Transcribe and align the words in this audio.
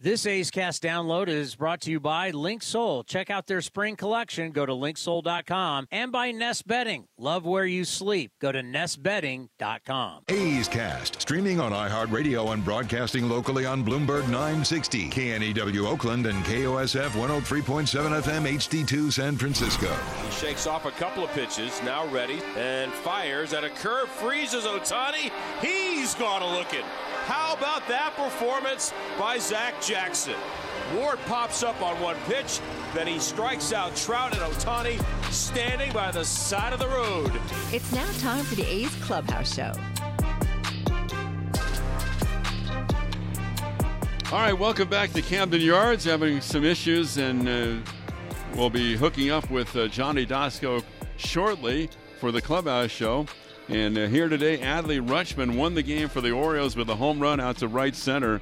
This 0.00 0.26
A's 0.26 0.52
Cast 0.52 0.80
download 0.84 1.26
is 1.26 1.56
brought 1.56 1.80
to 1.80 1.90
you 1.90 1.98
by 1.98 2.30
Linksoul. 2.30 3.04
Check 3.04 3.30
out 3.30 3.48
their 3.48 3.60
spring 3.60 3.96
collection. 3.96 4.52
Go 4.52 4.64
to 4.64 4.72
linksoul.com 4.72 5.88
and 5.90 6.12
by 6.12 6.30
Nest 6.30 6.68
Bedding. 6.68 7.08
Love 7.18 7.44
where 7.44 7.64
you 7.64 7.84
sleep. 7.84 8.30
Go 8.40 8.52
to 8.52 8.62
nestbedding.com. 8.62 10.22
A's 10.28 10.68
Cast, 10.68 11.20
streaming 11.20 11.58
on 11.58 11.72
iHeartRadio 11.72 12.54
and 12.54 12.64
broadcasting 12.64 13.28
locally 13.28 13.66
on 13.66 13.84
Bloomberg 13.84 14.28
960, 14.28 15.08
KNEW 15.08 15.88
Oakland, 15.88 16.26
and 16.26 16.44
KOSF 16.44 17.08
103.7 17.08 18.22
FM 18.22 18.46
HD2 18.52 19.12
San 19.12 19.36
Francisco. 19.36 19.92
He 20.24 20.30
shakes 20.30 20.68
off 20.68 20.84
a 20.84 20.92
couple 20.92 21.24
of 21.24 21.30
pitches, 21.30 21.82
now 21.82 22.06
ready, 22.06 22.38
and 22.56 22.92
fires 22.92 23.52
at 23.52 23.64
a 23.64 23.70
curve, 23.70 24.08
freezes 24.08 24.62
Ohtani. 24.62 25.32
He's 25.60 26.14
gone 26.14 26.42
a 26.42 26.54
looking. 26.56 26.84
How 27.28 27.52
about 27.52 27.86
that 27.88 28.14
performance 28.16 28.94
by 29.18 29.36
Zach 29.36 29.82
Jackson? 29.82 30.32
Ward 30.94 31.18
pops 31.26 31.62
up 31.62 31.82
on 31.82 32.00
one 32.00 32.16
pitch, 32.26 32.60
then 32.94 33.06
he 33.06 33.18
strikes 33.18 33.70
out 33.70 33.94
Trout 33.94 34.32
and 34.32 34.40
Ohtani 34.40 34.98
standing 35.30 35.92
by 35.92 36.10
the 36.10 36.24
side 36.24 36.72
of 36.72 36.78
the 36.78 36.88
road. 36.88 37.38
It's 37.70 37.92
now 37.92 38.10
time 38.12 38.46
for 38.46 38.54
the 38.54 38.64
A's 38.64 38.94
Clubhouse 39.04 39.54
Show. 39.54 39.74
All 44.32 44.40
right, 44.40 44.58
welcome 44.58 44.88
back 44.88 45.12
to 45.12 45.20
Camden 45.20 45.60
Yards. 45.60 46.06
Having 46.06 46.40
some 46.40 46.64
issues, 46.64 47.18
and 47.18 47.46
uh, 47.46 47.90
we'll 48.56 48.70
be 48.70 48.96
hooking 48.96 49.30
up 49.30 49.50
with 49.50 49.76
uh, 49.76 49.86
Johnny 49.88 50.24
Doskow 50.24 50.82
shortly 51.18 51.90
for 52.20 52.32
the 52.32 52.40
Clubhouse 52.40 52.90
Show. 52.90 53.26
And 53.68 53.98
uh, 53.98 54.06
here 54.06 54.30
today, 54.30 54.56
Adley 54.56 54.98
Rutschman 55.06 55.54
won 55.54 55.74
the 55.74 55.82
game 55.82 56.08
for 56.08 56.22
the 56.22 56.30
Orioles 56.30 56.74
with 56.74 56.88
a 56.88 56.96
home 56.96 57.20
run 57.20 57.38
out 57.38 57.58
to 57.58 57.68
right 57.68 57.94
center. 57.94 58.40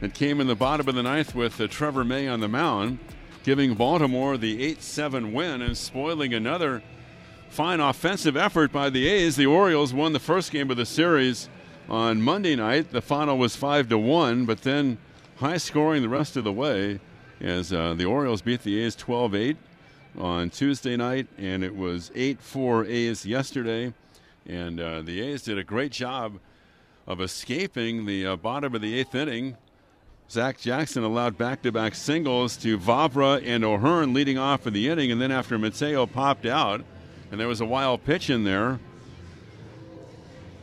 It 0.00 0.14
came 0.14 0.40
in 0.40 0.46
the 0.46 0.54
bottom 0.54 0.88
of 0.88 0.94
the 0.94 1.02
ninth 1.02 1.34
with 1.34 1.60
uh, 1.60 1.66
Trevor 1.66 2.04
May 2.04 2.28
on 2.28 2.38
the 2.38 2.46
mound, 2.46 3.00
giving 3.42 3.74
Baltimore 3.74 4.36
the 4.36 4.62
8 4.62 4.80
7 4.80 5.32
win 5.32 5.60
and 5.60 5.76
spoiling 5.76 6.32
another 6.32 6.84
fine 7.48 7.80
offensive 7.80 8.36
effort 8.36 8.70
by 8.70 8.90
the 8.90 9.08
A's. 9.08 9.34
The 9.34 9.46
Orioles 9.46 9.92
won 9.92 10.12
the 10.12 10.20
first 10.20 10.52
game 10.52 10.70
of 10.70 10.76
the 10.76 10.86
series 10.86 11.48
on 11.88 12.22
Monday 12.22 12.54
night. 12.54 12.92
The 12.92 13.02
final 13.02 13.38
was 13.38 13.56
5 13.56 13.88
to 13.88 13.98
1, 13.98 14.44
but 14.44 14.62
then 14.62 14.98
high 15.38 15.56
scoring 15.56 16.02
the 16.02 16.08
rest 16.08 16.36
of 16.36 16.44
the 16.44 16.52
way 16.52 17.00
as 17.40 17.72
uh, 17.72 17.94
the 17.94 18.04
Orioles 18.04 18.40
beat 18.40 18.62
the 18.62 18.80
A's 18.82 18.94
12 18.94 19.34
8 19.34 19.56
on 20.16 20.48
Tuesday 20.48 20.96
night, 20.96 21.26
and 21.38 21.64
it 21.64 21.74
was 21.74 22.12
8 22.14 22.40
4 22.40 22.84
A's 22.84 23.26
yesterday. 23.26 23.92
And 24.46 24.80
uh, 24.80 25.02
the 25.02 25.20
A's 25.20 25.42
did 25.42 25.58
a 25.58 25.64
great 25.64 25.92
job 25.92 26.38
of 27.06 27.20
escaping 27.20 28.06
the 28.06 28.26
uh, 28.26 28.36
bottom 28.36 28.74
of 28.74 28.80
the 28.80 28.98
eighth 28.98 29.14
inning. 29.14 29.56
Zach 30.30 30.60
Jackson 30.60 31.02
allowed 31.02 31.36
back 31.36 31.62
to 31.62 31.72
back 31.72 31.94
singles 31.94 32.56
to 32.58 32.78
Vavra 32.78 33.42
and 33.44 33.64
O'Hearn 33.64 34.14
leading 34.14 34.38
off 34.38 34.66
in 34.66 34.72
the 34.72 34.88
inning, 34.88 35.10
and 35.10 35.20
then 35.20 35.32
after 35.32 35.58
Mateo 35.58 36.06
popped 36.06 36.46
out, 36.46 36.84
and 37.30 37.40
there 37.40 37.48
was 37.48 37.60
a 37.60 37.66
wild 37.66 38.04
pitch 38.04 38.30
in 38.30 38.44
there. 38.44 38.78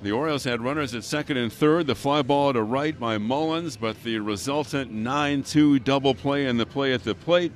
The 0.02 0.12
Orioles 0.12 0.44
had 0.44 0.62
runners 0.62 0.94
at 0.94 1.04
second 1.04 1.38
and 1.38 1.52
third. 1.52 1.88
The 1.88 1.96
fly 1.96 2.22
ball 2.22 2.54
to 2.54 2.62
right 2.62 2.98
by 2.98 3.18
Mullins, 3.18 3.78
but 3.78 4.02
the 4.04 4.20
resultant 4.20 4.92
9 4.92 5.44
2 5.44 5.80
double 5.80 6.14
play 6.14 6.46
and 6.46 6.60
the 6.60 6.66
play 6.66 6.94
at 6.94 7.04
the 7.04 7.16
plate. 7.16 7.52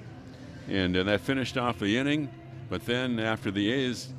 And 0.67 0.97
uh, 0.97 1.03
that 1.03 1.21
finished 1.21 1.57
off 1.57 1.79
the 1.79 1.97
inning. 1.97 2.29
But 2.69 2.85
then 2.85 3.19
after 3.19 3.51
the 3.51 3.71
A's 3.71 4.09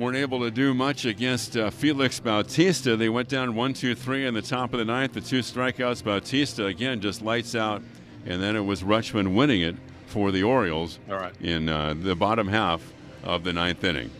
weren't 0.00 0.16
able 0.16 0.40
to 0.40 0.50
do 0.50 0.72
much 0.72 1.04
against 1.04 1.56
uh, 1.56 1.70
Felix 1.70 2.18
Bautista, 2.18 2.96
they 2.96 3.08
went 3.08 3.28
down 3.28 3.54
1 3.54 3.74
2 3.74 3.94
3 3.94 4.26
in 4.26 4.34
the 4.34 4.42
top 4.42 4.72
of 4.72 4.78
the 4.78 4.84
ninth. 4.84 5.12
The 5.12 5.20
two 5.20 5.40
strikeouts, 5.40 6.02
Bautista 6.02 6.66
again 6.66 7.00
just 7.00 7.22
lights 7.22 7.54
out. 7.54 7.82
And 8.26 8.42
then 8.42 8.56
it 8.56 8.60
was 8.60 8.82
Rutschman 8.82 9.34
winning 9.34 9.62
it 9.62 9.76
for 10.06 10.32
the 10.32 10.42
Orioles 10.42 10.98
All 11.08 11.16
right. 11.16 11.32
in 11.40 11.68
uh, 11.68 11.94
the 11.96 12.14
bottom 12.14 12.48
half 12.48 12.82
of 13.22 13.44
the 13.44 13.52
ninth 13.52 13.84
inning. 13.84 14.10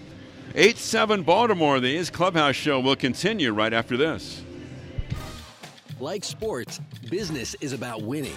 8 0.54 0.76
7 0.76 1.22
Baltimore. 1.22 1.80
The 1.80 1.96
A's 1.96 2.10
Clubhouse 2.10 2.56
Show 2.56 2.80
will 2.80 2.96
continue 2.96 3.52
right 3.52 3.72
after 3.72 3.96
this. 3.96 4.42
Like 5.98 6.24
sports, 6.24 6.80
business 7.10 7.54
is 7.60 7.72
about 7.72 8.02
winning. 8.02 8.36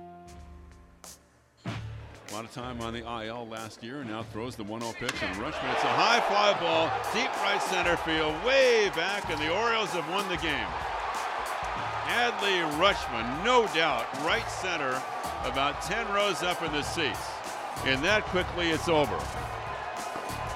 A 2.31 2.33
lot 2.33 2.45
of 2.45 2.53
time 2.53 2.79
on 2.79 2.93
the 2.93 2.99
IL 2.99 3.45
last 3.51 3.83
year, 3.83 3.99
and 3.99 4.09
now 4.09 4.23
throws 4.23 4.55
the 4.55 4.63
1 4.63 4.79
0 4.79 4.93
pitch 4.93 5.21
on 5.21 5.35
Rutschman. 5.35 5.73
It's 5.73 5.83
a 5.83 5.87
high 5.87 6.21
fly 6.21 6.57
ball, 6.61 6.89
deep 7.13 7.29
right 7.43 7.61
center 7.61 7.97
field, 7.97 8.33
way 8.45 8.89
back, 8.95 9.29
and 9.29 9.37
the 9.41 9.53
Orioles 9.53 9.89
have 9.89 10.09
won 10.09 10.25
the 10.29 10.37
game. 10.37 10.67
Adley 12.07 12.63
Rutschman, 12.79 13.43
no 13.43 13.67
doubt, 13.75 14.05
right 14.23 14.49
center, 14.49 15.01
about 15.43 15.81
10 15.81 16.07
rows 16.13 16.41
up 16.41 16.63
in 16.63 16.71
the 16.71 16.83
seats. 16.83 17.19
And 17.83 18.01
that 18.01 18.23
quickly 18.27 18.69
it's 18.69 18.87
over. 18.87 19.19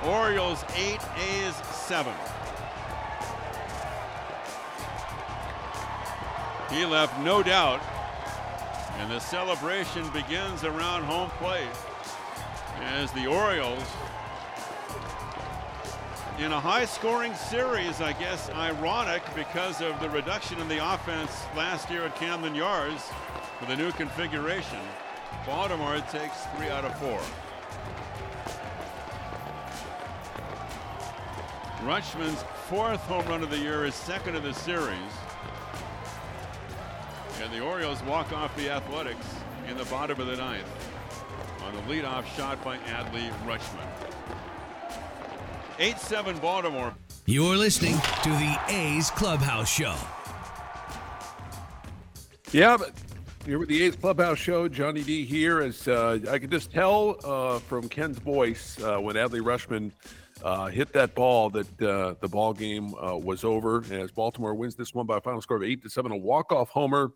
Orioles 0.05 0.63
8, 0.77 0.97
A's 1.17 1.55
7. 1.55 2.13
He 6.71 6.85
left 6.85 7.19
no 7.19 7.43
doubt 7.43 7.81
and 8.99 9.11
the 9.11 9.19
celebration 9.19 10.09
begins 10.09 10.63
around 10.63 11.03
home 11.03 11.29
plate 11.31 11.67
as 12.81 13.11
the 13.11 13.27
Orioles, 13.27 13.83
in 16.37 16.51
a 16.51 16.59
high 16.59 16.83
scoring 16.83 17.33
series, 17.33 18.01
I 18.01 18.11
guess 18.13 18.49
ironic 18.51 19.23
because 19.35 19.81
of 19.81 19.97
the 20.01 20.09
reduction 20.09 20.59
in 20.59 20.67
the 20.67 20.93
offense 20.93 21.31
last 21.55 21.89
year 21.89 22.03
at 22.03 22.15
Camden 22.17 22.53
Yards 22.53 23.09
with 23.61 23.69
a 23.69 23.75
new 23.75 23.91
configuration. 23.93 24.79
Baltimore 25.45 25.97
takes 26.11 26.43
three 26.57 26.67
out 26.67 26.83
of 26.83 26.97
four. 26.99 27.21
Rutschman's 31.87 32.43
fourth 32.67 33.01
home 33.01 33.25
run 33.27 33.43
of 33.43 33.49
the 33.49 33.59
year 33.59 33.85
is 33.85 33.95
second 33.95 34.35
of 34.35 34.43
the 34.43 34.53
series. 34.53 34.97
And 37.41 37.51
the 37.53 37.59
Orioles 37.59 38.01
walk 38.03 38.31
off 38.33 38.55
the 38.55 38.69
Athletics 38.69 39.25
in 39.69 39.77
the 39.77 39.85
bottom 39.85 40.19
of 40.19 40.27
the 40.27 40.37
ninth 40.37 40.67
on 41.63 41.75
a 41.75 41.81
leadoff 41.83 42.25
shot 42.35 42.63
by 42.63 42.77
Adley 42.77 43.29
Rutschman. 43.45 43.87
8 45.79 45.97
7 45.99 46.37
Baltimore. 46.37 46.93
You're 47.25 47.57
listening 47.57 47.95
to 48.23 48.29
the 48.29 48.59
A's 48.69 49.09
Clubhouse 49.11 49.69
Show. 49.69 49.95
Yeah, 52.51 52.77
but 52.77 52.93
Here 53.45 53.59
with 53.59 53.67
the 53.67 53.83
A's 53.83 53.95
Clubhouse 53.95 54.37
Show, 54.37 54.67
Johnny 54.69 55.03
D 55.03 55.25
here. 55.25 55.59
As 55.61 55.87
uh, 55.87 56.19
I 56.29 56.39
could 56.39 56.51
just 56.51 56.71
tell 56.71 57.17
uh, 57.23 57.59
from 57.59 57.89
Ken's 57.89 58.17
voice 58.19 58.81
uh, 58.81 58.97
when 58.97 59.15
Adley 59.15 59.41
Rutschman 59.41 59.91
uh, 60.43 60.67
hit 60.67 60.91
that 60.93 61.15
ball 61.15 61.49
that 61.49 61.81
uh, 61.81 62.15
the 62.19 62.27
ball 62.27 62.53
game 62.53 62.93
uh, 62.95 63.17
was 63.17 63.43
over. 63.43 63.83
As 63.91 64.11
Baltimore 64.11 64.53
wins 64.53 64.75
this 64.75 64.93
one 64.93 65.05
by 65.05 65.17
a 65.17 65.21
final 65.21 65.41
score 65.41 65.57
of 65.57 65.63
eight 65.63 65.81
to 65.83 65.89
seven, 65.89 66.11
a 66.11 66.17
walk-off 66.17 66.69
homer 66.69 67.11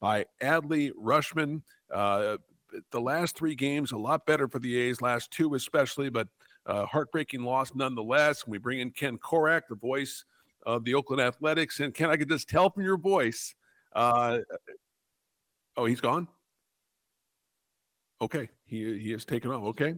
by 0.00 0.24
Adley 0.42 0.90
Rutschman. 0.92 1.62
the 1.90 3.00
last 3.00 3.36
three 3.36 3.54
games 3.54 3.92
a 3.92 3.96
lot 3.96 4.26
better 4.26 4.48
for 4.48 4.58
the 4.58 4.76
A's, 4.76 5.00
last 5.00 5.30
two 5.30 5.54
especially, 5.54 6.10
but 6.10 6.28
heartbreaking 6.66 7.44
loss 7.44 7.74
nonetheless. 7.74 8.46
We 8.46 8.58
bring 8.58 8.80
in 8.80 8.90
Ken 8.90 9.18
Korach, 9.18 9.62
the 9.68 9.76
voice 9.76 10.24
of 10.66 10.84
the 10.84 10.94
Oakland 10.94 11.22
Athletics, 11.22 11.80
and 11.80 11.94
Ken, 11.94 12.10
I 12.10 12.16
could 12.16 12.28
just 12.28 12.48
tell 12.48 12.70
from 12.70 12.84
your 12.84 12.98
voice. 12.98 13.54
Oh, 13.94 15.86
he's 15.86 16.00
gone. 16.00 16.28
Okay, 18.20 18.48
he 18.64 18.98
he 18.98 19.10
has 19.12 19.24
taken 19.24 19.50
off. 19.50 19.64
Okay. 19.64 19.94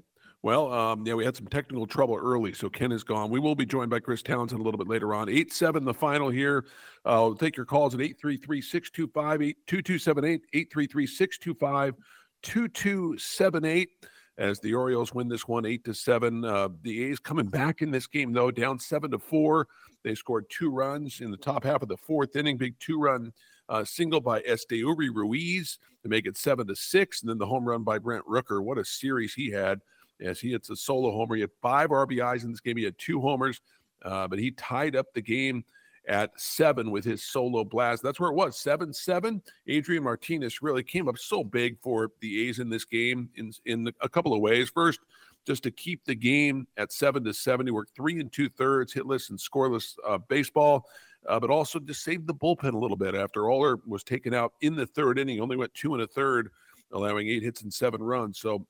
Well, 0.47 0.73
um, 0.73 1.05
yeah, 1.05 1.15
we 1.15 1.25
had 1.25 1.35
some 1.35 1.49
technical 1.49 1.89
trouble 1.89 2.15
early, 2.15 2.53
so 2.53 2.69
Ken 2.69 2.93
is 2.93 3.03
gone. 3.03 3.33
We 3.33 3.41
will 3.41 3.57
be 3.57 3.67
joined 3.67 3.91
by 3.91 3.99
Chris 3.99 4.23
Townsend 4.23 4.61
a 4.61 4.63
little 4.63 4.79
bit 4.79 4.87
later 4.87 5.13
on. 5.13 5.29
8 5.29 5.53
7 5.53 5.85
the 5.85 5.93
final 5.93 6.31
here. 6.31 6.67
Uh, 7.05 7.19
we'll 7.25 7.35
take 7.35 7.57
your 7.57 7.67
calls 7.67 7.95
at 7.95 8.01
833 8.01 8.63
625 8.63 9.55
2278, 9.67 10.43
833 10.53 11.07
625 11.09 11.95
2278 12.43 13.89
as 14.39 14.61
the 14.61 14.73
Orioles 14.73 15.13
win 15.13 15.27
this 15.27 15.49
one 15.49 15.67
8 15.67 15.85
to 15.85 15.93
7. 15.93 16.45
Uh, 16.45 16.69
the 16.83 17.07
A's 17.07 17.19
coming 17.19 17.47
back 17.47 17.83
in 17.83 17.91
this 17.91 18.07
game, 18.07 18.33
though, 18.33 18.53
down 18.53 18.79
7 18.79 19.11
to 19.11 19.19
4. 19.19 19.67
They 20.05 20.15
scored 20.15 20.45
two 20.49 20.71
runs 20.71 21.23
in 21.23 21.33
the 21.33 21.37
top 21.37 21.65
half 21.65 21.83
of 21.83 21.89
the 21.89 21.97
fourth 21.97 22.37
inning, 22.37 22.57
big 22.57 22.79
two 22.79 23.01
run 23.01 23.33
uh, 23.69 23.85
single 23.85 24.21
by 24.21 24.43
Esteury 24.43 25.11
Ruiz 25.13 25.81
to 26.05 26.09
make 26.09 26.25
it 26.25 26.37
seven 26.37 26.69
to 26.69 26.77
six, 26.77 27.21
and 27.21 27.29
then 27.29 27.39
the 27.39 27.47
home 27.47 27.65
run 27.65 27.83
by 27.83 27.99
Brent 27.99 28.25
Rooker. 28.27 28.63
What 28.63 28.79
a 28.79 28.85
series 28.85 29.35
he 29.35 29.51
had 29.51 29.81
as 30.21 30.41
he 30.41 30.51
hits 30.51 30.71
a 30.71 30.77
solo 30.77 31.13
homer. 31.13 31.35
He 31.35 31.41
had 31.43 31.51
five 31.63 31.91
RBIs 31.91 32.45
in 32.45 32.51
this 32.51 32.61
game. 32.61 32.77
He 32.77 32.85
had 32.85 32.99
two 32.99 33.21
homers, 33.21 33.61
uh, 34.03 34.29
but 34.29 34.39
he 34.39 34.51
tied 34.53 34.97
up 34.97 35.07
the 35.15 35.23
game 35.23 35.65
at 36.09 36.31
seven 36.37 36.91
with 36.91 37.05
his 37.05 37.25
solo 37.25 37.65
blast. 37.65 38.03
That's 38.03 38.21
where 38.21 38.31
it 38.31 38.37
was 38.37 38.59
seven 38.59 38.93
seven. 38.93 39.43
Adrian 39.67 40.05
Martinez 40.05 40.63
really 40.63 40.83
came 40.83 41.09
up 41.09 41.19
so 41.19 41.43
big 41.43 41.79
for 41.83 42.11
the 42.21 42.49
A's 42.49 42.59
in 42.59 42.71
this 42.71 42.85
game 42.85 43.29
in 43.37 43.53
in 43.65 43.93
a 44.01 44.09
couple 44.09 44.33
of 44.33 44.41
ways. 44.41 44.71
First, 44.71 45.01
just 45.47 45.63
to 45.65 45.71
keep 45.71 46.05
the 46.05 46.15
game 46.15 46.67
at 46.77 46.93
seven 46.93 47.25
to 47.25 47.35
seven. 47.35 47.67
He 47.67 47.73
worked 47.73 47.95
three 47.97 48.21
and 48.21 48.33
two 48.33 48.49
thirds, 48.49 48.95
hitless 48.95 49.31
and 49.31 49.39
scoreless 49.39 49.95
uh, 50.07 50.19
baseball 50.19 50.87
uh, 51.29 51.41
but 51.41 51.51
also 51.51 51.79
just 51.79 52.03
saved 52.03 52.27
the 52.27 52.35
bullpen 52.35 52.75
a 52.75 52.79
little 52.79 52.97
bit 52.97 53.15
after 53.15 53.51
Oller 53.51 53.79
was 53.87 54.05
taken 54.05 54.35
out 54.35 54.53
in 54.61 54.75
the 54.75 54.87
third 54.87 55.19
inning. 55.19 55.41
Only 55.41 55.57
went 55.57 55.75
two 55.75 55.95
and 55.95 56.03
a 56.03 56.07
third, 56.07 56.51
allowing 56.93 57.29
eight 57.29 57.43
hits 57.43 57.63
and 57.63 57.73
seven 57.73 58.03
runs. 58.03 58.39
So 58.39 58.67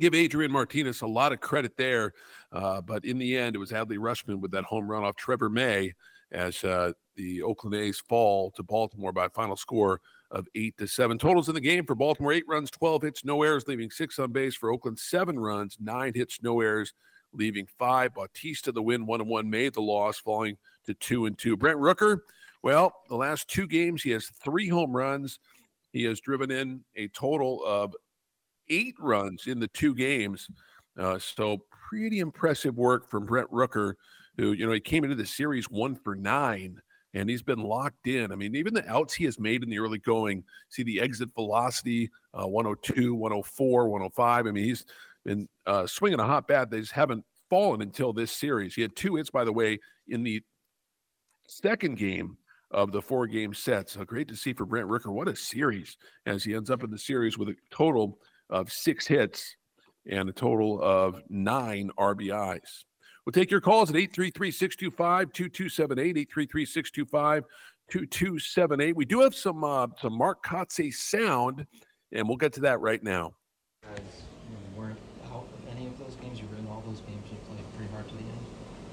give 0.00 0.14
Adrian 0.14 0.52
Martinez 0.52 1.02
a 1.02 1.06
lot 1.06 1.32
of 1.32 1.40
credit 1.40 1.76
there. 1.76 2.12
Uh, 2.52 2.80
but 2.80 3.04
in 3.04 3.18
the 3.18 3.36
end, 3.36 3.56
it 3.56 3.58
was 3.58 3.72
Adley 3.72 3.98
Rutschman 3.98 4.40
with 4.40 4.50
that 4.52 4.64
home 4.64 4.88
run 4.88 5.04
off 5.04 5.16
Trevor 5.16 5.48
May 5.48 5.92
as 6.32 6.62
uh, 6.64 6.92
the 7.16 7.42
Oakland 7.42 7.76
A's 7.76 8.00
fall 8.08 8.50
to 8.52 8.62
Baltimore 8.62 9.12
by 9.12 9.26
a 9.26 9.30
final 9.30 9.56
score 9.56 10.00
of 10.30 10.48
eight 10.54 10.76
to 10.78 10.86
seven. 10.86 11.16
Totals 11.16 11.48
in 11.48 11.54
the 11.54 11.60
game 11.60 11.84
for 11.86 11.94
Baltimore: 11.94 12.32
eight 12.32 12.44
runs, 12.48 12.70
twelve 12.70 13.02
hits, 13.02 13.24
no 13.24 13.42
errors, 13.42 13.68
leaving 13.68 13.90
six 13.90 14.18
on 14.18 14.32
base. 14.32 14.54
For 14.54 14.72
Oakland, 14.72 14.98
seven 14.98 15.38
runs, 15.38 15.76
nine 15.80 16.12
hits, 16.14 16.40
no 16.42 16.60
errors, 16.60 16.92
leaving 17.32 17.66
five. 17.78 18.14
Bautista 18.14 18.72
the 18.72 18.82
win, 18.82 19.06
one 19.06 19.20
and 19.20 19.30
one, 19.30 19.48
made 19.48 19.74
the 19.74 19.82
loss, 19.82 20.18
falling 20.18 20.56
to 20.86 20.94
two 20.94 21.26
and 21.26 21.38
two. 21.38 21.56
Brent 21.56 21.78
Rooker, 21.78 22.18
well, 22.62 22.92
the 23.08 23.16
last 23.16 23.48
two 23.48 23.66
games 23.66 24.02
he 24.02 24.10
has 24.10 24.26
three 24.26 24.68
home 24.68 24.94
runs. 24.94 25.38
He 25.92 26.02
has 26.04 26.20
driven 26.20 26.50
in 26.50 26.80
a 26.96 27.06
total 27.08 27.64
of 27.64 27.94
eight 28.68 28.94
runs 28.98 29.46
in 29.46 29.60
the 29.60 29.68
two 29.68 29.94
games. 29.94 30.48
Uh, 30.98 31.18
so 31.18 31.64
pretty 31.88 32.20
impressive 32.20 32.76
work 32.76 33.08
from 33.10 33.26
Brent 33.26 33.50
Rooker, 33.50 33.94
who 34.36 34.52
you 34.52 34.66
know 34.66 34.72
he 34.72 34.80
came 34.80 35.04
into 35.04 35.16
the 35.16 35.26
series 35.26 35.70
one 35.70 35.94
for 35.96 36.14
nine. 36.14 36.80
And 37.16 37.30
he's 37.30 37.44
been 37.44 37.62
locked 37.62 38.08
in. 38.08 38.32
I 38.32 38.34
mean, 38.34 38.56
even 38.56 38.74
the 38.74 38.90
outs 38.90 39.14
he 39.14 39.24
has 39.26 39.38
made 39.38 39.62
in 39.62 39.70
the 39.70 39.78
early 39.78 40.00
going, 40.00 40.42
see 40.68 40.82
the 40.82 41.00
exit 41.00 41.28
velocity 41.36 42.10
uh, 42.36 42.48
102, 42.48 43.14
104, 43.14 43.88
105. 43.88 44.46
I 44.46 44.50
mean, 44.50 44.64
he's 44.64 44.84
been 45.24 45.48
uh, 45.64 45.86
swinging 45.86 46.18
a 46.18 46.26
hot 46.26 46.48
bat. 46.48 46.70
They 46.70 46.80
just 46.80 46.90
haven't 46.90 47.24
fallen 47.48 47.82
until 47.82 48.12
this 48.12 48.32
series. 48.32 48.74
He 48.74 48.82
had 48.82 48.96
two 48.96 49.14
hits, 49.14 49.30
by 49.30 49.44
the 49.44 49.52
way, 49.52 49.78
in 50.08 50.24
the 50.24 50.42
second 51.46 51.98
game 51.98 52.36
of 52.70 52.92
the 52.92 53.00
four 53.00 53.26
game 53.26 53.54
set. 53.54 53.88
So 53.88 54.04
great 54.04 54.28
to 54.28 54.36
see 54.36 54.52
for 54.52 54.66
Brent 54.66 54.88
Rooker. 54.88 55.12
What 55.12 55.28
a 55.28 55.36
series 55.36 55.96
as 56.26 56.42
he 56.42 56.54
ends 56.54 56.70
up 56.70 56.82
in 56.82 56.90
the 56.90 56.98
series 56.98 57.38
with 57.38 57.48
a 57.48 57.56
total 57.70 58.18
of 58.50 58.70
six 58.70 59.06
hits 59.06 59.56
and 60.10 60.28
a 60.28 60.32
total 60.32 60.80
of 60.82 61.20
nine 61.28 61.90
RBIs. 61.98 62.84
We'll 63.24 63.32
take 63.32 63.50
your 63.50 63.60
calls 63.60 63.88
at 63.88 63.96
833 63.96 64.50
625 64.50 65.32
2278, 65.32 66.18
833 66.18 66.66
625 66.66 67.44
2278. 67.90 68.96
We 68.96 69.04
do 69.04 69.20
have 69.20 69.34
some 69.34 69.64
uh, 69.64 69.86
some 70.00 70.16
Mark 70.16 70.44
Kotsay 70.44 70.92
sound, 70.92 71.66
and 72.12 72.28
we'll 72.28 72.36
get 72.36 72.52
to 72.54 72.60
that 72.60 72.80
right 72.80 73.02
now. 73.02 73.34
Guys, 73.82 74.00
you 74.50 74.78
weren't 74.80 74.98
out 75.26 75.46
of 75.52 75.76
any 75.76 75.86
of 75.86 75.98
those 75.98 76.16
games. 76.16 76.38
You 76.38 76.46
were 76.52 76.58
in 76.58 76.66
all 76.68 76.82
those 76.86 77.00
games. 77.00 77.24
You 77.30 77.38
played 77.48 77.64
pretty 77.76 77.92
hard 77.92 78.06
to 78.08 78.14
the 78.14 78.20
end. 78.20 78.46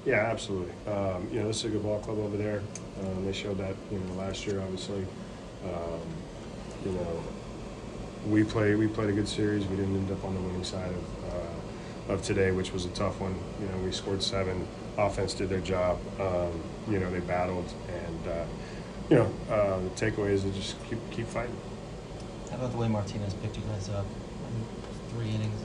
Yeah, 0.06 0.30
absolutely. 0.30 0.72
Um, 0.90 1.28
you 1.30 1.40
know, 1.40 1.46
this 1.46 1.58
is 1.58 1.64
a 1.66 1.68
good 1.68 1.82
ball 1.82 2.00
club 2.00 2.18
over 2.18 2.36
there. 2.36 2.62
Um, 3.00 3.24
they 3.24 3.32
showed 3.32 3.58
that 3.58 3.76
you 3.90 3.98
know 3.98 4.14
last 4.14 4.46
year, 4.46 4.60
obviously. 4.60 5.06
Um, 5.64 6.00
you 6.84 6.92
know, 6.92 7.22
we 8.28 8.44
played 8.44 8.76
we 8.76 8.86
played 8.86 9.10
a 9.10 9.12
good 9.12 9.28
series. 9.28 9.66
We 9.66 9.76
didn't 9.76 9.96
end 9.96 10.10
up 10.10 10.24
on 10.24 10.34
the 10.34 10.40
winning 10.40 10.64
side 10.64 10.90
of 10.90 11.34
uh, 11.34 12.12
of 12.12 12.22
today, 12.22 12.50
which 12.50 12.72
was 12.72 12.84
a 12.84 12.90
tough 12.90 13.20
one. 13.20 13.34
You 13.60 13.68
know, 13.68 13.78
we 13.78 13.92
scored 13.92 14.22
seven. 14.22 14.66
Offense 14.98 15.34
did 15.34 15.48
their 15.48 15.60
job. 15.60 15.98
Um, 16.20 16.60
you 16.88 16.98
know, 16.98 17.10
they 17.10 17.20
battled, 17.20 17.72
and 17.88 18.28
uh, 18.28 18.44
you 19.10 19.16
know, 19.16 19.32
uh, 19.50 19.78
the 19.80 19.90
takeaway 19.90 20.30
is 20.30 20.42
to 20.42 20.50
just 20.50 20.76
keep 20.88 20.98
keep 21.10 21.26
fighting. 21.26 21.56
How 22.50 22.56
about 22.56 22.72
the 22.72 22.78
way 22.78 22.88
Martinez 22.88 23.34
picked 23.34 23.56
you 23.56 23.62
guys 23.64 23.88
up? 23.88 24.06
Three 25.10 25.30
innings, 25.30 25.60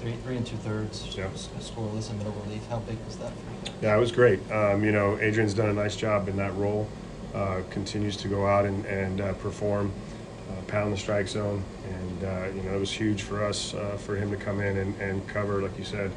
three 0.00 0.14
three 0.24 0.36
and 0.36 0.46
two 0.46 0.56
thirds, 0.56 1.16
yeah. 1.16 1.28
scoreless 1.58 2.10
and 2.10 2.18
middle 2.18 2.32
relief. 2.44 2.66
How 2.68 2.78
big 2.80 2.98
was 3.04 3.16
that 3.16 3.32
for 3.32 3.70
you? 3.70 3.72
Yeah, 3.82 3.96
it 3.96 4.00
was 4.00 4.12
great. 4.12 4.40
Um, 4.50 4.84
you 4.84 4.92
know, 4.92 5.18
Adrian's 5.18 5.54
done 5.54 5.68
a 5.68 5.72
nice 5.72 5.96
job 5.96 6.28
in 6.28 6.36
that 6.36 6.54
role. 6.56 6.88
Uh, 7.34 7.62
continues 7.70 8.16
to 8.16 8.28
go 8.28 8.46
out 8.46 8.64
and, 8.64 8.86
and 8.86 9.20
uh, 9.20 9.34
perform, 9.34 9.92
uh, 10.50 10.62
pound 10.68 10.92
the 10.92 10.96
strike 10.96 11.28
zone, 11.28 11.62
and 12.16 12.24
uh, 12.24 12.54
you 12.54 12.62
know 12.62 12.76
it 12.76 12.80
was 12.80 12.92
huge 12.92 13.22
for 13.22 13.44
us 13.44 13.74
uh, 13.74 13.96
for 13.98 14.16
him 14.16 14.30
to 14.30 14.36
come 14.36 14.60
in 14.60 14.76
and, 14.76 15.00
and 15.00 15.26
cover, 15.28 15.62
like 15.62 15.76
you 15.78 15.84
said, 15.84 16.10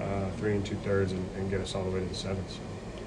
uh, 0.00 0.30
three 0.38 0.52
and 0.52 0.64
two 0.64 0.76
thirds, 0.76 1.12
and, 1.12 1.24
and, 1.36 1.50
get 1.50 1.60
us 1.60 1.74
all 1.74 1.84
the 1.84 1.90
way 1.90 2.00
to 2.00 2.06
the 2.06 2.14
seventh. 2.14 2.58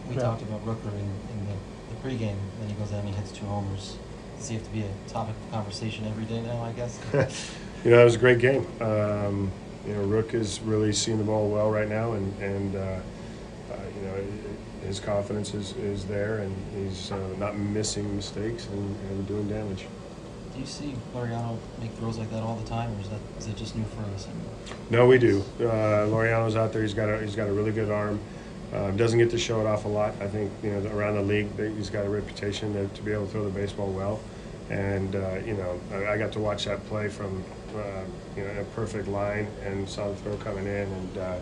We 0.07 0.15
yeah. 0.15 0.21
talked 0.21 0.41
about 0.41 0.65
Rooker 0.65 0.91
in, 0.93 0.99
in 0.99 1.45
the, 1.45 1.93
the 1.93 2.07
pregame. 2.07 2.37
Then 2.59 2.69
he 2.69 2.73
goes 2.75 2.91
out 2.93 2.99
and 2.99 3.09
he 3.09 3.15
hits 3.15 3.31
two 3.31 3.45
homers. 3.45 3.97
Does 4.37 4.49
he 4.49 4.55
have 4.55 4.63
to 4.63 4.69
be 4.71 4.83
a 4.83 5.09
topic 5.09 5.35
of 5.35 5.51
conversation 5.51 6.05
every 6.07 6.25
day 6.25 6.41
now? 6.41 6.63
I 6.63 6.71
guess. 6.71 6.99
you 7.83 7.91
know, 7.91 8.01
it 8.01 8.05
was 8.05 8.15
a 8.15 8.19
great 8.19 8.39
game. 8.39 8.65
Um, 8.81 9.51
you 9.85 9.93
know, 9.93 10.03
Rook 10.03 10.33
is 10.33 10.61
really 10.61 10.93
seeing 10.93 11.17
the 11.17 11.23
ball 11.23 11.49
well 11.49 11.69
right 11.69 11.89
now, 11.89 12.13
and 12.13 12.41
and 12.41 12.75
uh, 12.75 12.79
uh, 12.79 13.01
you 13.95 14.01
know 14.07 14.23
his 14.85 14.99
confidence 14.99 15.53
is, 15.53 15.73
is 15.73 16.05
there, 16.05 16.39
and 16.39 16.55
he's 16.73 17.11
uh, 17.11 17.35
not 17.37 17.57
missing 17.57 18.15
mistakes 18.15 18.67
and, 18.67 18.95
and 19.11 19.27
doing 19.27 19.47
damage. 19.47 19.85
Do 20.59 20.65
you 20.65 20.71
see 20.71 20.93
Laureano 21.15 21.57
make 21.79 21.93
throws 21.93 22.17
like 22.17 22.29
that 22.31 22.43
all 22.43 22.57
the 22.57 22.67
time, 22.67 22.93
or 22.93 22.99
is 22.99 23.07
that 23.07 23.19
is 23.37 23.47
it 23.47 23.55
just 23.55 23.77
new 23.77 23.85
for 23.85 24.01
us? 24.13 24.27
No, 24.89 25.07
we 25.07 25.17
do. 25.17 25.41
Uh, 25.57 26.05
Laureano's 26.11 26.57
out 26.57 26.73
there. 26.73 26.81
He's 26.81 26.93
got 26.93 27.07
a 27.07 27.17
he's 27.21 27.33
got 27.33 27.47
a 27.47 27.53
really 27.53 27.71
good 27.71 27.89
arm. 27.89 28.19
Uh, 28.73 28.91
doesn't 28.91 29.19
get 29.19 29.29
to 29.29 29.37
show 29.37 29.61
it 29.61 29.67
off 29.67 29.85
a 29.85 29.87
lot. 29.87 30.15
I 30.19 30.27
think 30.27 30.51
you 30.61 30.71
know 30.71 30.91
around 30.91 31.15
the 31.15 31.21
league 31.21 31.47
he's 31.77 31.89
got 31.89 32.05
a 32.05 32.09
reputation 32.09 32.73
to, 32.73 32.87
to 32.93 33.01
be 33.01 33.13
able 33.13 33.27
to 33.27 33.31
throw 33.31 33.45
the 33.45 33.51
baseball 33.51 33.89
well. 33.89 34.19
And 34.69 35.15
uh, 35.15 35.37
you 35.45 35.53
know 35.53 35.79
I, 35.93 36.07
I, 36.07 36.17
got 36.17 36.33
to 36.33 36.41
watch 36.41 36.65
that 36.65 36.85
play 36.87 37.07
from 37.07 37.41
uh, 37.73 38.03
you 38.35 38.43
know 38.43 38.59
a 38.59 38.65
perfect 38.75 39.07
line 39.07 39.47
and 39.63 39.87
saw 39.87 40.09
the 40.09 40.15
throw 40.17 40.35
coming 40.35 40.65
in, 40.65 40.91
and 40.91 41.17
uh, 41.19 41.39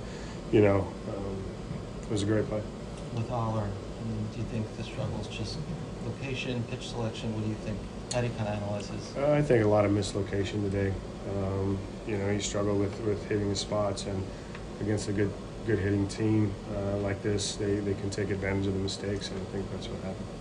you 0.51 0.61
know 0.61 0.87
um, 1.09 1.43
it 2.03 2.11
was 2.11 2.21
a 2.21 2.27
great 2.27 2.47
play. 2.49 2.61
With 3.15 3.31
Oller, 3.31 3.67
do 4.31 4.37
you 4.37 4.45
think 4.45 4.67
the 4.77 4.83
struggle 4.83 5.19
is 5.21 5.27
just 5.27 5.57
location, 6.05 6.63
pitch 6.69 6.87
selection? 6.87 7.33
What 7.33 7.41
do 7.41 7.49
you 7.49 7.55
think? 7.65 7.79
How 8.13 8.21
do 8.21 8.27
you 8.27 8.33
kind 8.33 8.47
of 8.49 8.55
analyze? 8.55 8.89
Uh, 9.17 9.31
I 9.33 9.41
think 9.41 9.65
a 9.65 9.67
lot 9.67 9.85
of 9.85 9.91
mislocation 9.91 10.63
today. 10.63 10.93
Um, 11.29 11.77
you 12.07 12.17
know, 12.17 12.31
he 12.31 12.39
struggled 12.39 12.79
with, 12.79 12.99
with 13.01 13.23
hitting 13.27 13.49
the 13.49 13.55
spots, 13.55 14.05
and 14.05 14.23
against 14.79 15.09
a 15.09 15.13
good 15.13 15.31
good 15.65 15.79
hitting 15.79 16.07
team 16.07 16.53
uh, 16.73 16.97
like 16.97 17.21
this, 17.21 17.55
they, 17.57 17.75
they 17.75 17.93
can 17.95 18.09
take 18.09 18.29
advantage 18.29 18.67
of 18.67 18.73
the 18.73 18.79
mistakes, 18.79 19.29
and 19.29 19.37
I 19.41 19.43
think 19.51 19.69
that's 19.71 19.87
what 19.89 19.99
happened. 20.01 20.36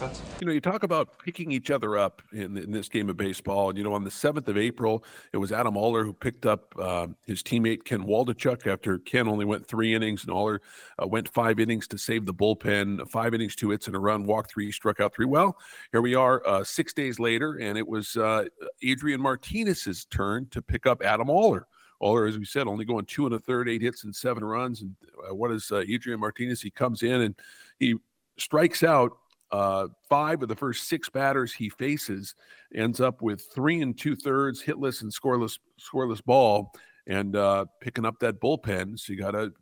You 0.00 0.10
You 0.40 0.46
know, 0.46 0.52
you 0.52 0.60
talk 0.60 0.82
about 0.82 1.18
picking 1.18 1.52
each 1.52 1.70
other 1.70 1.96
up 1.98 2.22
in, 2.32 2.56
in 2.56 2.70
this 2.70 2.88
game 2.88 3.10
of 3.10 3.16
baseball. 3.16 3.68
And, 3.68 3.78
you 3.78 3.84
know, 3.84 3.92
on 3.92 4.04
the 4.04 4.10
7th 4.10 4.48
of 4.48 4.56
April, 4.56 5.04
it 5.32 5.36
was 5.36 5.52
Adam 5.52 5.76
Oller 5.76 6.04
who 6.04 6.12
picked 6.12 6.46
up 6.46 6.74
uh, 6.78 7.08
his 7.24 7.42
teammate 7.42 7.84
Ken 7.84 8.04
Waldichuk 8.04 8.66
after 8.66 8.98
Ken 8.98 9.28
only 9.28 9.44
went 9.44 9.66
three 9.66 9.94
innings 9.94 10.22
and 10.22 10.32
Oller 10.32 10.62
uh, 11.00 11.06
went 11.06 11.28
five 11.28 11.60
innings 11.60 11.86
to 11.88 11.98
save 11.98 12.26
the 12.26 12.34
bullpen. 12.34 13.08
Five 13.10 13.34
innings, 13.34 13.54
two 13.54 13.70
hits 13.70 13.86
and 13.86 13.94
a 13.94 13.98
run, 13.98 14.24
walked 14.24 14.52
three, 14.52 14.72
struck 14.72 15.00
out 15.00 15.14
three. 15.14 15.26
Well, 15.26 15.56
here 15.92 16.02
we 16.02 16.14
are 16.14 16.46
uh, 16.46 16.64
six 16.64 16.92
days 16.92 17.18
later, 17.18 17.58
and 17.60 17.76
it 17.76 17.86
was 17.86 18.16
uh, 18.16 18.44
Adrian 18.82 19.20
Martinez's 19.20 20.06
turn 20.06 20.48
to 20.50 20.62
pick 20.62 20.86
up 20.86 21.02
Adam 21.02 21.28
Oller. 21.28 21.66
Oller, 22.00 22.26
as 22.26 22.38
we 22.38 22.44
said, 22.44 22.66
only 22.66 22.84
going 22.84 23.04
two 23.04 23.26
and 23.26 23.34
a 23.34 23.38
third, 23.38 23.68
eight 23.68 23.82
hits 23.82 24.04
and 24.04 24.14
seven 24.14 24.44
runs. 24.44 24.82
And 24.82 24.96
uh, 25.28 25.34
what 25.34 25.52
is 25.52 25.70
uh, 25.70 25.84
Adrian 25.88 26.18
Martinez? 26.18 26.60
He 26.60 26.70
comes 26.70 27.02
in 27.02 27.20
and 27.20 27.34
he 27.78 27.94
strikes 28.38 28.82
out 28.82 29.12
uh, 29.52 29.88
five 30.08 30.42
of 30.42 30.48
the 30.48 30.56
first 30.56 30.88
six 30.88 31.08
batters 31.08 31.52
he 31.52 31.68
faces, 31.68 32.34
ends 32.74 33.00
up 33.00 33.20
with 33.20 33.46
three 33.54 33.82
and 33.82 33.96
two 33.98 34.16
thirds 34.16 34.62
hitless 34.62 35.02
and 35.02 35.12
scoreless 35.12 35.58
scoreless 35.78 36.24
ball, 36.24 36.72
and 37.06 37.36
uh, 37.36 37.66
picking 37.80 38.06
up 38.06 38.18
that 38.20 38.40
bullpen. 38.40 38.98
So 38.98 39.12
you 39.12 39.18
got 39.18 39.34
a 39.34 39.52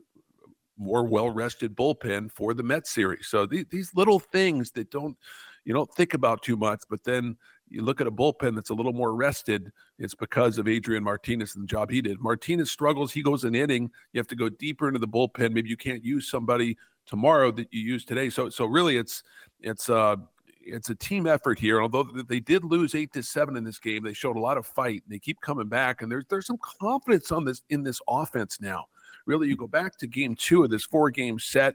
more 0.78 1.04
well 1.04 1.30
rested 1.30 1.76
bullpen 1.76 2.30
for 2.32 2.54
the 2.54 2.62
Mets 2.62 2.90
series. 2.90 3.26
So 3.28 3.47
th- 3.47 3.68
these 3.70 3.94
little 3.94 4.20
things 4.20 4.70
that 4.73 4.90
don't 4.90 5.16
you 5.64 5.75
don't 5.75 5.92
think 5.94 6.14
about 6.14 6.42
too 6.42 6.56
much, 6.56 6.82
but 6.88 7.04
then 7.04 7.37
you 7.68 7.82
look 7.82 8.00
at 8.00 8.06
a 8.06 8.12
bullpen 8.12 8.54
that's 8.54 8.70
a 8.70 8.75
little 8.75 8.92
more 8.92 9.14
rested, 9.14 9.70
it's 9.99 10.14
because 10.14 10.59
of 10.59 10.66
Adrian 10.66 11.04
Martinez 11.04 11.54
and 11.54 11.62
the 11.62 11.68
job 11.68 11.90
he 11.90 12.00
did. 12.00 12.18
Martinez 12.20 12.70
struggles, 12.70 13.12
he 13.12 13.23
goes 13.23 13.44
an 13.44 13.54
inning. 13.54 13.90
You 14.12 14.18
have 14.18 14.26
to 14.28 14.37
go 14.37 14.49
deeper 14.49 14.88
into 14.88 14.99
the 14.99 15.06
bullpen. 15.06 15.52
Maybe 15.52 15.68
you 15.68 15.76
can't 15.76 16.04
use 16.04 16.28
somebody 16.28 16.76
tomorrow 17.06 17.50
that 17.52 17.68
you 17.73 17.80
use 17.80 18.04
today. 18.04 18.30
So 18.30 18.49
so 18.49 18.64
really 18.64 18.97
it's 18.97 19.23
it's 19.62 19.88
uh 19.88 20.17
it's 20.62 20.90
a 20.90 20.95
team 20.95 21.26
effort 21.26 21.59
here. 21.59 21.81
Although 21.81 22.05
they 22.29 22.40
did 22.40 22.64
lose 22.64 22.95
eight 22.95 23.12
to 23.14 23.23
seven 23.23 23.57
in 23.57 23.64
this 23.64 23.79
game, 23.79 24.05
they 24.05 24.12
showed 24.12 24.37
a 24.37 24.40
lot 24.40 24.59
of 24.59 24.67
fight. 24.67 25.02
They 25.09 25.19
keep 25.19 25.40
coming 25.40 25.69
back, 25.69 26.02
and 26.02 26.11
there's 26.11 26.25
there's 26.29 26.47
some 26.47 26.59
confidence 26.81 27.33
on 27.33 27.45
this 27.45 27.62
in 27.71 27.83
this 27.83 28.00
offense 28.09 28.61
now. 28.61 28.87
Really, 29.26 29.49
you 29.49 29.57
go 29.57 29.67
back 29.67 29.97
to 29.99 30.07
game 30.07 30.35
two 30.35 30.64
of 30.64 30.71
this 30.71 30.85
four 30.85 31.11
game 31.11 31.38
set. 31.38 31.75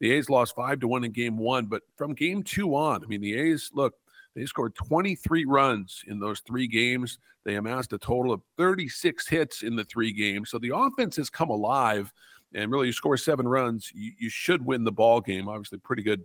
The 0.00 0.12
A's 0.12 0.28
lost 0.28 0.54
five 0.54 0.80
to 0.80 0.88
one 0.88 1.04
in 1.04 1.12
game 1.12 1.38
one, 1.38 1.66
but 1.66 1.82
from 1.96 2.14
game 2.14 2.42
two 2.42 2.74
on, 2.74 3.02
I 3.02 3.06
mean, 3.06 3.20
the 3.20 3.34
A's 3.34 3.70
look, 3.72 3.94
they 4.34 4.44
scored 4.44 4.74
23 4.74 5.44
runs 5.46 6.04
in 6.06 6.20
those 6.20 6.40
three 6.40 6.66
games. 6.66 7.18
They 7.44 7.54
amassed 7.54 7.92
a 7.92 7.98
total 7.98 8.32
of 8.32 8.42
36 8.58 9.28
hits 9.28 9.62
in 9.62 9.76
the 9.76 9.84
three 9.84 10.12
games. 10.12 10.50
So 10.50 10.58
the 10.58 10.76
offense 10.76 11.16
has 11.16 11.30
come 11.30 11.48
alive. 11.48 12.12
And 12.54 12.70
really, 12.70 12.88
you 12.88 12.92
score 12.92 13.16
seven 13.16 13.46
runs, 13.46 13.90
you, 13.94 14.12
you 14.18 14.28
should 14.28 14.64
win 14.64 14.84
the 14.84 14.92
ball 14.92 15.20
game. 15.20 15.48
Obviously, 15.48 15.78
pretty 15.78 16.02
good 16.02 16.22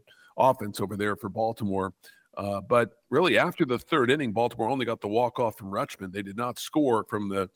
offense 0.49 0.81
over 0.81 0.97
there 0.97 1.15
for 1.15 1.29
Baltimore. 1.29 1.93
Uh, 2.37 2.61
but 2.61 2.91
really, 3.09 3.37
after 3.37 3.65
the 3.65 3.77
third 3.77 4.09
inning, 4.09 4.31
Baltimore 4.31 4.69
only 4.69 4.85
got 4.85 5.01
the 5.01 5.07
walk 5.07 5.39
off 5.39 5.57
from 5.57 5.69
Rutschman. 5.69 6.11
They 6.11 6.21
did 6.21 6.37
not 6.37 6.59
score 6.59 7.05
from 7.09 7.29
the 7.29 7.49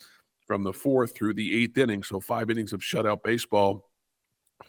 from 0.46 0.64
the 0.64 0.74
fourth 0.74 1.16
through 1.16 1.34
the 1.34 1.64
eighth 1.64 1.78
inning. 1.78 2.04
So 2.04 2.20
five 2.20 2.50
innings 2.50 2.74
of 2.74 2.82
shutout 2.82 3.24
baseball 3.24 3.90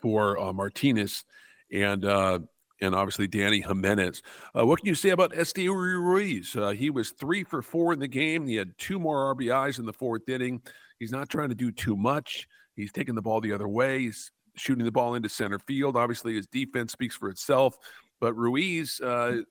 for 0.01 0.39
uh, 0.39 0.53
Martinez. 0.53 1.25
And 1.73 2.05
uh, 2.05 2.39
and 2.81 2.95
obviously 2.95 3.29
Dany 3.29 3.67
Jimenez. 3.67 4.23
Uh, 4.57 4.67
what 4.67 4.81
can 4.81 4.89
you 4.89 4.95
say 4.95 5.11
about 5.11 5.33
Esteury 5.33 5.99
Ruiz? 5.99 6.55
Uh, 6.55 6.71
he 6.71 6.91
was 6.91 7.11
three 7.11 7.45
for 7.45 7.63
four 7.63 7.93
in 7.93 7.99
the 7.99 8.09
game. 8.09 8.47
He 8.47 8.57
had 8.57 8.77
two 8.79 8.99
more 8.99 9.35
RBIs 9.35 9.79
in 9.79 9.87
the 9.87 9.93
fourth 9.93 10.29
inning. 10.29 10.61
He's 10.99 11.13
not 11.13 11.29
trying 11.29 11.49
to 11.49 11.55
do 11.55 11.71
too 11.71 11.97
much. 11.97 12.47
He's 12.75 12.93
taking 12.93 13.15
the 13.15 13.23
ball 13.23 13.41
the 13.41 13.53
other 13.53 13.69
way. 13.69 14.01
He's 14.01 14.31
shooting 14.57 14.85
the 14.85 14.93
ball 14.93 15.15
into 15.15 15.29
center 15.29 15.59
field. 15.59 15.97
Obviously, 15.97 16.35
his 16.35 16.47
defense 16.47 16.93
speaks 16.93 17.17
for 17.17 17.29
itself. 17.29 17.79
But 18.21 18.35
Ruiz, 18.35 19.01
uh, 19.01 19.43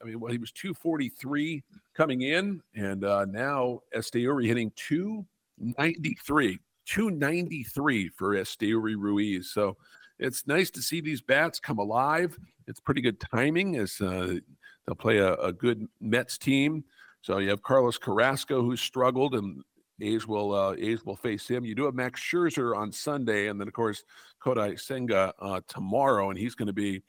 I 0.00 0.04
mean, 0.04 0.20
well, 0.20 0.32
he 0.32 0.38
was 0.38 0.52
243 0.52 1.62
coming 1.94 2.22
in, 2.22 2.60
and 2.74 3.04
uh, 3.04 3.24
now 3.26 3.80
Esteury 3.94 4.46
hitting 4.46 4.72
293. 4.76 6.58
293 6.86 8.08
for 8.08 8.34
Esteury 8.34 8.96
Ruiz. 8.96 9.50
So 9.52 9.76
it's 10.18 10.46
nice 10.46 10.70
to 10.70 10.82
see 10.82 11.00
these 11.00 11.22
bats 11.22 11.60
come 11.60 11.78
alive. 11.78 12.36
It's 12.66 12.80
pretty 12.80 13.00
good 13.00 13.20
timing 13.20 13.76
as 13.76 14.00
uh, 14.00 14.38
they'll 14.86 14.96
play 14.96 15.18
a, 15.18 15.34
a, 15.34 15.52
good 15.52 15.86
Mets 16.00 16.36
team. 16.36 16.84
So 17.22 17.38
you 17.38 17.48
have 17.50 17.62
Carlos 17.62 17.96
Carrasco 17.98 18.62
who 18.62 18.76
struggled, 18.76 19.34
and 19.34 19.62
A's 20.00 20.26
will 20.26 20.54
uh, 20.54 20.74
A's 20.78 21.04
will 21.04 21.16
face 21.16 21.46
him. 21.46 21.64
You 21.64 21.74
do 21.74 21.84
have 21.84 21.94
Max 21.94 22.20
Scherzer 22.20 22.76
on 22.76 22.90
Sunday, 22.92 23.48
and 23.48 23.60
then 23.60 23.68
of 23.68 23.74
course 23.74 24.02
Kodai 24.42 24.80
Senga 24.80 25.32
uh, 25.38 25.60
tomorrow, 25.68 26.30
and 26.30 26.38
he's 26.38 26.54
going 26.54 26.68
to 26.68 26.72
be 26.72 27.02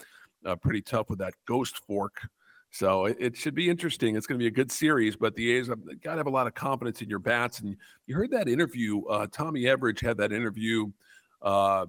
uh, 0.46 0.56
pretty 0.56 0.82
tough 0.82 1.10
with 1.10 1.20
that 1.20 1.34
ghost 1.46 1.78
fork. 1.86 2.28
So 2.72 3.06
it, 3.06 3.18
it 3.20 3.38
should 3.38 3.54
be 3.54 3.70
interesting. 3.70 4.16
It's 4.16 4.26
going 4.26 4.40
to 4.40 4.44
be 4.44 4.48
a 4.48 4.52
good 4.52 4.72
series, 4.72 5.16
but 5.16 5.36
the 5.36 5.52
A's 5.52 5.68
have 5.68 5.80
got 6.02 6.14
to 6.14 6.18
have 6.18 6.28
a 6.28 6.32
lot 6.32 6.48
of 6.48 6.54
confidence 6.54 7.02
in 7.02 7.10
your 7.10 7.20
bats. 7.20 7.60
And 7.60 7.76
you 8.08 8.16
heard 8.16 8.32
that 8.32 8.48
interview. 8.48 9.04
Uh, 9.06 9.28
Tommy 9.32 9.64
Everidge 9.64 10.00
had 10.00 10.18
that 10.18 10.32
interview 10.32 10.90
uh, 11.42 11.86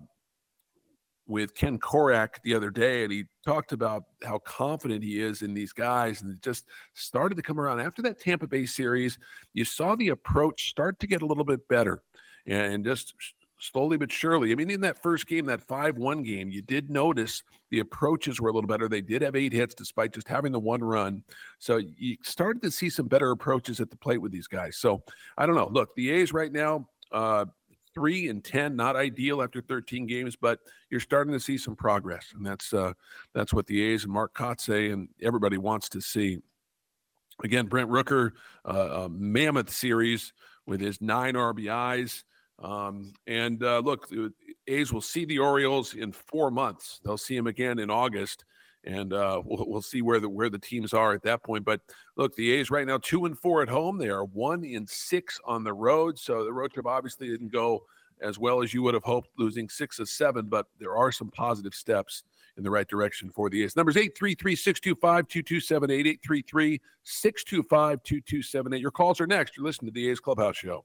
with 1.29 1.55
Ken 1.55 1.79
Korach 1.79 2.43
the 2.43 2.55
other 2.55 2.71
day, 2.71 3.05
and 3.05 3.13
he 3.13 3.25
talked 3.45 3.73
about 3.73 4.05
how 4.25 4.39
confident 4.39 5.05
he 5.05 5.21
is 5.21 5.43
in 5.43 5.55
these 5.55 5.73
guys, 5.73 6.23
and 6.23 6.33
it 6.33 6.43
just 6.43 6.67
started 6.95 7.37
to 7.37 7.43
come 7.43 7.61
around 7.61 7.81
after 7.81 8.03
that 8.03 8.19
Tampa 8.19 8.47
Bay 8.47 8.67
series. 8.67 9.19
You 9.55 9.65
saw 9.65 9.95
the 9.95 10.09
approach 10.09 10.69
start 10.69 10.99
to 11.01 11.07
get 11.07 11.23
a 11.23 11.27
little 11.27 11.45
bit 11.45 11.67
better, 11.69 12.03
and 12.47 12.85
just 12.85 13.15
slowly 13.63 13.97
but 13.97 14.11
surely. 14.11 14.51
I 14.51 14.55
mean, 14.57 14.71
in 14.71 14.81
that 14.81 15.01
first 15.03 15.27
game, 15.27 15.47
that 15.47 15.63
five-one 15.63 16.23
game, 16.23 16.51
you 16.51 16.63
did 16.63 16.91
notice 16.91 17.43
the 17.71 17.79
approaches 17.79 18.41
were 18.41 18.51
a 18.51 18.53
little 18.53 18.69
better. 18.69 18.89
They 18.89 19.01
did 19.01 19.23
have 19.23 19.37
eight 19.37 19.53
hits 19.53 19.75
despite 19.75 20.13
just 20.13 20.27
having 20.27 20.53
the 20.53 20.61
one 20.61 20.83
run, 20.83 21.23
so 21.59 21.77
you 21.79 22.17
started 22.23 22.61
to 22.63 22.71
see 22.71 22.91
some 22.91 23.07
better 23.07 23.31
approaches 23.31 23.81
at 23.81 23.91
the 23.91 23.97
plate 23.97 24.21
with 24.21 24.33
these 24.33 24.49
guys. 24.49 24.77
So 24.77 25.03
I 25.39 25.47
don't 25.47 25.57
know. 25.57 25.69
Look, 25.71 25.95
the 25.95 26.11
A's 26.11 26.33
right 26.33 26.53
now. 26.53 26.89
Uh, 27.11 27.45
three 27.95 28.29
and 28.29 28.43
ten, 28.43 28.75
not 28.75 28.97
ideal 28.97 29.43
after 29.43 29.61
13 29.61 30.07
games, 30.07 30.35
but 30.35 30.61
you're 30.91 31.01
starting 31.01 31.33
to 31.33 31.41
see 31.41 31.59
some 31.59 31.77
progress, 31.77 32.33
and 32.35 32.45
that's 32.45 32.73
uh, 32.73 32.93
that's 33.35 33.53
what 33.53 33.67
the 33.67 33.83
A's 33.83 34.05
and 34.05 34.13
Mark 34.13 34.35
Kotsay 34.35 34.93
and 34.93 35.09
everybody 35.23 35.59
wants 35.59 35.89
to 35.91 36.01
see. 36.01 36.39
Again, 37.45 37.67
Brent 37.67 37.91
Rooker, 37.91 38.33
uh, 38.65 39.05
a 39.05 39.09
mammoth 39.09 39.71
series 39.71 40.33
with 40.67 40.81
his 40.81 41.01
nine 41.01 41.35
RBIs. 41.35 42.25
Um, 42.63 43.13
and 43.27 43.63
uh, 43.63 43.81
look, 43.81 44.09
A's 44.69 44.93
will 44.93 45.01
see 45.01 45.25
the 45.25 45.41
Orioles 45.41 45.95
in 45.95 46.13
four 46.13 46.51
months. 46.51 47.01
They'll 47.05 47.19
see 47.19 47.37
them 47.37 47.49
again 47.49 47.81
in 47.81 47.91
August, 47.91 48.45
and 48.85 49.13
uh, 49.13 49.43
we'll, 49.45 49.69
we'll 49.69 49.83
see 49.83 50.01
where 50.01 50.21
the 50.21 50.29
where 50.29 50.49
the 50.49 50.59
teams 50.59 50.95
are 50.95 51.13
at 51.13 51.25
that 51.25 51.43
point. 51.43 51.65
But 51.65 51.81
look, 52.17 52.37
the 52.37 52.53
A's 52.53 52.71
right 52.71 52.87
now 52.87 52.99
two 52.99 53.27
and 53.27 53.37
four 53.37 53.63
at 53.63 53.69
home. 53.69 53.99
They 53.99 54.11
are 54.11 54.25
one 54.25 54.65
in 54.65 54.87
six 54.87 55.41
on 55.45 55.65
the 55.65 55.73
road. 55.73 56.17
So 56.19 56.45
the 56.45 56.53
road 56.53 56.73
trip 56.73 56.87
obviously 56.87 57.29
didn't 57.29 57.53
go 57.53 57.83
as 58.21 58.39
well 58.39 58.63
as 58.63 58.73
you 58.73 58.83
would 58.83 58.95
have 58.95 59.03
hoped, 59.03 59.31
losing 59.37 59.69
six 59.69 59.99
of 59.99 60.09
seven. 60.09 60.47
But 60.47 60.67
there 60.79 60.97
are 60.97 61.11
some 61.11 61.33
positive 61.33 61.75
steps 61.75 62.23
in 62.57 62.63
the 62.63 62.71
right 62.71 62.87
direction 62.87 63.31
for 63.31 63.51
the 63.51 63.65
A's. 63.65 63.75
Numbers 63.75 63.97
833-625-2278, 63.97 66.79
833-625-2278. 67.07 68.81
Your 68.81 68.93
calls 68.93 69.21
are 69.21 69.27
next. 69.27 69.57
You're 69.57 69.67
listening 69.67 69.91
to 69.91 69.95
the 69.95 70.09
A's 70.11 70.21
Clubhouse 70.21 70.57
Show. 70.57 70.85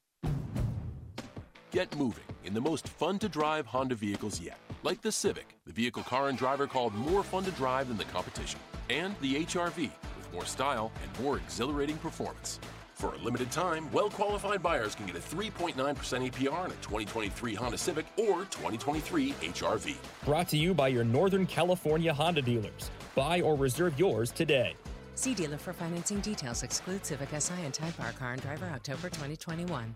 Get 1.71 1.95
moving 1.95 2.25
in 2.43 2.53
the 2.53 2.59
most 2.59 2.89
fun 2.89 3.17
to 3.19 3.29
drive 3.29 3.65
Honda 3.65 3.95
vehicles 3.95 4.41
yet 4.41 4.57
like 4.83 5.01
the 5.01 5.11
Civic, 5.11 5.55
the 5.65 5.71
vehicle 5.71 6.03
car 6.03 6.27
and 6.27 6.37
driver 6.37 6.67
called 6.67 6.93
more 6.93 7.23
fun 7.23 7.43
to 7.43 7.51
drive 7.51 7.87
than 7.87 7.97
the 7.97 8.05
competition, 8.05 8.59
and 8.89 9.15
the 9.21 9.35
HRV 9.45 9.89
with 10.17 10.33
more 10.33 10.45
style 10.45 10.91
and 11.01 11.23
more 11.23 11.37
exhilarating 11.37 11.97
performance. 11.97 12.59
For 12.95 13.13
a 13.13 13.17
limited 13.19 13.51
time, 13.51 13.89
well 13.91 14.09
qualified 14.09 14.61
buyers 14.61 14.95
can 14.95 15.05
get 15.05 15.15
a 15.15 15.19
3.9% 15.19 15.75
APR 15.75 16.51
on 16.51 16.71
a 16.71 16.75
2023 16.81 17.53
Honda 17.55 17.77
Civic 17.77 18.05
or 18.17 18.41
2023 18.45 19.31
HRV. 19.31 19.95
Brought 20.25 20.49
to 20.49 20.57
you 20.57 20.73
by 20.73 20.89
your 20.89 21.03
Northern 21.03 21.45
California 21.45 22.13
Honda 22.13 22.41
dealers. 22.41 22.91
Buy 23.15 23.41
or 23.41 23.55
reserve 23.55 23.97
yours 23.97 24.31
today. 24.31 24.75
See 25.15 25.33
dealer 25.33 25.57
for 25.57 25.73
financing 25.73 26.19
details. 26.19 26.63
Exclude 26.63 27.05
Civic 27.05 27.29
Si 27.39 27.53
and 27.63 27.73
Type 27.73 27.99
R 27.99 28.11
Car 28.11 28.33
and 28.33 28.41
Driver 28.41 28.69
October 28.73 29.09
2021. 29.09 29.95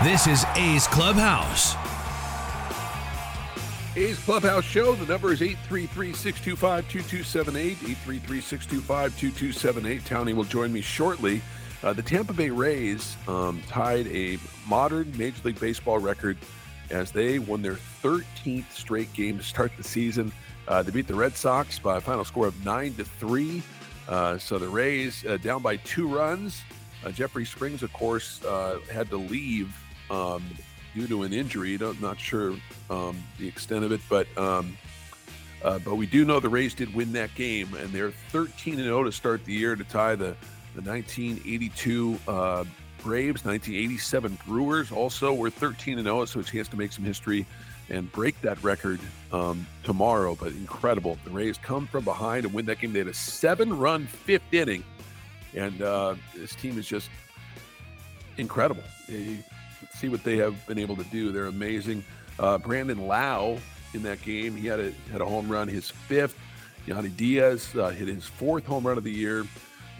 This 0.00 0.26
is 0.26 0.44
A's 0.56 0.88
Clubhouse. 0.88 1.76
A's 3.94 4.18
Clubhouse 4.24 4.64
Show. 4.64 4.96
The 4.96 5.06
number 5.06 5.32
is 5.32 5.40
833-625-2278. 5.40 7.76
833-625-2278. 7.76 10.02
Townie 10.02 10.34
will 10.34 10.42
join 10.42 10.72
me 10.72 10.80
shortly. 10.80 11.40
Uh, 11.84 11.92
the 11.92 12.02
Tampa 12.02 12.32
Bay 12.32 12.50
Rays 12.50 13.16
um, 13.28 13.62
tied 13.68 14.08
a 14.08 14.38
modern 14.66 15.16
Major 15.16 15.40
League 15.44 15.60
Baseball 15.60 16.00
record 16.00 16.36
as 16.90 17.12
they 17.12 17.38
won 17.38 17.62
their 17.62 17.78
13th 18.02 18.72
straight 18.72 19.12
game 19.12 19.38
to 19.38 19.44
start 19.44 19.70
the 19.76 19.84
season. 19.84 20.32
Uh, 20.66 20.82
they 20.82 20.90
beat 20.90 21.06
the 21.06 21.14
Red 21.14 21.36
Sox 21.36 21.78
by 21.78 21.98
a 21.98 22.00
final 22.00 22.24
score 22.24 22.48
of 22.48 22.64
9 22.64 22.94
to 22.94 23.04
3. 23.04 23.62
Uh, 24.08 24.36
so 24.36 24.58
the 24.58 24.68
Rays 24.68 25.24
uh, 25.26 25.36
down 25.36 25.62
by 25.62 25.76
two 25.76 26.08
runs. 26.08 26.60
Uh, 27.04 27.10
Jeffrey 27.10 27.44
Springs, 27.44 27.84
of 27.84 27.92
course, 27.92 28.44
uh, 28.44 28.80
had 28.92 29.08
to 29.10 29.16
leave 29.16 29.72
um, 30.12 30.44
due 30.94 31.08
to 31.08 31.22
an 31.22 31.32
injury. 31.32 31.76
I'm 31.80 32.00
not 32.00 32.20
sure 32.20 32.54
um, 32.90 33.20
the 33.38 33.48
extent 33.48 33.84
of 33.84 33.92
it, 33.92 34.00
but 34.08 34.26
um, 34.38 34.76
uh, 35.64 35.78
but 35.78 35.94
we 35.96 36.06
do 36.06 36.24
know 36.24 36.38
the 36.38 36.48
Rays 36.48 36.74
did 36.74 36.94
win 36.94 37.12
that 37.12 37.34
game, 37.34 37.74
and 37.74 37.90
they're 37.90 38.10
13 38.10 38.74
and 38.74 38.84
0 38.84 39.04
to 39.04 39.12
start 39.12 39.44
the 39.44 39.52
year 39.52 39.74
to 39.74 39.84
tie 39.84 40.14
the 40.14 40.36
the 40.74 40.80
1982 40.80 42.18
uh, 42.28 42.64
Braves, 43.02 43.44
1987 43.44 44.38
Brewers. 44.46 44.92
Also, 44.92 45.34
were 45.34 45.50
13 45.50 45.98
and 45.98 46.06
0, 46.06 46.24
so 46.26 46.40
a 46.40 46.42
chance 46.42 46.68
to 46.68 46.76
make 46.76 46.92
some 46.92 47.04
history 47.04 47.46
and 47.90 48.10
break 48.12 48.40
that 48.40 48.62
record 48.62 49.00
um, 49.32 49.66
tomorrow. 49.82 50.34
But 50.34 50.52
incredible, 50.52 51.18
the 51.24 51.30
Rays 51.30 51.58
come 51.58 51.86
from 51.86 52.04
behind 52.04 52.44
and 52.44 52.54
win 52.54 52.66
that 52.66 52.80
game. 52.80 52.92
They 52.92 53.00
had 53.00 53.08
a 53.08 53.14
seven-run 53.14 54.06
fifth 54.06 54.52
inning, 54.52 54.84
and 55.54 55.82
uh, 55.82 56.14
this 56.34 56.54
team 56.54 56.78
is 56.78 56.86
just 56.86 57.10
incredible. 58.38 58.84
See 60.02 60.08
what 60.08 60.24
they 60.24 60.36
have 60.38 60.66
been 60.66 60.80
able 60.80 60.96
to 60.96 61.04
do. 61.04 61.30
They're 61.30 61.46
amazing. 61.46 62.02
Uh, 62.36 62.58
Brandon 62.58 63.06
Lowe 63.06 63.58
in 63.94 64.02
that 64.02 64.20
game, 64.20 64.56
he 64.56 64.66
had 64.66 64.80
a 64.80 64.90
had 65.12 65.20
a 65.20 65.24
home 65.24 65.48
run, 65.48 65.68
his 65.68 65.90
fifth. 65.90 66.36
Yandy 66.88 67.16
Diaz 67.16 67.72
uh, 67.76 67.90
hit 67.90 68.08
his 68.08 68.24
fourth 68.24 68.66
home 68.66 68.84
run 68.84 68.98
of 68.98 69.04
the 69.04 69.12
year. 69.12 69.46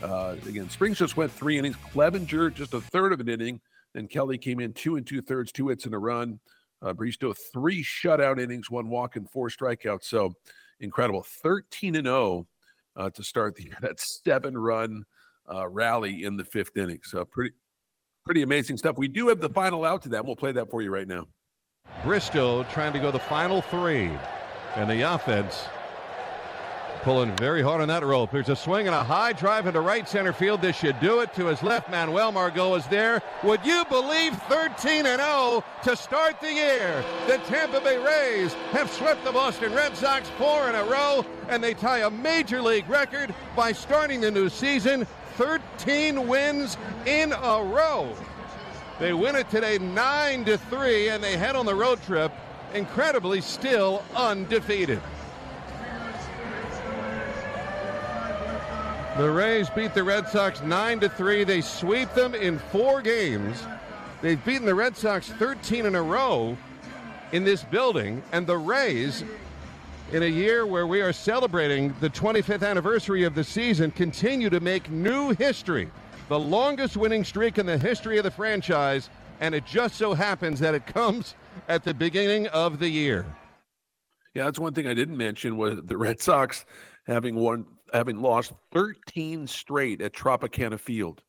Uh, 0.03 0.35
again, 0.49 0.69
Springs 0.69 0.99
just 0.99 1.17
went 1.17 1.31
three 1.31 1.57
innings. 1.57 1.77
Cleavinger 1.95 2.53
just 2.53 2.75
a 2.75 2.81
third 2.81 3.13
of 3.13 3.21
an 3.21 3.29
inning. 3.29 3.61
Then 3.95 4.09
Kelly 4.09 4.39
came 4.39 4.59
in 4.59 4.73
two 4.73 4.97
and 4.97 5.07
two 5.07 5.23
thirds, 5.23 5.53
two 5.53 5.69
hits 5.69 5.85
and 5.85 5.95
a 5.95 5.99
run. 5.99 6.41
Uh, 6.85 6.93
Bristow 6.93 7.33
three 7.33 7.85
shutout 7.85 8.41
innings, 8.43 8.73
one 8.73 8.89
walk 8.89 9.15
and 9.15 9.31
four 9.31 9.51
strikeouts. 9.51 10.03
So 10.03 10.35
incredible, 10.81 11.23
thirteen 11.23 11.95
and 11.95 12.07
zero 12.07 12.49
oh, 12.97 13.05
uh, 13.05 13.11
to 13.11 13.23
start 13.23 13.55
the 13.55 13.67
year. 13.67 13.79
That 13.81 14.01
seven 14.01 14.59
run 14.59 15.05
uh, 15.49 15.69
rally 15.69 16.25
in 16.25 16.37
the 16.37 16.45
fifth 16.45 16.77
inning. 16.77 17.03
So 17.05 17.25
pretty 17.25 17.55
pretty 18.25 18.43
amazing 18.43 18.77
stuff. 18.77 18.97
We 18.97 19.09
do 19.09 19.29
have 19.29 19.41
the 19.41 19.49
final 19.49 19.85
out 19.85 20.03
to 20.03 20.09
that. 20.11 20.25
We'll 20.25 20.37
play 20.37 20.53
that 20.53 20.71
for 20.71 20.83
you 20.83 20.91
right 20.91 21.09
now. 21.09 21.27
Bristow 22.05 22.65
trying 22.65 22.93
to 22.93 22.99
go 22.99 23.11
the 23.11 23.19
final 23.19 23.61
three, 23.61 24.11
and 24.77 24.89
the 24.89 25.03
offense 25.03 25.65
pulling 27.03 27.35
very 27.37 27.63
hard 27.63 27.81
on 27.81 27.89
that 27.89 28.05
rope. 28.05 28.31
There's 28.31 28.49
a 28.49 28.55
swing 28.55 28.87
and 28.87 28.95
a 28.95 29.03
high 29.03 29.33
drive 29.33 29.67
into 29.67 29.81
right 29.81 30.09
center 30.09 30.33
field. 30.33 30.63
This 30.63 30.77
should 30.77 30.99
do 31.01 31.19
it 31.19 31.35
to 31.35 31.47
his 31.47 31.61
left. 31.63 31.91
Manuel 31.91 32.31
Margot 32.31 32.77
is 32.77 32.87
there. 32.87 33.21
Would 33.43 33.67
you 33.67 33.85
believe 33.89 34.37
13 34.43 35.07
and 35.07 35.21
0 35.21 35.65
to 35.83 35.97
start 35.97 36.41
the 36.41 36.53
year? 36.53 37.05
The 37.27 37.39
Tampa 37.39 37.81
Bay 37.81 37.99
Rays 37.99 38.55
have 38.71 38.91
swept 38.91 39.25
the 39.25 39.33
Boston 39.33 39.75
Red 39.75 39.97
Sox 39.97 40.29
four 40.39 40.69
in 40.69 40.77
a 40.77 40.85
row, 40.85 41.27
and 41.49 41.63
they 41.63 41.75
tie 41.75 42.01
a 42.01 42.11
major 42.11 42.63
league 42.63 42.89
record 42.89 43.35
by 43.57 43.73
starting 43.73 44.21
the 44.21 44.31
new 44.31 44.49
season 44.49 45.05
13 45.37 46.27
wins 46.29 46.77
in 47.07 47.33
a 47.33 47.63
row. 47.63 48.15
They 48.99 49.13
win 49.13 49.37
it 49.37 49.51
today 49.51 49.79
9 49.79 50.45
to 50.45 50.59
3 50.59 51.09
and 51.09 51.25
they 51.25 51.37
head 51.37 51.57
on 51.57 51.67
the 51.67 51.75
road 51.75 52.03
trip 52.03 52.33
incredibly 52.75 53.41
still 53.41 54.03
undefeated. 54.15 55.01
The 59.19 59.31
Rays 59.31 59.69
beat 59.69 59.93
the 59.93 60.05
Red 60.05 60.29
Sox 60.29 60.63
9 60.63 61.01
to 61.01 61.09
3. 61.09 61.45
They 61.45 61.61
sweep 61.61 62.13
them 62.15 62.35
in 62.35 62.59
4 62.59 63.03
games. 63.03 63.63
They've 64.23 64.43
beaten 64.43 64.65
the 64.65 64.75
Red 64.75 64.97
Sox 64.97 65.29
13 65.33 65.85
in 65.85 65.95
a 65.95 66.03
row 66.03 66.57
in 67.33 67.45
this 67.45 67.63
building 67.65 68.23
and 68.33 68.47
the 68.47 68.57
Rays 68.57 69.25
in 70.11 70.23
a 70.23 70.27
year 70.27 70.67
where 70.67 70.87
we 70.87 71.01
are 71.01 71.13
celebrating 71.13 71.95
the 72.01 72.11
25th 72.11 72.67
anniversary 72.67 73.25
of 73.25 73.35
the 73.35 73.45
season, 73.45 73.91
continue 73.91 74.51
to 74.51 74.61
make 74.61 74.91
new 74.91 75.31
history. 75.31 75.91
The 76.29 76.39
longest 76.39 76.97
winning 76.97 77.25
streak 77.25 77.59
in 77.59 77.67
the 77.67 77.79
history 77.79 78.19
of 78.19 78.25
the 78.25 78.31
franchise, 78.31 79.11
and 79.41 79.55
it 79.55 79.65
just 79.65 79.97
so 79.97 80.15
happens 80.15 80.61
that 80.61 80.75
it 80.75 80.87
comes 80.87 81.35
at 81.69 81.85
the 81.85 81.95
beginning 81.95 82.47
of 82.49 82.79
the 82.79 82.89
year. 82.89 83.27
Yeah, 84.35 84.45
that's 84.45 84.59
one 84.59 84.75
thing 84.75 84.87
I 84.87 84.95
didn't 84.95 85.17
mention 85.17 85.57
was 85.57 85.79
the 85.85 85.97
Red 85.97 86.21
Sox 86.21 86.65
having 87.07 87.35
won, 87.35 87.67
having 87.93 88.21
lost 88.21 88.53
13 88.73 89.47
straight 89.47 90.01
at 90.01 90.13
Tropicana 90.13 90.79
Field. 90.79 91.23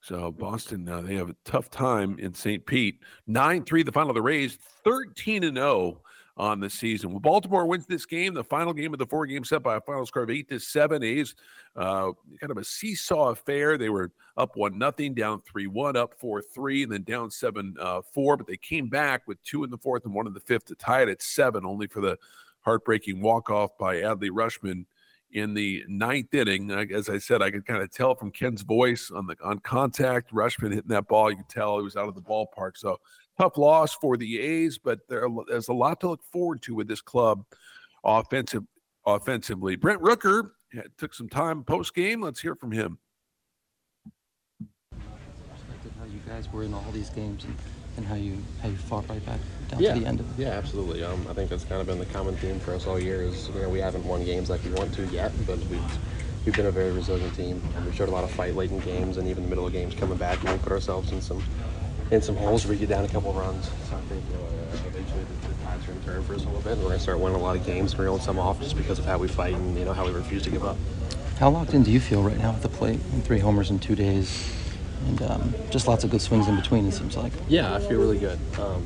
So 0.00 0.30
Boston, 0.30 0.88
uh, 0.88 1.00
they 1.00 1.16
have 1.16 1.30
a 1.30 1.36
tough 1.44 1.70
time 1.70 2.18
in 2.18 2.34
St. 2.34 2.64
Pete. 2.64 3.00
9-3 3.28 3.84
the 3.84 3.92
final 3.92 4.10
of 4.10 4.14
the 4.14 4.22
Rays, 4.22 4.58
13 4.84 5.44
and 5.44 5.56
0 5.56 6.00
on 6.38 6.60
the 6.60 6.70
season. 6.70 7.10
Well, 7.10 7.20
Baltimore 7.20 7.66
wins 7.66 7.86
this 7.86 8.06
game, 8.06 8.32
the 8.32 8.44
final 8.44 8.72
game 8.72 8.92
of 8.92 8.98
the 8.98 9.06
four 9.06 9.26
game 9.26 9.44
set 9.44 9.62
by 9.62 9.76
a 9.76 9.80
final 9.80 10.06
score 10.06 10.22
of 10.22 10.30
eight 10.30 10.48
to 10.50 10.60
seven. 10.60 11.02
A's 11.02 11.34
uh, 11.74 12.12
kind 12.40 12.50
of 12.50 12.58
a 12.58 12.64
seesaw 12.64 13.30
affair. 13.30 13.76
They 13.76 13.88
were 13.88 14.12
up 14.36 14.56
one 14.56 14.78
nothing, 14.78 15.14
down 15.14 15.42
three 15.42 15.66
one, 15.66 15.96
up 15.96 16.14
four 16.18 16.40
three, 16.40 16.84
and 16.84 16.92
then 16.92 17.02
down 17.02 17.30
seven 17.30 17.74
uh, 17.80 18.02
four. 18.14 18.36
But 18.36 18.46
they 18.46 18.56
came 18.56 18.88
back 18.88 19.26
with 19.26 19.42
two 19.42 19.64
in 19.64 19.70
the 19.70 19.78
fourth 19.78 20.04
and 20.04 20.14
one 20.14 20.28
in 20.28 20.32
the 20.32 20.40
fifth 20.40 20.66
to 20.66 20.76
tie 20.76 21.02
it 21.02 21.08
at 21.08 21.22
seven, 21.22 21.66
only 21.66 21.88
for 21.88 22.00
the 22.00 22.16
heartbreaking 22.60 23.20
walk 23.20 23.50
off 23.50 23.76
by 23.76 23.96
Adley 23.96 24.30
Rutschman 24.30 24.84
in 25.32 25.54
the 25.54 25.84
ninth 25.88 26.32
inning. 26.32 26.70
As 26.70 27.08
I 27.08 27.18
said, 27.18 27.42
I 27.42 27.50
could 27.50 27.66
kind 27.66 27.82
of 27.82 27.90
tell 27.90 28.14
from 28.14 28.30
Ken's 28.30 28.62
voice 28.62 29.10
on 29.10 29.26
the 29.26 29.36
on 29.42 29.58
contact, 29.58 30.32
Rutschman 30.32 30.72
hitting 30.72 30.88
that 30.88 31.08
ball. 31.08 31.30
You 31.30 31.38
could 31.38 31.48
tell 31.48 31.78
he 31.78 31.84
was 31.84 31.96
out 31.96 32.08
of 32.08 32.14
the 32.14 32.22
ballpark. 32.22 32.76
So 32.76 32.98
tough 33.38 33.56
loss 33.56 33.94
for 33.94 34.16
the 34.16 34.40
A's, 34.40 34.78
but 34.78 35.00
there, 35.08 35.28
there's 35.48 35.68
a 35.68 35.72
lot 35.72 36.00
to 36.00 36.08
look 36.08 36.22
forward 36.24 36.62
to 36.62 36.74
with 36.74 36.88
this 36.88 37.00
club 37.00 37.44
offensive, 38.04 38.64
offensively. 39.06 39.76
Brent 39.76 40.02
Rooker 40.02 40.50
took 40.98 41.14
some 41.14 41.28
time 41.28 41.64
post 41.64 41.94
game. 41.94 42.20
Let's 42.20 42.40
hear 42.40 42.54
from 42.54 42.72
him. 42.72 42.98
How 45.98 46.04
you 46.04 46.20
guys 46.28 46.52
were 46.52 46.64
in 46.64 46.74
all 46.74 46.84
these 46.92 47.10
games 47.10 47.44
and 47.44 47.56
and 47.98 48.06
how 48.06 48.14
you 48.14 48.38
how 48.62 48.68
you 48.68 48.76
fought 48.76 49.08
right 49.08 49.24
back 49.26 49.40
down 49.68 49.80
yeah. 49.80 49.92
to 49.92 50.00
the 50.00 50.06
end 50.06 50.20
of 50.20 50.38
it. 50.38 50.42
Yeah, 50.42 50.50
absolutely. 50.50 51.02
Um, 51.02 51.26
I 51.28 51.34
think 51.34 51.50
that's 51.50 51.64
kind 51.64 51.80
of 51.80 51.86
been 51.86 51.98
the 51.98 52.06
common 52.06 52.36
theme 52.36 52.60
for 52.60 52.72
us 52.72 52.86
all 52.86 52.98
year. 52.98 53.22
Is 53.22 53.48
you 53.48 53.60
know 53.60 53.68
we 53.68 53.80
haven't 53.80 54.04
won 54.04 54.24
games 54.24 54.48
like 54.48 54.64
we 54.64 54.70
want 54.70 54.94
to 54.94 55.06
yet, 55.06 55.32
but 55.46 55.58
we've 55.66 55.98
we've 56.46 56.54
been 56.54 56.66
a 56.66 56.70
very 56.70 56.92
resilient 56.92 57.34
team. 57.34 57.60
And 57.76 57.84
we 57.84 57.92
showed 57.92 58.08
a 58.08 58.12
lot 58.12 58.24
of 58.24 58.30
fight 58.30 58.54
late 58.54 58.70
in 58.70 58.78
games, 58.80 59.16
and 59.16 59.28
even 59.28 59.42
the 59.42 59.48
middle 59.48 59.66
of 59.66 59.72
games 59.72 59.94
coming 59.94 60.16
back, 60.16 60.40
and 60.40 60.50
we 60.52 60.58
put 60.58 60.72
ourselves 60.72 61.10
in 61.10 61.20
some 61.20 61.42
in 62.10 62.22
some 62.22 62.36
holes 62.36 62.64
where 62.64 62.72
we 62.72 62.78
get 62.78 62.88
down 62.88 63.04
a 63.04 63.08
couple 63.08 63.30
of 63.30 63.36
runs. 63.36 63.66
So 63.66 63.96
I 63.96 64.00
think 64.08 64.22
you 64.28 64.36
know, 64.36 64.42
uh, 64.42 64.88
eventually 64.88 65.24
the, 65.24 65.48
the 65.48 65.64
tides 65.64 65.84
are 65.84 65.86
going 65.88 66.00
to 66.00 66.06
turn 66.06 66.22
for 66.24 66.34
us 66.34 66.42
a 66.42 66.46
little 66.46 66.60
bit, 66.62 66.72
and 66.72 66.80
we're 66.82 66.88
going 66.88 66.98
to 66.98 67.02
start 67.02 67.18
winning 67.18 67.38
a 67.38 67.42
lot 67.42 67.56
of 67.56 67.66
games, 67.66 67.92
and 67.92 68.00
reeling 68.00 68.20
some 68.20 68.38
off 68.38 68.60
just 68.60 68.76
because 68.76 68.98
of 68.98 69.04
how 69.04 69.18
we 69.18 69.28
fight 69.28 69.54
and 69.54 69.78
you 69.78 69.84
know 69.84 69.92
how 69.92 70.04
we 70.06 70.12
refuse 70.12 70.42
to 70.44 70.50
give 70.50 70.64
up. 70.64 70.76
How 71.38 71.50
locked 71.50 71.74
in 71.74 71.82
do 71.82 71.90
you 71.90 72.00
feel 72.00 72.22
right 72.22 72.38
now 72.38 72.50
at 72.50 72.62
the 72.62 72.68
plate? 72.68 73.00
Three 73.22 73.38
homers 73.38 73.70
in 73.70 73.78
two 73.78 73.94
days, 73.94 74.52
and 75.06 75.22
um, 75.22 75.54
just 75.70 75.86
lots 75.86 76.02
of 76.02 76.10
good 76.10 76.22
swings 76.22 76.48
in 76.48 76.56
between. 76.56 76.86
It 76.86 76.92
seems 76.92 77.16
like. 77.16 77.32
Yeah, 77.48 77.74
I 77.74 77.80
feel 77.80 78.00
really 78.00 78.18
good. 78.18 78.38
Um, 78.58 78.84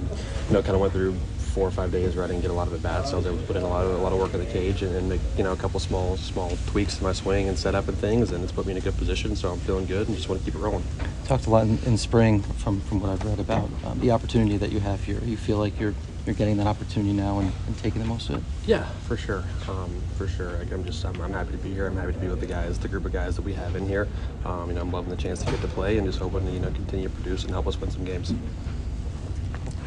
you 0.49 0.55
know, 0.55 0.63
kind 0.63 0.75
of 0.75 0.81
went 0.81 0.93
through 0.93 1.17
four 1.53 1.69
or 1.69 1.71
five 1.71 1.93
days 1.93 2.17
where 2.17 2.25
I 2.25 2.29
didn't 2.29 2.43
get 2.43 2.51
a 2.51 2.55
lot 2.55 2.67
of 2.67 2.75
at 2.75 2.83
bats. 2.83 3.11
So 3.11 3.17
I 3.17 3.19
was 3.19 3.27
able 3.27 3.39
to 3.39 3.45
put 3.45 3.57
in 3.57 3.63
a 3.63 3.69
lot 3.69 3.85
of 3.85 3.93
a 3.93 3.99
lot 3.99 4.13
of 4.13 4.19
work 4.19 4.35
in 4.35 4.41
the 4.41 4.47
cage 4.47 4.83
and, 4.83 4.95
and 4.97 5.09
make 5.09 5.21
you 5.37 5.45
know 5.45 5.53
a 5.53 5.57
couple 5.57 5.79
small 5.81 6.17
small 6.17 6.57
tweaks 6.67 6.97
to 6.97 7.05
my 7.05 7.13
swing 7.13 7.49
and 7.49 7.59
setup 7.59 7.89
and 7.89 7.97
things, 7.99 8.33
and 8.33 8.43
it's 8.43 8.53
put 8.53 8.67
me 8.67 8.73
in 8.73 8.79
a 8.79 8.81
good 8.81 8.97
position. 8.97 9.37
So 9.37 9.51
I'm 9.51 9.61
feeling 9.61 9.87
good 9.87 10.09
and 10.09 10.17
just 10.17 10.29
want 10.29 10.41
to 10.41 10.45
keep 10.45 10.55
it 10.55 10.63
rolling. 10.63 10.85
Talked 11.27 11.47
a 11.47 11.51
lot 11.51 11.67
in, 11.67 11.79
in 11.85 11.97
spring 11.99 12.43
from 12.43 12.81
from 12.81 13.01
what 13.01 13.11
I've 13.11 13.25
read 13.25 13.39
about 13.39 13.69
um, 13.85 14.01
the 14.01 14.11
opportunity 14.11 14.57
that 14.57 14.73
you 14.73 14.81
have 14.81 15.05
here. 15.05 15.21
You 15.25 15.37
feel 15.37 15.59
like 15.59 15.79
you're 15.79 15.95
you're 16.25 16.35
getting 16.35 16.57
that 16.59 16.67
opportunity 16.67 17.13
now 17.13 17.41
and, 17.41 17.53
and 17.67 17.79
taking 17.79 18.01
the 18.01 18.07
most 18.07 18.31
of 18.31 18.37
it. 18.37 18.43
Yeah, 18.67 18.85
for 19.09 19.17
sure, 19.17 19.43
um, 19.69 19.91
for 20.17 20.29
sure. 20.29 20.53
Like, 20.53 20.71
I'm 20.73 20.85
just 20.85 21.05
I'm, 21.05 21.21
I'm, 21.21 21.33
happy 21.33 21.53
to 21.53 21.59
be 21.59 21.73
here. 21.75 21.87
I'm 21.87 21.97
happy 21.97 22.13
to 22.13 22.19
be 22.19 22.29
with 22.29 22.41
the 22.41 22.47
guys, 22.47 22.79
the 22.79 22.89
group 22.89 23.05
of 23.05 23.13
guys 23.13 23.37
that 23.37 23.43
we 23.43 23.53
have 23.55 23.75
in 23.75 23.87
here. 23.87 24.09
Um, 24.45 24.69
you 24.69 24.75
know, 24.75 24.83
I'm 24.83 24.93
loving 24.93 25.11
the 25.11 25.17
chance 25.17 25.43
to 25.43 25.51
get 25.51 25.61
to 25.63 25.69
play 25.69 25.99
and 25.99 26.07
just 26.07 26.21
hoping 26.21 26.47
to 26.47 26.53
you 26.53 26.61
know 26.61 26.71
continue 26.71 27.09
to 27.09 27.15
produce 27.15 27.43
and 27.43 27.51
help 27.51 27.67
us 27.67 27.81
win 27.81 27.91
some 27.91 28.05
games. 28.05 28.33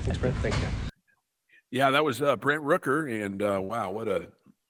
Thanks, 0.04 0.20
Brent. 0.20 0.36
Thank 0.38 0.56
you. 0.56 0.85
Yeah, 1.72 1.92
that 1.92 2.04
was 2.04 2.22
uh, 2.22 2.36
Brent 2.36 2.64
Rooker, 2.64 3.26
and 3.26 3.42
uh, 3.42 3.60
wow, 3.62 3.92
what 3.92 4.08
a 4.08 4.28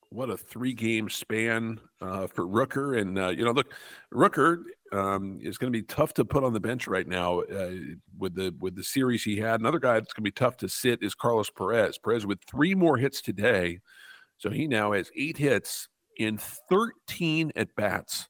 what 0.10 0.30
a 0.30 0.38
three 0.38 0.74
game 0.74 1.10
span 1.10 1.80
uh, 2.02 2.28
for 2.28 2.48
Rooker. 2.48 3.00
And 3.00 3.20
uh, 3.20 3.30
you 3.30 3.44
know, 3.44 3.52
look, 3.52 3.74
Rooker 4.14 4.64
um, 4.92 5.40
is 5.42 5.58
going 5.58 5.72
to 5.72 5.78
be 5.78 5.84
tough 5.84 6.14
to 6.16 6.26
put 6.26 6.44
on 6.44 6.54
the 6.54 6.60
bench 6.60 6.88
right 6.88 7.08
now 7.08 7.42
uh, 7.42 7.72
with 8.18 8.36
the 8.36 8.56
with 8.60 8.76
the 8.76 8.84
series 8.84 9.24
he 9.24 9.38
had. 9.38 9.60
Another 9.60 9.80
guy 9.80 9.96
that's 9.96 10.14
going 10.14 10.24
to 10.24 10.32
be 10.32 10.32
tough 10.32 10.58
to 10.58 10.70
sit 10.70 11.04
is 11.04 11.14
Carlos 11.14 11.50
Perez. 11.50 11.98
Perez 11.98 12.26
with 12.26 12.40
three 12.50 12.74
more 12.74 12.98
hits 12.98 13.22
today, 13.22 13.80
so 14.38 14.50
he 14.50 14.68
now 14.68 14.94
has 14.94 15.12
eight 15.16 15.38
hits 15.38 15.90
in 16.18 16.38
13 16.70 17.52
at 17.56 17.76
bats. 17.76 18.28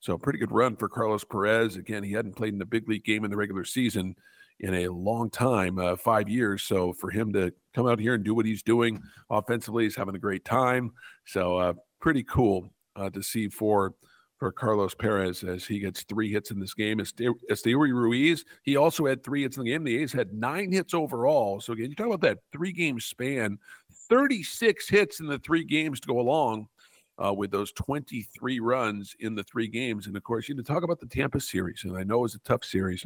So 0.00 0.18
pretty 0.18 0.38
good 0.38 0.52
run 0.52 0.76
for 0.76 0.88
Carlos 0.88 1.24
Perez. 1.24 1.76
Again, 1.76 2.02
he 2.02 2.12
hadn't 2.12 2.36
played 2.36 2.54
in 2.54 2.62
a 2.62 2.66
big 2.66 2.88
league 2.88 3.04
game 3.04 3.24
in 3.24 3.30
the 3.30 3.36
regular 3.36 3.64
season 3.64 4.16
in 4.60 4.74
a 4.74 4.88
long 4.88 5.30
time, 5.30 5.78
uh, 5.78 5.96
five 5.96 6.28
years. 6.28 6.62
So 6.62 6.92
for 6.92 7.10
him 7.10 7.32
to 7.32 7.52
come 7.74 7.86
out 7.86 8.00
here 8.00 8.14
and 8.14 8.24
do 8.24 8.34
what 8.34 8.46
he's 8.46 8.62
doing 8.62 9.00
offensively, 9.30 9.84
he's 9.84 9.96
having 9.96 10.14
a 10.14 10.18
great 10.20 10.44
time. 10.44 10.92
So 11.26 11.56
uh, 11.56 11.72
pretty 12.00 12.24
cool 12.24 12.68
uh, 12.96 13.10
to 13.10 13.22
see 13.22 13.48
for 13.48 13.94
for 14.38 14.52
Carlos 14.52 14.94
Perez 14.94 15.42
as 15.42 15.64
he 15.64 15.80
gets 15.80 16.04
three 16.04 16.30
hits 16.30 16.52
in 16.52 16.60
this 16.60 16.72
game. 16.72 16.98
Esteury 16.98 17.92
Ruiz, 17.92 18.44
he 18.62 18.76
also 18.76 19.04
had 19.06 19.24
three 19.24 19.42
hits 19.42 19.56
in 19.56 19.64
the 19.64 19.70
game. 19.70 19.82
The 19.82 19.98
A's 19.98 20.12
had 20.12 20.32
nine 20.32 20.70
hits 20.70 20.94
overall. 20.94 21.60
So 21.60 21.72
again, 21.72 21.90
you 21.90 21.96
talk 21.96 22.06
about 22.06 22.20
that 22.20 22.38
three 22.52 22.70
game 22.70 23.00
span, 23.00 23.58
36 24.08 24.88
hits 24.88 25.18
in 25.18 25.26
the 25.26 25.40
three 25.40 25.64
games 25.64 25.98
to 26.00 26.06
go 26.06 26.20
along 26.20 26.68
uh, 27.24 27.32
with 27.32 27.50
those 27.50 27.72
23 27.72 28.60
runs 28.60 29.16
in 29.20 29.34
the 29.34 29.42
three 29.42 29.68
games. 29.68 30.06
And 30.06 30.16
of 30.16 30.22
course, 30.22 30.48
you 30.48 30.54
know, 30.54 30.62
talk 30.62 30.82
about 30.82 31.00
the 31.00 31.06
Tampa 31.06 31.40
series, 31.40 31.82
and 31.84 31.96
I 31.96 32.04
know 32.04 32.18
it 32.18 32.22
was 32.22 32.34
a 32.34 32.40
tough 32.40 32.64
series, 32.64 33.04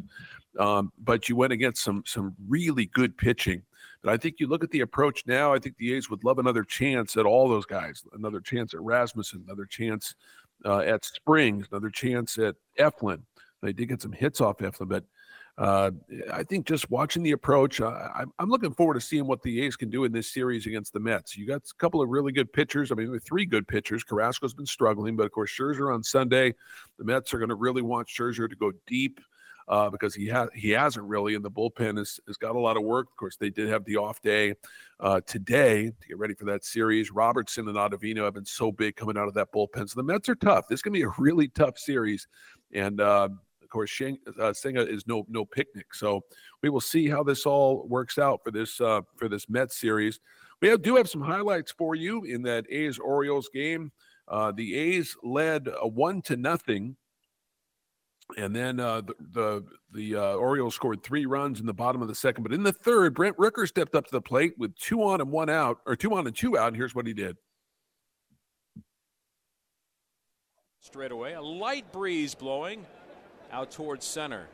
um, 0.59 0.91
but 1.03 1.27
you 1.29 1.35
went 1.35 1.53
against 1.53 1.83
some 1.83 2.03
some 2.05 2.35
really 2.47 2.87
good 2.87 3.17
pitching. 3.17 3.63
But 4.03 4.13
I 4.13 4.17
think 4.17 4.35
you 4.39 4.47
look 4.47 4.63
at 4.63 4.71
the 4.71 4.81
approach 4.81 5.23
now. 5.25 5.53
I 5.53 5.59
think 5.59 5.77
the 5.77 5.93
A's 5.93 6.09
would 6.09 6.23
love 6.23 6.37
another 6.37 6.63
chance 6.63 7.15
at 7.15 7.25
all 7.25 7.47
those 7.47 7.65
guys. 7.65 8.03
Another 8.13 8.41
chance 8.41 8.73
at 8.73 8.81
Rasmussen. 8.81 9.43
Another 9.47 9.65
chance 9.65 10.13
uh, 10.65 10.79
at 10.79 11.05
Springs. 11.05 11.67
Another 11.71 11.89
chance 11.89 12.37
at 12.37 12.55
Eflin. 12.77 13.21
They 13.61 13.71
did 13.71 13.87
get 13.87 14.01
some 14.01 14.11
hits 14.11 14.41
off 14.41 14.57
Eflin, 14.57 14.89
but 14.89 15.05
uh, 15.57 15.91
I 16.31 16.43
think 16.43 16.65
just 16.65 16.89
watching 16.89 17.21
the 17.21 17.31
approach, 17.31 17.79
I, 17.79 18.23
am 18.39 18.49
looking 18.49 18.73
forward 18.73 18.95
to 18.95 19.01
seeing 19.01 19.27
what 19.27 19.43
the 19.43 19.61
A's 19.61 19.75
can 19.75 19.89
do 19.89 20.03
in 20.03 20.11
this 20.11 20.33
series 20.33 20.65
against 20.65 20.93
the 20.93 20.99
Mets. 20.99 21.37
You 21.37 21.45
got 21.45 21.61
a 21.61 21.75
couple 21.77 22.01
of 22.01 22.09
really 22.09 22.31
good 22.31 22.51
pitchers. 22.51 22.91
I 22.91 22.95
mean, 22.95 23.19
three 23.19 23.45
good 23.45 23.67
pitchers. 23.67 24.03
Carrasco's 24.03 24.55
been 24.55 24.65
struggling, 24.65 25.15
but 25.15 25.25
of 25.25 25.31
course, 25.31 25.51
Scherzer 25.51 25.93
on 25.93 26.03
Sunday. 26.03 26.55
The 26.97 27.05
Mets 27.05 27.33
are 27.33 27.37
going 27.37 27.49
to 27.49 27.55
really 27.55 27.83
want 27.83 28.07
Scherzer 28.07 28.49
to 28.49 28.55
go 28.55 28.71
deep. 28.87 29.19
Uh, 29.65 29.89
because 29.89 30.13
he 30.13 30.27
has 30.27 30.49
he 30.53 30.71
hasn't 30.71 31.05
really, 31.05 31.35
and 31.35 31.45
the 31.45 31.49
bullpen 31.49 31.97
has, 31.97 32.19
has 32.27 32.35
got 32.35 32.53
a 32.53 32.59
lot 32.59 32.75
of 32.75 32.83
work. 32.83 33.07
Of 33.07 33.15
course, 33.15 33.37
they 33.37 33.49
did 33.49 33.69
have 33.69 33.85
the 33.85 33.95
off 33.95 34.21
day 34.21 34.55
uh, 34.99 35.21
today 35.25 35.85
to 35.85 36.07
get 36.09 36.17
ready 36.17 36.33
for 36.33 36.43
that 36.43 36.65
series. 36.65 37.11
Robertson 37.11 37.69
and 37.69 37.77
Ottavino 37.77 38.25
have 38.25 38.33
been 38.33 38.43
so 38.43 38.73
big 38.73 38.97
coming 38.97 39.17
out 39.17 39.29
of 39.29 39.33
that 39.35 39.53
bullpen, 39.53 39.87
so 39.87 39.93
the 39.95 40.03
Mets 40.03 40.27
are 40.27 40.35
tough. 40.35 40.67
This 40.67 40.79
is 40.79 40.81
going 40.81 40.95
to 40.95 40.99
be 40.99 41.05
a 41.05 41.13
really 41.17 41.47
tough 41.47 41.79
series, 41.79 42.27
and 42.73 42.99
uh, 42.99 43.29
course, 43.73 43.89
Shing, 43.89 44.17
uh, 44.39 44.53
Senga 44.53 44.87
is 44.87 45.05
no 45.07 45.25
no 45.27 45.43
picnic. 45.43 45.93
So 45.93 46.21
we 46.61 46.69
will 46.69 46.81
see 46.81 47.09
how 47.09 47.23
this 47.23 47.45
all 47.45 47.85
works 47.87 48.17
out 48.17 48.41
for 48.43 48.51
this 48.51 48.79
uh, 48.79 49.01
for 49.17 49.27
this 49.27 49.49
Mets 49.49 49.77
series. 49.77 50.19
We 50.61 50.69
have, 50.69 50.81
do 50.81 50.95
have 50.95 51.09
some 51.09 51.21
highlights 51.21 51.71
for 51.71 51.95
you 51.95 52.23
in 52.23 52.43
that 52.43 52.65
A's 52.69 52.97
Orioles 52.97 53.49
game. 53.53 53.91
Uh, 54.29 54.53
the 54.53 54.75
A's 54.75 55.17
led 55.21 55.67
a 55.81 55.85
one 55.85 56.21
to 56.21 56.37
nothing, 56.37 56.95
and 58.37 58.55
then 58.55 58.79
uh, 58.79 59.01
the 59.01 59.15
the, 59.31 59.65
the 59.91 60.15
uh, 60.15 60.35
Orioles 60.35 60.75
scored 60.75 61.03
three 61.03 61.25
runs 61.25 61.59
in 61.59 61.65
the 61.65 61.73
bottom 61.73 62.01
of 62.01 62.07
the 62.07 62.15
second. 62.15 62.43
But 62.43 62.53
in 62.53 62.63
the 62.63 62.71
third, 62.71 63.13
Brent 63.13 63.35
Rooker 63.35 63.67
stepped 63.67 63.95
up 63.95 64.05
to 64.05 64.11
the 64.11 64.21
plate 64.21 64.53
with 64.57 64.73
two 64.75 65.03
on 65.03 65.19
and 65.19 65.29
one 65.29 65.49
out, 65.49 65.79
or 65.85 65.97
two 65.97 66.13
on 66.13 66.25
and 66.27 66.35
two 66.35 66.57
out. 66.57 66.67
And 66.69 66.77
here's 66.77 66.95
what 66.95 67.07
he 67.07 67.13
did. 67.13 67.35
Straight 70.79 71.11
away, 71.11 71.33
a 71.33 71.41
light 71.41 71.91
breeze 71.91 72.35
blowing 72.35 72.85
out 73.53 73.69
towards 73.69 74.03
center. 74.03 74.47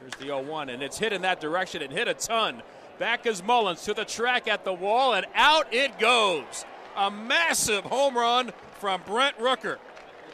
Here's 0.00 0.14
the 0.14 0.26
0 0.26 0.42
1, 0.42 0.70
and 0.70 0.82
it's 0.82 0.98
hit 0.98 1.12
in 1.12 1.22
that 1.22 1.40
direction 1.40 1.82
and 1.82 1.92
hit 1.92 2.08
a 2.08 2.14
ton. 2.14 2.62
Back 2.98 3.26
is 3.26 3.42
Mullins 3.42 3.82
to 3.84 3.92
the 3.92 4.06
track 4.06 4.48
at 4.48 4.64
the 4.64 4.72
wall, 4.72 5.12
and 5.12 5.26
out 5.34 5.72
it 5.72 5.98
goes. 5.98 6.64
A 6.96 7.10
massive 7.10 7.84
home 7.84 8.16
run 8.16 8.52
from 8.80 9.02
Brent 9.04 9.38
Rooker. 9.38 9.76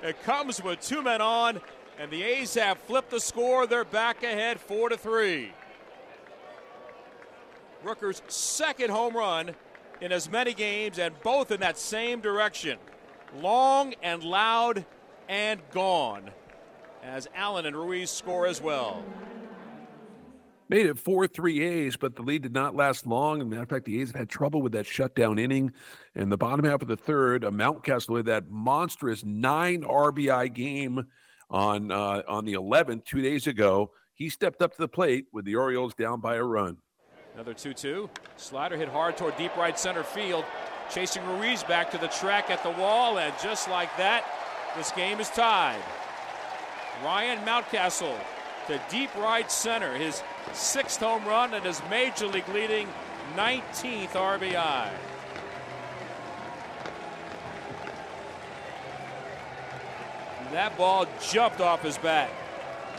It 0.05 0.23
comes 0.23 0.63
with 0.63 0.81
two 0.81 1.03
men 1.03 1.21
on, 1.21 1.61
and 1.99 2.11
the 2.13 2.23
A's 2.23 2.55
have 2.55 2.79
flipped 2.79 3.11
the 3.11 3.19
score. 3.19 3.67
They're 3.67 3.85
back 3.85 4.23
ahead 4.23 4.61
4 4.61 4.91
to 4.91 4.97
3. 4.97 5.53
Rooker's 7.85 8.23
second 8.29 8.91
home 8.91 9.17
run 9.17 9.51
in 10.01 10.13
as 10.13 10.31
many 10.31 10.55
games, 10.55 11.01
and 11.01 11.21
both 11.23 11.51
in 11.51 11.59
that 11.61 11.77
same 11.77 12.21
direction. 12.21 12.79
Long 13.41 13.95
and 14.01 14.23
loud 14.23 14.85
and 15.29 15.61
gone 15.73 16.31
as 17.03 17.29
Allen 17.35 17.67
and 17.67 17.77
Ruiz 17.77 18.11
score 18.11 18.47
as 18.47 18.63
well. 18.63 19.05
Made 20.69 20.87
it 20.87 20.99
4 20.99 21.27
3 21.27 21.61
A's, 21.61 21.97
but 21.97 22.17
the 22.17 22.23
lead 22.23 22.43
did 22.43 22.55
not 22.55 22.75
last 22.75 23.07
long. 23.07 23.41
As 23.41 23.47
a 23.47 23.51
matter 23.51 23.63
of 23.63 23.69
fact, 23.69 23.85
the 23.85 24.01
A's 24.01 24.09
have 24.09 24.21
had 24.21 24.29
trouble 24.31 24.63
with 24.63 24.73
that 24.73 24.87
shutdown 24.87 25.39
inning. 25.39 25.73
In 26.15 26.31
the 26.31 26.39
bottom 26.39 26.65
half 26.65 26.81
of 26.81 26.89
the 26.89 26.97
third, 26.97 27.45
a 27.45 27.51
Mountcastle 27.51 28.17
had 28.17 28.27
that 28.27 28.49
monstrous 28.49 29.23
nine 29.25 29.83
RBI 29.83 30.55
game 30.55 31.05
on 31.51 31.91
uh, 31.91 32.23
on 32.27 32.47
the 32.47 32.55
11th 32.55 33.05
two 33.05 33.21
days 33.21 33.47
ago. 33.47 33.91
He 34.15 34.31
stepped 34.31 34.63
up 34.63 34.73
to 34.73 34.79
the 34.79 34.89
plate 34.89 35.27
with 35.33 35.45
the 35.45 35.57
Orioles 35.57 35.95
down 35.95 36.21
by 36.21 36.37
a 36.37 36.43
run. 36.43 36.79
Another 37.35 37.53
2 37.53 37.75
2. 37.75 38.09
Slider 38.37 38.77
hit 38.77 38.89
hard 38.89 39.19
toward 39.19 39.37
deep 39.37 39.55
right 39.57 39.79
center 39.79 40.05
field. 40.05 40.45
Chasing 40.91 41.27
Ruiz 41.27 41.63
back 41.65 41.91
to 41.91 41.99
the 41.99 42.09
track 42.09 42.51
at 42.51 42.63
the 42.63 42.71
wall, 42.71 43.19
and 43.19 43.35
just 43.43 43.69
like 43.69 43.95
that, 43.99 44.25
this 44.77 44.91
game 44.93 45.21
is 45.21 45.29
tied. 45.31 45.83
Ryan 47.05 47.45
Mountcastle 47.45 48.17
to 48.69 48.81
deep 48.89 49.15
right 49.17 49.51
center, 49.51 49.97
his 49.97 50.23
sixth 50.53 51.01
home 51.01 51.25
run 51.25 51.53
and 51.55 51.65
his 51.65 51.81
major 51.91 52.27
league 52.27 52.49
leading 52.49 52.87
19th 53.37 54.11
RBI. 54.11 54.91
That 60.53 60.77
ball 60.77 61.07
jumped 61.31 61.61
off 61.61 61.83
his 61.83 61.97
bat, 61.99 62.31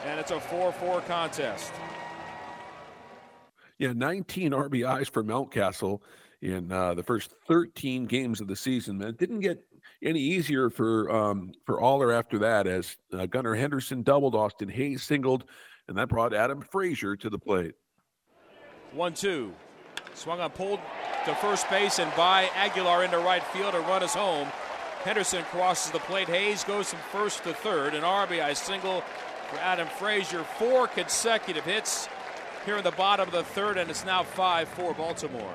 and 0.05 0.19
it's 0.19 0.31
a 0.31 0.39
4 0.39 0.71
4 0.71 1.01
contest. 1.01 1.71
Yeah, 3.77 3.93
19 3.93 4.51
RBIs 4.51 5.09
for 5.11 5.23
Mountcastle 5.23 5.99
in 6.41 6.71
uh, 6.71 6.93
the 6.93 7.03
first 7.03 7.33
13 7.47 8.05
games 8.05 8.41
of 8.41 8.47
the 8.47 8.55
season. 8.55 8.97
Man, 8.97 9.15
didn't 9.17 9.41
get 9.41 9.63
any 10.03 10.19
easier 10.19 10.69
for 10.69 11.09
um, 11.11 11.51
for 11.65 11.81
Oller 11.81 12.11
after 12.11 12.37
that 12.39 12.67
as 12.67 12.97
uh, 13.13 13.25
Gunnar 13.25 13.55
Henderson 13.55 14.03
doubled, 14.03 14.35
Austin 14.35 14.69
Hays 14.69 15.03
singled, 15.03 15.45
and 15.87 15.97
that 15.97 16.09
brought 16.09 16.33
Adam 16.33 16.61
Frazier 16.61 17.15
to 17.15 17.29
the 17.29 17.39
plate. 17.39 17.73
One 18.91 19.13
two, 19.13 19.53
swung 20.13 20.39
on 20.39 20.51
pulled 20.51 20.79
to 21.25 21.35
first 21.35 21.69
base 21.69 21.99
and 21.99 22.13
by 22.15 22.49
Aguilar 22.55 23.05
into 23.05 23.17
right 23.19 23.43
field 23.45 23.73
to 23.73 23.79
run 23.79 24.03
us 24.03 24.13
home. 24.13 24.47
Henderson 25.03 25.43
crosses 25.45 25.91
the 25.91 25.99
plate. 25.99 26.27
Hayes 26.27 26.63
goes 26.63 26.89
from 26.89 26.99
first 27.11 27.43
to 27.43 27.53
third. 27.53 27.93
An 27.93 28.03
RBI 28.03 28.55
single 28.55 29.03
for 29.49 29.57
Adam 29.57 29.87
Frazier. 29.87 30.43
Four 30.57 30.87
consecutive 30.87 31.65
hits 31.65 32.07
here 32.65 32.77
in 32.77 32.83
the 32.83 32.91
bottom 32.91 33.27
of 33.27 33.33
the 33.33 33.43
third, 33.43 33.77
and 33.77 33.89
it's 33.89 34.05
now 34.05 34.23
5 34.23 34.67
4 34.69 34.93
Baltimore. 34.93 35.53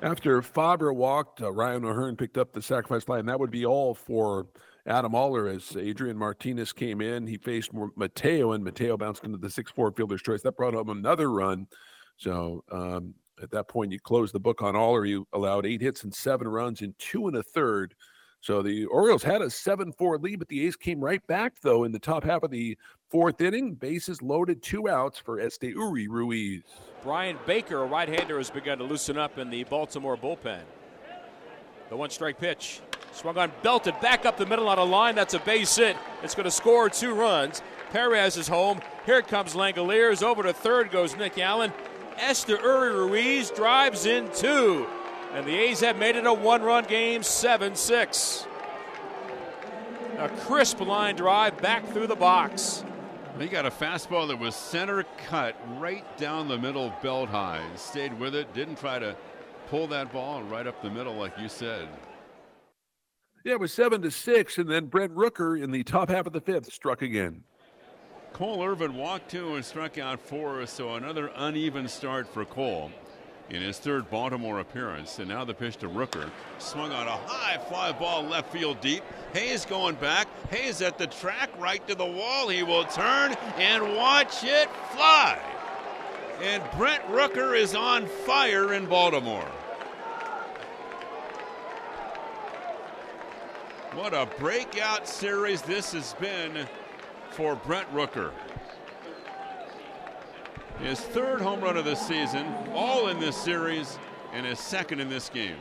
After 0.00 0.40
Faber 0.42 0.92
walked, 0.92 1.42
uh, 1.42 1.50
Ryan 1.50 1.84
O'Hearn 1.84 2.16
picked 2.16 2.38
up 2.38 2.52
the 2.52 2.62
sacrifice 2.62 3.08
line. 3.08 3.26
That 3.26 3.40
would 3.40 3.50
be 3.50 3.66
all 3.66 3.94
for 3.94 4.46
Adam 4.86 5.14
Oller 5.14 5.48
as 5.48 5.76
Adrian 5.76 6.16
Martinez 6.16 6.72
came 6.72 7.00
in. 7.00 7.26
He 7.26 7.36
faced 7.36 7.70
Mateo, 7.72 8.52
and 8.52 8.62
Mateo 8.62 8.96
bounced 8.96 9.24
into 9.24 9.38
the 9.38 9.50
6 9.50 9.72
4 9.72 9.92
fielder's 9.92 10.22
choice. 10.22 10.42
That 10.42 10.56
brought 10.56 10.74
home 10.74 10.90
another 10.90 11.32
run. 11.32 11.66
So 12.16 12.62
um, 12.70 13.14
at 13.42 13.50
that 13.50 13.66
point, 13.66 13.90
you 13.90 13.98
closed 13.98 14.34
the 14.34 14.40
book 14.40 14.62
on 14.62 14.76
Oller. 14.76 15.04
You 15.04 15.26
allowed 15.32 15.66
eight 15.66 15.80
hits 15.80 16.04
and 16.04 16.14
seven 16.14 16.46
runs 16.46 16.80
in 16.80 16.94
two 16.98 17.26
and 17.26 17.36
a 17.36 17.42
third. 17.42 17.94
So 18.40 18.62
the 18.62 18.84
Orioles 18.86 19.24
had 19.24 19.42
a 19.42 19.50
7 19.50 19.92
4 19.92 20.18
lead, 20.18 20.38
but 20.38 20.48
the 20.48 20.64
A's 20.64 20.76
came 20.76 21.00
right 21.00 21.26
back, 21.26 21.54
though, 21.60 21.82
in 21.82 21.90
the 21.90 21.98
top 21.98 22.22
half 22.22 22.44
of 22.44 22.52
the 22.52 22.78
fourth 23.10 23.40
inning. 23.40 23.74
Bases 23.74 24.22
loaded, 24.22 24.62
two 24.62 24.88
outs 24.88 25.18
for 25.18 25.38
Esteury 25.38 26.06
Ruiz. 26.08 26.62
Bryan 27.02 27.38
Baker, 27.46 27.82
a 27.82 27.86
right 27.86 28.08
hander, 28.08 28.38
has 28.38 28.50
begun 28.50 28.78
to 28.78 28.84
loosen 28.84 29.16
up 29.16 29.38
in 29.38 29.50
the 29.50 29.64
Baltimore 29.64 30.16
bullpen. 30.16 30.62
The 31.88 31.96
one 31.96 32.10
strike 32.10 32.38
pitch. 32.38 32.80
Swung 33.12 33.38
on, 33.38 33.50
belted 33.62 33.98
back 34.00 34.26
up 34.26 34.36
the 34.36 34.46
middle 34.46 34.68
on 34.68 34.78
a 34.78 34.84
line. 34.84 35.14
That's 35.14 35.34
a 35.34 35.38
base 35.38 35.74
hit. 35.76 35.96
It's 36.22 36.34
going 36.34 36.44
to 36.44 36.50
score 36.50 36.90
two 36.90 37.14
runs. 37.14 37.62
Perez 37.90 38.36
is 38.36 38.46
home. 38.46 38.80
Here 39.06 39.22
comes 39.22 39.54
Laureano. 39.54 40.22
Over 40.22 40.42
to 40.42 40.52
third 40.52 40.90
goes 40.90 41.16
Nick 41.16 41.38
Allen. 41.38 41.72
Esteury 42.18 42.92
Ruiz 42.92 43.50
drives 43.50 44.06
in 44.06 44.30
two. 44.32 44.86
And 45.32 45.46
the 45.46 45.54
A's 45.54 45.80
have 45.80 45.98
made 45.98 46.16
it 46.16 46.26
a 46.26 46.32
one 46.32 46.62
run 46.62 46.84
game, 46.84 47.22
7 47.22 47.74
6. 47.74 48.46
A 50.18 50.28
crisp 50.28 50.80
line 50.80 51.16
drive 51.16 51.60
back 51.62 51.86
through 51.88 52.08
the 52.08 52.16
box. 52.16 52.82
He 53.38 53.46
got 53.46 53.66
a 53.66 53.70
fastball 53.70 54.26
that 54.28 54.38
was 54.38 54.56
center 54.56 55.04
cut 55.28 55.54
right 55.78 56.04
down 56.18 56.48
the 56.48 56.58
middle, 56.58 56.92
belt 57.02 57.28
high. 57.28 57.64
Stayed 57.76 58.18
with 58.18 58.34
it, 58.34 58.52
didn't 58.52 58.80
try 58.80 58.98
to 58.98 59.14
pull 59.68 59.86
that 59.88 60.12
ball 60.12 60.42
right 60.42 60.66
up 60.66 60.82
the 60.82 60.90
middle, 60.90 61.14
like 61.14 61.38
you 61.38 61.48
said. 61.48 61.86
Yeah, 63.44 63.52
it 63.52 63.60
was 63.60 63.72
seven 63.72 64.02
to 64.02 64.10
six, 64.10 64.58
and 64.58 64.68
then 64.68 64.86
Brent 64.86 65.14
Rooker 65.14 65.62
in 65.62 65.70
the 65.70 65.84
top 65.84 66.10
half 66.10 66.26
of 66.26 66.32
the 66.32 66.40
fifth 66.40 66.72
struck 66.72 67.00
again. 67.00 67.44
Cole 68.32 68.64
Irvin 68.64 68.96
walked 68.96 69.30
two 69.30 69.54
and 69.54 69.64
struck 69.64 69.98
out 69.98 70.20
four, 70.20 70.66
so 70.66 70.96
another 70.96 71.30
uneven 71.36 71.86
start 71.86 72.26
for 72.32 72.44
Cole 72.44 72.90
in 73.50 73.62
his 73.62 73.78
third 73.78 74.10
Baltimore 74.10 74.60
appearance. 74.60 75.18
And 75.18 75.28
now 75.28 75.44
the 75.44 75.54
pitch 75.54 75.76
to 75.78 75.88
Rooker. 75.88 76.30
Swung 76.58 76.92
on 76.92 77.06
a 77.06 77.16
high 77.16 77.58
fly 77.68 77.92
ball 77.92 78.22
left 78.22 78.52
field 78.52 78.80
deep. 78.80 79.02
Hays 79.32 79.64
going 79.64 79.94
back. 79.96 80.28
Hays 80.50 80.82
at 80.82 80.98
the 80.98 81.06
track 81.06 81.50
right 81.58 81.86
to 81.88 81.94
the 81.94 82.04
wall. 82.04 82.48
He 82.48 82.62
will 82.62 82.84
turn 82.84 83.32
and 83.56 83.96
watch 83.96 84.44
it 84.44 84.68
fly. 84.92 85.38
And 86.42 86.62
Brent 86.76 87.02
Rooker 87.04 87.58
is 87.58 87.74
on 87.74 88.06
fire 88.06 88.74
in 88.74 88.86
Baltimore. 88.86 89.50
What 93.94 94.14
a 94.14 94.28
breakout 94.38 95.08
series 95.08 95.62
this 95.62 95.92
has 95.92 96.14
been 96.14 96.68
for 97.30 97.56
Brent 97.56 97.92
Rooker. 97.92 98.30
His 100.80 101.00
third 101.00 101.40
home 101.40 101.60
run 101.60 101.76
of 101.76 101.84
the 101.84 101.96
season, 101.96 102.46
all 102.72 103.08
in 103.08 103.18
this 103.18 103.36
series, 103.36 103.98
and 104.32 104.46
his 104.46 104.60
second 104.60 105.00
in 105.00 105.08
this 105.08 105.28
game. 105.28 105.56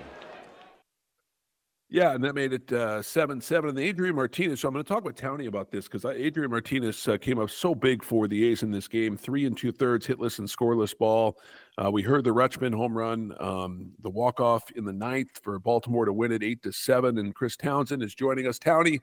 Yeah, 1.89 2.13
and 2.13 2.23
that 2.25 2.35
made 2.35 2.51
it 2.51 2.71
uh, 2.71 3.01
7 3.01 3.39
7. 3.39 3.69
And 3.69 3.79
Adrian 3.79 4.15
Martinez, 4.15 4.59
so 4.59 4.67
I'm 4.67 4.73
going 4.73 4.83
to 4.83 4.87
talk 4.87 5.05
with 5.05 5.15
Townie 5.15 5.47
about 5.47 5.71
this 5.71 5.87
because 5.87 6.03
Adrian 6.03 6.51
Martinez 6.51 7.07
uh, 7.07 7.17
came 7.17 7.39
up 7.39 7.49
so 7.49 7.73
big 7.73 8.03
for 8.03 8.27
the 8.27 8.45
A's 8.45 8.61
in 8.61 8.71
this 8.71 8.89
game. 8.89 9.15
Three 9.15 9.45
and 9.45 9.57
two 9.57 9.71
thirds, 9.71 10.05
hitless 10.05 10.39
and 10.39 10.47
scoreless 10.47 10.95
ball. 10.95 11.37
Uh, 11.81 11.89
we 11.89 12.01
heard 12.01 12.25
the 12.25 12.33
Rutschman 12.33 12.75
home 12.75 12.95
run, 12.95 13.33
um, 13.39 13.91
the 14.01 14.09
walk 14.09 14.41
off 14.41 14.69
in 14.71 14.83
the 14.83 14.91
ninth 14.91 15.39
for 15.41 15.57
Baltimore 15.59 16.03
to 16.03 16.11
win 16.11 16.33
it 16.33 16.43
8 16.43 16.61
to 16.63 16.73
7. 16.73 17.17
And 17.17 17.33
Chris 17.33 17.55
Townsend 17.55 18.03
is 18.03 18.13
joining 18.13 18.47
us. 18.47 18.59
Townie, 18.59 18.99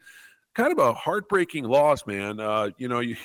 kind 0.55 0.70
of 0.70 0.79
a 0.79 0.92
heartbreaking 0.92 1.64
loss, 1.64 2.07
man. 2.07 2.38
Uh, 2.38 2.68
you 2.77 2.87
know, 2.87 3.00
you 3.00 3.16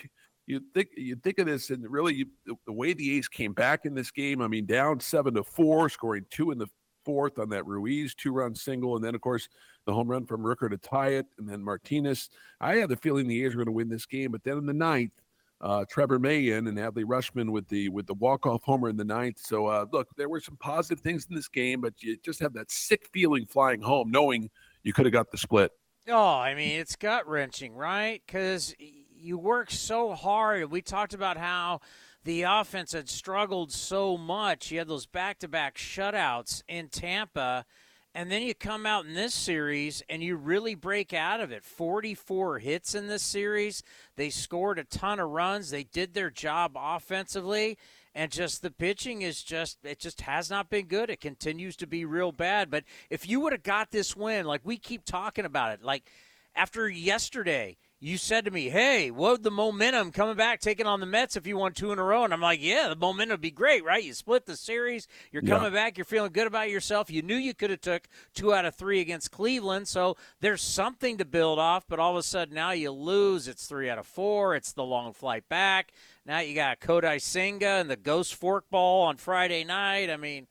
you 0.49 0.61
think 0.73 0.89
you 0.97 1.15
think 1.15 1.37
of 1.37 1.45
this 1.45 1.69
and 1.69 1.87
really 1.89 2.15
you, 2.15 2.25
the 2.65 2.73
way 2.73 2.93
the 2.93 3.17
A's 3.17 3.27
came 3.27 3.53
back 3.53 3.85
in 3.85 3.93
this 3.93 4.09
game. 4.09 4.41
I 4.41 4.47
mean, 4.47 4.65
down 4.65 4.99
seven 4.99 5.35
to 5.35 5.43
four, 5.43 5.89
scoring 5.89 6.25
two 6.31 6.49
in 6.49 6.57
the 6.57 6.67
fourth 7.05 7.37
on 7.37 7.49
that 7.49 7.67
Ruiz 7.67 8.15
two 8.15 8.33
run 8.33 8.55
single, 8.55 8.95
and 8.95 9.05
then 9.05 9.13
of 9.13 9.21
course 9.21 9.47
the 9.85 9.93
home 9.93 10.07
run 10.07 10.25
from 10.25 10.41
Rooker 10.41 10.67
to 10.69 10.77
tie 10.77 11.09
it, 11.09 11.27
and 11.37 11.47
then 11.47 11.63
Martinez. 11.63 12.29
I 12.59 12.77
had 12.77 12.89
the 12.89 12.97
feeling 12.97 13.27
the 13.27 13.45
A's 13.45 13.55
were 13.55 13.63
going 13.63 13.67
to 13.67 13.71
win 13.71 13.89
this 13.89 14.07
game, 14.07 14.31
but 14.31 14.43
then 14.43 14.57
in 14.57 14.65
the 14.65 14.73
ninth, 14.73 15.11
uh, 15.61 15.85
Trevor 15.87 16.17
May 16.17 16.49
in 16.49 16.65
and 16.65 16.79
Adley 16.79 17.03
Rutschman 17.03 17.51
with 17.51 17.67
the 17.67 17.89
with 17.89 18.07
the 18.07 18.15
walk 18.15 18.47
off 18.47 18.63
homer 18.63 18.89
in 18.89 18.97
the 18.97 19.05
ninth. 19.05 19.37
So 19.39 19.67
uh, 19.67 19.85
look, 19.91 20.07
there 20.17 20.29
were 20.29 20.41
some 20.41 20.57
positive 20.57 20.99
things 20.99 21.27
in 21.29 21.35
this 21.35 21.47
game, 21.47 21.79
but 21.79 21.93
you 22.01 22.17
just 22.25 22.39
have 22.39 22.53
that 22.53 22.71
sick 22.71 23.07
feeling 23.13 23.45
flying 23.45 23.81
home, 23.81 24.09
knowing 24.09 24.49
you 24.81 24.93
could 24.93 25.05
have 25.05 25.13
got 25.13 25.29
the 25.29 25.37
split. 25.37 25.71
Oh, 26.07 26.37
I 26.37 26.55
mean, 26.55 26.79
it's 26.79 26.95
gut 26.95 27.27
wrenching, 27.27 27.75
right? 27.75 28.19
Because 28.25 28.73
you 29.19 29.37
work 29.37 29.71
so 29.71 30.13
hard. 30.13 30.71
We 30.71 30.81
talked 30.81 31.13
about 31.13 31.37
how 31.37 31.81
the 32.23 32.43
offense 32.43 32.93
had 32.93 33.09
struggled 33.09 33.71
so 33.71 34.17
much. 34.17 34.71
You 34.71 34.79
had 34.79 34.87
those 34.87 35.05
back 35.05 35.39
to 35.39 35.47
back 35.47 35.77
shutouts 35.77 36.63
in 36.67 36.89
Tampa. 36.89 37.65
And 38.15 38.31
then 38.31 38.41
you 38.41 38.55
come 38.55 38.85
out 38.85 39.05
in 39.05 39.13
this 39.13 39.35
series 39.35 40.01
and 40.09 40.23
you 40.23 40.35
really 40.35 40.75
break 40.75 41.13
out 41.13 41.41
of 41.41 41.51
it. 41.51 41.63
44 41.63 42.59
hits 42.59 42.95
in 42.95 43.07
this 43.07 43.23
series. 43.23 43.83
They 44.15 44.29
scored 44.29 44.79
a 44.79 44.83
ton 44.83 45.19
of 45.19 45.29
runs. 45.29 45.69
They 45.69 45.83
did 45.83 46.13
their 46.13 46.31
job 46.31 46.71
offensively. 46.75 47.77
And 48.15 48.31
just 48.31 48.63
the 48.63 48.71
pitching 48.71 49.21
is 49.21 49.43
just, 49.43 49.77
it 49.83 49.99
just 49.99 50.21
has 50.21 50.49
not 50.49 50.69
been 50.69 50.87
good. 50.87 51.09
It 51.09 51.21
continues 51.21 51.75
to 51.77 51.87
be 51.87 52.03
real 52.03 52.31
bad. 52.31 52.71
But 52.71 52.83
if 53.09 53.29
you 53.29 53.39
would 53.41 53.53
have 53.53 53.63
got 53.63 53.91
this 53.91 54.15
win, 54.15 54.45
like 54.45 54.61
we 54.63 54.77
keep 54.77 55.05
talking 55.05 55.45
about 55.45 55.73
it, 55.73 55.83
like 55.83 56.09
after 56.55 56.89
yesterday, 56.89 57.77
you 58.01 58.17
said 58.17 58.45
to 58.45 58.51
me, 58.51 58.69
"Hey, 58.69 59.11
what 59.11 59.43
the 59.43 59.51
momentum 59.51 60.11
coming 60.11 60.35
back, 60.35 60.61
taking 60.61 60.85
on 60.85 61.01
the 61.01 61.05
Mets 61.05 61.35
if 61.35 61.45
you 61.45 61.57
won 61.57 61.73
two 61.73 61.91
in 61.91 61.99
a 61.99 62.03
row?" 62.03 62.23
And 62.23 62.33
I'm 62.33 62.41
like, 62.41 62.61
"Yeah, 62.61 62.87
the 62.87 62.95
momentum 62.95 63.33
would 63.33 63.41
be 63.41 63.51
great, 63.51 63.83
right? 63.83 64.03
You 64.03 64.13
split 64.13 64.45
the 64.45 64.55
series, 64.55 65.07
you're 65.31 65.41
coming 65.41 65.73
yeah. 65.73 65.79
back, 65.81 65.97
you're 65.97 66.05
feeling 66.05 66.31
good 66.31 66.47
about 66.47 66.69
yourself. 66.69 67.11
You 67.11 67.21
knew 67.21 67.35
you 67.35 67.53
could 67.53 67.69
have 67.69 67.81
took 67.81 68.07
two 68.33 68.53
out 68.53 68.65
of 68.65 68.75
three 68.75 69.01
against 69.01 69.31
Cleveland, 69.31 69.87
so 69.87 70.15
there's 70.39 70.61
something 70.61 71.17
to 71.17 71.25
build 71.25 71.59
off. 71.59 71.85
But 71.87 71.99
all 71.99 72.11
of 72.11 72.17
a 72.17 72.23
sudden, 72.23 72.55
now 72.55 72.71
you 72.71 72.91
lose. 72.91 73.47
It's 73.47 73.65
three 73.65 73.89
out 73.89 73.97
of 73.97 74.07
four. 74.07 74.55
It's 74.55 74.71
the 74.71 74.83
long 74.85 75.11
flight 75.11 75.49
back. 75.49 75.91
Now 76.25 76.39
you 76.39 76.55
got 76.55 76.79
Kodai 76.79 77.21
Senga 77.21 77.67
and 77.67 77.89
the 77.89 77.97
ghost 77.97 78.39
forkball 78.39 79.03
on 79.07 79.17
Friday 79.17 79.63
night. 79.63 80.09
I 80.09 80.17
mean." 80.17 80.47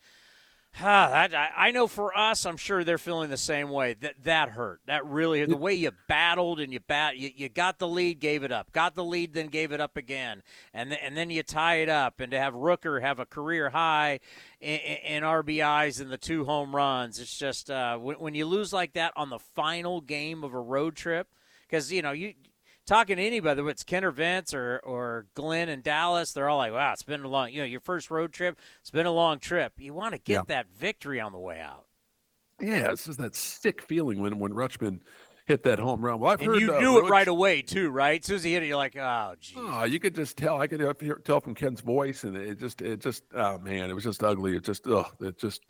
That, 0.80 1.52
I, 1.56 1.70
know 1.70 1.86
for 1.86 2.16
us, 2.16 2.46
I'm 2.46 2.56
sure 2.56 2.84
they're 2.84 2.98
feeling 2.98 3.30
the 3.30 3.36
same 3.36 3.70
way. 3.70 3.94
That 4.00 4.24
that 4.24 4.50
hurt. 4.50 4.80
That 4.86 5.04
really 5.06 5.40
hurt 5.40 5.48
the 5.48 5.56
way 5.56 5.74
you 5.74 5.90
battled 6.08 6.60
and 6.60 6.72
you 6.72 6.80
bat 6.80 7.16
you, 7.16 7.30
you 7.34 7.48
got 7.48 7.78
the 7.78 7.88
lead, 7.88 8.20
gave 8.20 8.42
it 8.44 8.52
up. 8.52 8.72
Got 8.72 8.94
the 8.94 9.04
lead, 9.04 9.34
then 9.34 9.48
gave 9.48 9.72
it 9.72 9.80
up 9.80 9.96
again, 9.96 10.42
and 10.72 10.90
th- 10.90 11.00
and 11.02 11.16
then 11.16 11.30
you 11.30 11.42
tie 11.42 11.76
it 11.76 11.88
up. 11.88 12.20
And 12.20 12.30
to 12.32 12.38
have 12.38 12.54
Rooker 12.54 13.00
have 13.00 13.18
a 13.18 13.26
career 13.26 13.70
high 13.70 14.20
in, 14.60 14.78
in 14.78 15.22
RBIs 15.22 16.00
and 16.00 16.10
the 16.10 16.18
two 16.18 16.44
home 16.44 16.74
runs, 16.74 17.18
it's 17.18 17.36
just 17.36 17.70
uh, 17.70 17.96
when, 17.98 18.16
when 18.16 18.34
you 18.34 18.46
lose 18.46 18.72
like 18.72 18.92
that 18.94 19.12
on 19.16 19.30
the 19.30 19.38
final 19.38 20.00
game 20.00 20.44
of 20.44 20.54
a 20.54 20.60
road 20.60 20.96
trip, 20.96 21.28
because 21.68 21.92
you 21.92 22.02
know 22.02 22.12
you 22.12 22.34
talking 22.88 23.18
to 23.18 23.22
anybody, 23.22 23.60
whether 23.60 23.70
it's 23.70 23.84
Ken 23.84 24.04
or 24.04 24.10
Vince 24.10 24.54
or, 24.54 24.80
or 24.82 25.26
Glen 25.34 25.68
and 25.68 25.82
Dallas, 25.82 26.32
they're 26.32 26.48
all 26.48 26.58
like, 26.58 26.72
wow, 26.72 26.92
it's 26.92 27.02
been 27.02 27.22
a 27.22 27.28
long, 27.28 27.52
you 27.52 27.58
know, 27.58 27.66
your 27.66 27.80
first 27.80 28.10
road 28.10 28.32
trip, 28.32 28.58
it's 28.80 28.90
been 28.90 29.06
a 29.06 29.12
long 29.12 29.38
trip. 29.38 29.74
You 29.76 29.94
want 29.94 30.14
to 30.14 30.18
get 30.18 30.32
yeah. 30.32 30.42
that 30.48 30.66
victory 30.76 31.20
on 31.20 31.32
the 31.32 31.38
way 31.38 31.60
out. 31.60 31.84
Yeah, 32.60 32.90
it's 32.90 33.04
just 33.06 33.18
that 33.18 33.36
sick 33.36 33.82
feeling 33.82 34.20
when, 34.20 34.38
when 34.38 34.52
Rutschman 34.52 35.00
hit 35.46 35.62
that 35.62 35.78
home 35.78 36.04
run. 36.04 36.18
Well, 36.18 36.32
I've 36.32 36.40
and 36.40 36.48
heard 36.48 36.60
you 36.60 36.74
uh, 36.74 36.80
knew 36.80 36.98
it 36.98 37.08
right 37.08 37.28
away 37.28 37.62
too, 37.62 37.90
right? 37.90 38.20
As 38.20 38.26
soon 38.26 38.36
as 38.36 38.44
he 38.44 38.52
hit 38.52 38.64
it, 38.64 38.66
you're 38.66 38.76
like, 38.76 38.96
oh, 38.96 39.34
geez. 39.40 39.56
Oh, 39.56 39.84
you 39.84 40.00
could 40.00 40.14
just 40.14 40.36
tell. 40.36 40.60
I 40.60 40.66
could 40.66 41.24
tell 41.24 41.40
from 41.40 41.54
Ken's 41.54 41.80
voice, 41.80 42.24
and 42.24 42.36
it 42.36 42.58
just, 42.58 42.82
it 42.82 43.00
just, 43.00 43.22
oh 43.34 43.58
man, 43.58 43.90
it 43.90 43.94
was 43.94 44.04
just 44.04 44.24
ugly. 44.24 44.56
It 44.56 44.64
just, 44.64 44.86
oh, 44.88 45.06
it 45.20 45.38
just, 45.38 45.62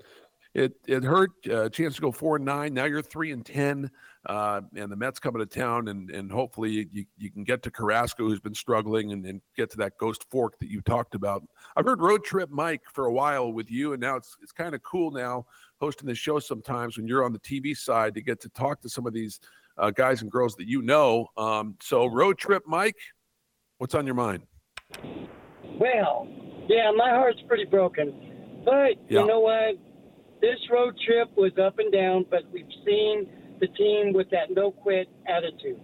it 0.54 0.72
it 0.86 1.04
hurt. 1.04 1.30
Uh, 1.46 1.68
chance 1.68 1.96
to 1.96 2.00
go 2.00 2.10
four 2.10 2.36
and 2.36 2.44
nine. 2.44 2.72
Now 2.72 2.86
you're 2.86 3.02
three 3.02 3.32
and 3.32 3.44
ten, 3.44 3.90
uh, 4.26 4.60
and 4.76 4.90
the 4.90 4.96
Mets 4.96 5.18
coming 5.18 5.40
to 5.40 5.46
town, 5.46 5.88
and 5.88 6.10
and 6.10 6.30
hopefully 6.30 6.88
you, 6.92 7.04
you 7.16 7.30
can 7.30 7.44
get 7.44 7.62
to 7.62 7.70
Carrasco, 7.70 8.24
who's 8.24 8.40
been 8.40 8.54
struggling, 8.54 9.12
and, 9.12 9.24
and 9.26 9.40
get 9.56 9.70
to 9.70 9.76
that 9.78 9.96
ghost 9.98 10.24
fork 10.30 10.58
that 10.60 10.68
you 10.68 10.80
talked 10.80 11.14
about. 11.14 11.42
I've 11.76 11.84
heard 11.84 12.00
Road 12.00 12.24
Trip 12.24 12.50
Mike 12.50 12.82
for 12.92 13.06
a 13.06 13.12
while 13.12 13.52
with 13.52 13.70
you, 13.70 13.92
and 13.92 14.00
now 14.00 14.16
it's 14.16 14.36
it's 14.42 14.52
kind 14.52 14.74
of 14.74 14.82
cool 14.82 15.10
now 15.10 15.46
hosting 15.80 16.08
the 16.08 16.14
show 16.14 16.38
sometimes 16.38 16.96
when 16.96 17.06
you're 17.06 17.24
on 17.24 17.32
the 17.32 17.38
TV 17.38 17.76
side 17.76 18.14
to 18.14 18.20
get 18.20 18.40
to 18.40 18.48
talk 18.50 18.80
to 18.80 18.88
some 18.88 19.06
of 19.06 19.12
these 19.12 19.40
uh, 19.76 19.90
guys 19.90 20.22
and 20.22 20.30
girls 20.30 20.56
that 20.56 20.66
you 20.66 20.82
know. 20.82 21.28
Um, 21.36 21.76
so 21.80 22.06
Road 22.06 22.38
Trip 22.38 22.64
Mike, 22.66 22.96
what's 23.78 23.94
on 23.94 24.04
your 24.04 24.16
mind? 24.16 24.42
Well, 25.78 26.26
yeah, 26.68 26.90
my 26.96 27.10
heart's 27.10 27.40
pretty 27.46 27.64
broken, 27.64 28.62
but 28.64 28.94
yeah. 29.08 29.20
you 29.20 29.26
know 29.26 29.40
what? 29.40 29.76
this 30.40 30.58
road 30.70 30.94
trip 31.04 31.28
was 31.36 31.52
up 31.62 31.78
and 31.78 31.92
down, 31.92 32.24
but 32.30 32.42
we've 32.52 32.70
seen 32.86 33.28
the 33.60 33.68
team 33.68 34.12
with 34.12 34.30
that 34.30 34.50
no 34.50 34.70
quit 34.70 35.08
attitude. 35.26 35.80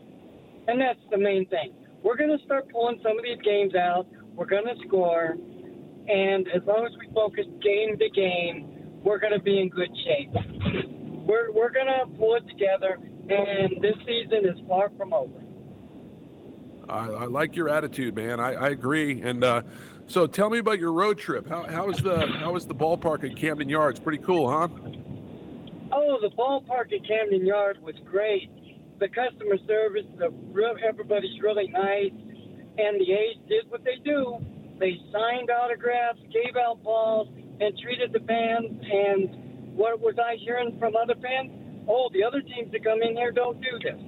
And 0.68 0.80
that's 0.80 1.00
the 1.10 1.18
main 1.18 1.46
thing. 1.46 1.72
We're 2.02 2.16
going 2.16 2.36
to 2.36 2.44
start 2.44 2.70
pulling 2.70 3.00
some 3.02 3.18
of 3.18 3.24
these 3.24 3.40
games 3.42 3.74
out. 3.74 4.06
We're 4.34 4.46
going 4.46 4.64
to 4.64 4.74
score. 4.86 5.36
And 6.08 6.48
as 6.48 6.62
long 6.66 6.86
as 6.86 6.92
we 6.98 7.12
focus 7.14 7.46
game 7.62 7.98
to 7.98 8.10
game, 8.10 8.74
we're 9.02 9.18
going 9.18 9.32
to 9.32 9.40
be 9.40 9.60
in 9.60 9.68
good 9.68 9.90
shape. 10.04 10.30
We're, 11.26 11.50
we're 11.52 11.70
going 11.70 11.86
to 11.86 12.06
pull 12.18 12.34
it 12.34 12.46
together, 12.46 12.98
and 13.30 13.82
this 13.82 13.94
season 14.06 14.44
is 14.44 14.58
far 14.68 14.90
from 14.98 15.14
over. 15.14 15.42
I, 16.88 17.08
I 17.08 17.24
like 17.24 17.56
your 17.56 17.70
attitude, 17.70 18.14
man. 18.14 18.40
I, 18.40 18.52
I 18.52 18.68
agree. 18.68 19.22
And 19.22 19.42
uh, 19.42 19.62
so, 20.06 20.26
tell 20.26 20.50
me 20.50 20.58
about 20.58 20.78
your 20.78 20.92
road 20.92 21.18
trip. 21.18 21.48
How, 21.48 21.62
how 21.62 21.86
was 21.86 21.96
the 21.98 22.26
how 22.26 22.52
was 22.52 22.66
the 22.66 22.74
ballpark 22.74 23.24
at 23.24 23.36
Camden 23.36 23.70
Yards? 23.70 23.98
Pretty 23.98 24.22
cool, 24.22 24.50
huh? 24.50 24.68
Oh, 25.94 26.18
the 26.20 26.34
ballpark 26.34 26.92
at 26.92 27.06
Camden 27.06 27.46
Yards 27.46 27.78
was 27.80 27.94
great. 28.04 28.50
The 28.98 29.06
customer 29.08 29.58
service, 29.66 30.06
the 30.18 30.34
everybody's 30.82 31.40
really 31.40 31.68
nice, 31.68 32.10
and 32.10 32.98
the 32.98 33.12
A's 33.12 33.38
did 33.48 33.70
what 33.70 33.84
they 33.84 34.02
do. 34.04 34.38
They 34.80 34.98
signed 35.12 35.50
autographs, 35.50 36.18
gave 36.32 36.56
out 36.56 36.82
balls, 36.82 37.28
and 37.60 37.78
treated 37.78 38.12
the 38.12 38.18
fans. 38.26 38.74
And 38.82 39.76
what 39.76 40.00
was 40.00 40.16
I 40.18 40.34
hearing 40.42 40.76
from 40.80 40.96
other 40.96 41.14
fans? 41.22 41.52
Oh, 41.86 42.10
the 42.12 42.24
other 42.24 42.42
teams 42.42 42.72
that 42.72 42.82
come 42.82 43.02
in 43.02 43.14
here 43.14 43.30
don't 43.30 43.60
do 43.60 43.78
this. 43.78 44.00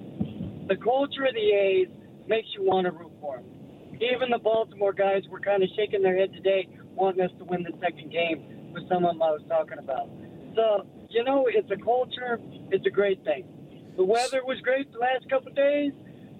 The 0.66 0.76
culture 0.82 1.22
of 1.22 1.34
the 1.34 1.50
A's 1.54 1.88
makes 2.26 2.48
you 2.58 2.64
want 2.64 2.86
to 2.86 2.90
root 2.90 3.12
for 3.20 3.36
them. 3.36 3.46
Even 3.94 4.30
the 4.30 4.38
Baltimore 4.42 4.92
guys 4.92 5.22
were 5.30 5.40
kind 5.40 5.62
of 5.62 5.68
shaking 5.76 6.02
their 6.02 6.18
head 6.18 6.32
today, 6.32 6.66
wanting 6.96 7.24
us 7.24 7.30
to 7.38 7.44
win 7.44 7.62
the 7.62 7.72
second 7.80 8.10
game 8.10 8.72
with 8.74 8.88
some 8.88 9.04
of 9.04 9.14
them 9.14 9.22
I 9.22 9.30
was 9.30 9.42
talking 9.48 9.78
about. 9.78 10.10
So, 10.56 10.86
you 11.16 11.24
know, 11.24 11.46
it's 11.48 11.70
a 11.70 11.82
culture. 11.82 12.38
It's 12.70 12.84
a 12.86 12.90
great 12.90 13.24
thing. 13.24 13.48
The 13.96 14.04
weather 14.04 14.44
was 14.44 14.60
great 14.60 14.92
the 14.92 14.98
last 14.98 15.28
couple 15.30 15.48
of 15.48 15.56
days, 15.56 15.92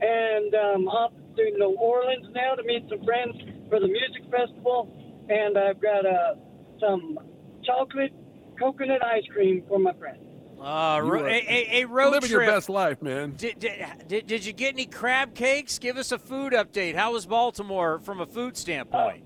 and 0.03 0.55
um, 0.55 0.89
off 0.89 1.13
to 1.37 1.51
New 1.51 1.77
Orleans 1.81 2.27
now 2.35 2.55
to 2.55 2.63
meet 2.63 2.85
some 2.91 3.03
friends 3.03 3.35
for 3.71 3.81
the 3.81 3.89
music 3.89 4.31
festival, 4.31 4.93
and 5.31 5.57
I've 5.57 5.81
got 5.81 6.05
uh, 6.05 6.35
some 6.79 7.19
chocolate 7.65 8.13
coconut 8.61 9.03
ice 9.03 9.25
cream 9.33 9.65
for 9.67 9.79
my 9.79 9.95
friends. 9.95 10.21
Uh, 10.61 11.01
ro- 11.03 11.25
a, 11.25 11.31
a, 11.31 11.83
a 11.83 11.85
road 11.87 12.13
living 12.13 12.29
trip. 12.29 12.43
your 12.43 12.47
best 12.47 12.69
life, 12.69 13.01
man. 13.01 13.33
Did, 13.37 13.59
did, 13.59 13.73
did, 14.09 14.27
did 14.27 14.45
you 14.45 14.53
get 14.53 14.75
any 14.75 14.87
crab 14.87 15.35
cakes? 15.35 15.79
Give 15.79 15.97
us 15.97 16.13
a 16.13 16.19
food 16.19 16.53
update. 16.53 16.95
How 16.97 17.13
was 17.13 17.25
Baltimore 17.25 17.99
from 18.01 18.21
a 18.21 18.27
food 18.27 18.59
standpoint? 18.59 19.25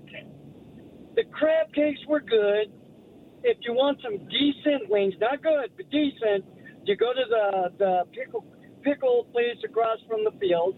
The 1.15 1.25
crab 1.25 1.73
cakes 1.73 1.99
were 2.07 2.21
good. 2.21 2.71
If 3.43 3.57
you 3.61 3.73
want 3.73 3.99
some 4.03 4.17
decent 4.29 4.89
wings, 4.89 5.15
not 5.19 5.41
good, 5.41 5.71
but 5.75 5.89
decent, 5.89 6.45
you 6.85 6.95
go 6.95 7.13
to 7.13 7.25
the 7.27 7.71
the 7.77 8.03
pickle 8.11 8.45
pickle 8.83 9.25
place 9.31 9.57
across 9.63 9.99
from 10.07 10.23
the 10.23 10.31
field. 10.39 10.75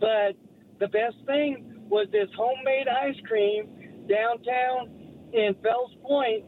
But 0.00 0.36
the 0.78 0.88
best 0.88 1.16
thing 1.26 1.86
was 1.88 2.08
this 2.12 2.28
homemade 2.36 2.88
ice 2.88 3.16
cream 3.26 3.68
downtown 4.08 4.90
in 5.32 5.54
Fells 5.62 5.92
Point, 6.02 6.44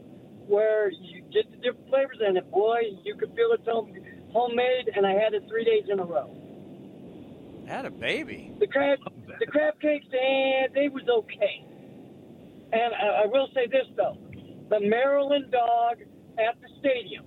where 0.47 0.91
you 0.91 1.23
get 1.33 1.49
the 1.51 1.57
different 1.57 1.89
flavors 1.89 2.17
in 2.27 2.37
it. 2.37 2.49
Boy, 2.51 2.81
you 3.03 3.15
could 3.15 3.33
feel 3.35 3.51
it's 3.51 3.65
home, 3.65 3.93
homemade, 4.31 4.89
and 4.95 5.05
I 5.05 5.13
had 5.13 5.33
it 5.33 5.43
three 5.47 5.65
days 5.65 5.85
in 5.89 5.99
a 5.99 6.05
row. 6.05 6.35
Had 7.67 7.85
a 7.85 7.91
baby. 7.91 8.55
The 8.59 8.67
crab, 8.67 8.99
the 9.39 9.45
crab 9.45 9.79
cakes, 9.79 10.07
and 10.11 10.73
they 10.73 10.89
was 10.89 11.03
okay. 11.07 11.65
And 12.71 12.93
I, 12.93 13.23
I 13.23 13.25
will 13.27 13.47
say 13.53 13.67
this 13.67 13.85
though, 13.95 14.17
the 14.69 14.79
Maryland 14.81 15.51
dog 15.51 15.97
at 16.37 16.55
the 16.61 16.67
stadium, 16.79 17.25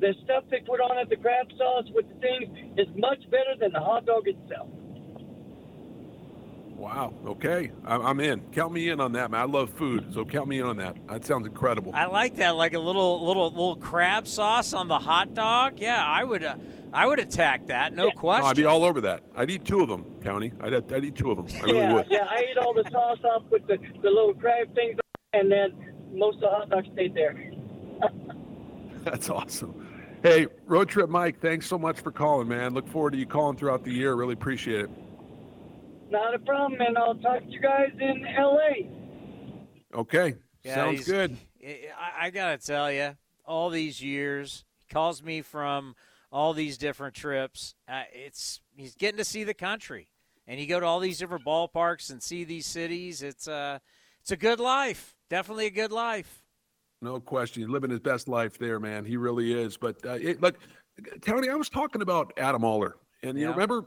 the 0.00 0.14
stuff 0.24 0.44
they 0.50 0.60
put 0.60 0.80
on 0.80 0.98
at 0.98 1.08
the 1.08 1.16
crab 1.16 1.46
sauce 1.56 1.86
with 1.94 2.08
the 2.08 2.14
things, 2.20 2.48
is 2.76 2.86
much 2.96 3.18
better 3.30 3.54
than 3.58 3.72
the 3.72 3.80
hot 3.80 4.04
dog 4.06 4.26
itself. 4.26 4.68
Wow. 6.76 7.12
Okay, 7.26 7.72
I'm, 7.84 8.06
I'm 8.06 8.20
in. 8.20 8.40
Count 8.52 8.72
me 8.72 8.88
in 8.90 9.00
on 9.00 9.10
that, 9.12 9.32
man. 9.32 9.40
I 9.40 9.44
love 9.44 9.70
food, 9.70 10.14
so 10.14 10.24
count 10.24 10.46
me 10.46 10.60
in 10.60 10.66
on 10.66 10.76
that. 10.76 10.96
That 11.08 11.24
sounds 11.24 11.44
incredible. 11.44 11.90
I 11.92 12.06
like 12.06 12.36
that, 12.36 12.50
like 12.54 12.74
a 12.74 12.78
little 12.78 13.26
little 13.26 13.50
little 13.50 13.74
crab 13.76 14.28
sauce 14.28 14.72
on 14.72 14.86
the 14.86 14.98
hot 14.98 15.34
dog. 15.34 15.80
Yeah, 15.80 16.04
I 16.06 16.22
would, 16.22 16.44
uh, 16.44 16.54
I 16.92 17.04
would 17.06 17.18
attack 17.18 17.66
that, 17.66 17.94
no 17.94 18.06
Oh, 18.06 18.10
question. 18.12 18.46
I'd 18.46 18.54
be 18.56 18.64
all 18.64 18.84
over 18.84 19.00
that. 19.00 19.24
I'd 19.34 19.50
eat 19.50 19.64
two 19.64 19.80
of 19.80 19.88
them, 19.88 20.04
County. 20.22 20.52
I'd, 20.60 20.72
I'd 20.92 21.04
eat 21.04 21.16
two 21.16 21.32
of 21.32 21.36
them. 21.38 21.46
I 21.60 21.64
really 21.64 21.78
yeah, 21.78 21.92
would. 21.94 22.06
yeah, 22.10 22.26
I 22.30 22.46
eat 22.48 22.58
all 22.58 22.72
the 22.72 22.88
sauce 22.92 23.18
off 23.24 23.42
with 23.50 23.66
the, 23.66 23.78
the 24.00 24.08
little 24.08 24.34
crab 24.34 24.72
things, 24.76 25.00
and 25.32 25.50
then 25.50 25.72
most 26.12 26.36
of 26.36 26.40
the 26.42 26.48
hot 26.48 26.70
dogs 26.70 26.88
stayed 26.92 27.14
there. 27.14 27.52
That's 29.04 29.30
awesome. 29.30 29.86
Hey, 30.22 30.46
Road 30.66 30.88
Trip 30.88 31.08
Mike, 31.08 31.40
thanks 31.40 31.66
so 31.66 31.78
much 31.78 32.00
for 32.00 32.10
calling, 32.10 32.48
man. 32.48 32.74
Look 32.74 32.88
forward 32.88 33.12
to 33.12 33.18
you 33.18 33.26
calling 33.26 33.56
throughout 33.56 33.84
the 33.84 33.92
year. 33.92 34.14
Really 34.14 34.32
appreciate 34.32 34.86
it. 34.86 34.90
Not 36.10 36.34
a 36.34 36.38
problem, 36.38 36.80
and 36.80 36.98
I'll 36.98 37.14
talk 37.14 37.40
to 37.40 37.48
you 37.48 37.60
guys 37.60 37.90
in 38.00 38.26
L.A. 38.26 38.90
Okay, 39.94 40.34
Yeah, 40.64 40.74
sounds 40.74 41.06
good. 41.06 41.36
I, 41.64 42.26
I 42.26 42.30
gotta 42.30 42.58
tell 42.58 42.90
you, 42.90 43.16
all 43.44 43.70
these 43.70 44.02
years, 44.02 44.64
he 44.80 44.92
calls 44.92 45.22
me 45.22 45.42
from 45.42 45.94
all 46.32 46.52
these 46.52 46.78
different 46.78 47.14
trips. 47.14 47.74
Uh, 47.88 48.02
it's 48.12 48.60
he's 48.76 48.94
getting 48.94 49.18
to 49.18 49.24
see 49.24 49.44
the 49.44 49.54
country, 49.54 50.08
and 50.46 50.58
you 50.60 50.66
go 50.66 50.80
to 50.80 50.86
all 50.86 51.00
these 51.00 51.18
different 51.18 51.44
ballparks 51.44 52.10
and 52.10 52.22
see 52.22 52.44
these 52.44 52.66
cities. 52.66 53.22
It's 53.22 53.48
uh, 53.48 53.78
it's 54.20 54.30
a 54.30 54.36
good 54.36 54.60
life. 54.60 55.14
Definitely 55.30 55.66
a 55.66 55.70
good 55.70 55.92
life. 55.92 56.42
No 57.00 57.20
question. 57.20 57.62
He's 57.62 57.70
living 57.70 57.90
his 57.90 58.00
best 58.00 58.28
life 58.28 58.58
there, 58.58 58.80
man. 58.80 59.04
He 59.04 59.16
really 59.16 59.52
is. 59.52 59.76
But 59.76 60.04
uh, 60.04 60.14
it, 60.14 60.40
look, 60.40 60.56
Tony, 61.24 61.48
I 61.48 61.54
was 61.54 61.68
talking 61.68 62.02
about 62.02 62.32
Adam 62.36 62.64
Oller, 62.64 62.96
and 63.22 63.38
you 63.38 63.50
remember 63.50 63.84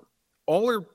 Oller. 0.47 0.86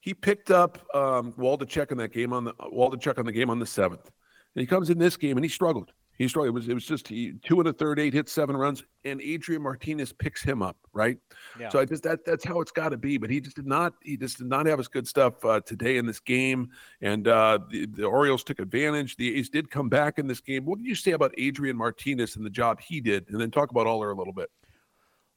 He 0.00 0.14
picked 0.14 0.50
up 0.50 0.78
um, 0.94 1.32
Waldichuk 1.32 1.90
in 1.90 1.98
that 1.98 2.12
game 2.12 2.32
on 2.32 2.44
the 2.44 2.52
Waldichuk 2.54 3.18
on 3.18 3.26
the 3.26 3.32
game 3.32 3.50
on 3.50 3.58
the 3.58 3.66
seventh, 3.66 4.10
and 4.54 4.60
he 4.60 4.66
comes 4.66 4.90
in 4.90 4.98
this 4.98 5.16
game 5.16 5.36
and 5.36 5.44
he 5.44 5.48
struggled. 5.48 5.92
He 6.18 6.28
struggled. 6.28 6.48
It 6.48 6.58
was 6.58 6.68
it 6.68 6.74
was 6.74 6.86
just 6.86 7.08
he, 7.08 7.34
two 7.44 7.58
and 7.60 7.68
a 7.68 7.72
third, 7.72 7.98
eight 7.98 8.14
hits, 8.14 8.32
seven 8.32 8.56
runs, 8.56 8.82
and 9.04 9.20
Adrian 9.20 9.62
Martinez 9.62 10.12
picks 10.12 10.42
him 10.42 10.62
up, 10.62 10.76
right? 10.92 11.18
Yeah. 11.60 11.68
So 11.68 11.78
I 11.78 11.84
just 11.84 12.02
that 12.04 12.24
that's 12.24 12.44
how 12.44 12.60
it's 12.60 12.72
got 12.72 12.90
to 12.90 12.96
be. 12.96 13.18
But 13.18 13.30
he 13.30 13.40
just 13.40 13.56
did 13.56 13.66
not 13.66 13.94
he 14.02 14.16
just 14.16 14.38
did 14.38 14.46
not 14.46 14.66
have 14.66 14.78
his 14.78 14.88
good 14.88 15.06
stuff 15.06 15.44
uh, 15.44 15.60
today 15.60 15.98
in 15.98 16.06
this 16.06 16.20
game, 16.20 16.70
and 17.02 17.28
uh, 17.28 17.58
the, 17.70 17.86
the 17.86 18.04
Orioles 18.04 18.44
took 18.44 18.58
advantage. 18.58 19.16
The 19.16 19.36
A's 19.36 19.50
did 19.50 19.70
come 19.70 19.88
back 19.88 20.18
in 20.18 20.26
this 20.26 20.40
game. 20.40 20.64
What 20.64 20.78
did 20.78 20.86
you 20.86 20.94
say 20.94 21.12
about 21.12 21.34
Adrian 21.36 21.76
Martinez 21.76 22.36
and 22.36 22.46
the 22.46 22.50
job 22.50 22.80
he 22.80 23.00
did, 23.00 23.28
and 23.28 23.40
then 23.40 23.50
talk 23.50 23.70
about 23.70 23.86
Oller 23.86 24.10
a 24.10 24.14
little 24.14 24.32
bit? 24.32 24.50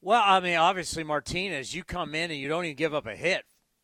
Well, 0.01 0.23
I 0.25 0.39
mean, 0.39 0.55
obviously 0.55 1.03
Martinez, 1.03 1.75
you 1.75 1.83
come 1.83 2.15
in 2.15 2.31
and 2.31 2.39
you 2.39 2.47
don't 2.47 2.63
even 2.63 2.77
give 2.77 2.93
up 2.93 3.05
a 3.05 3.15
hit. 3.15 3.43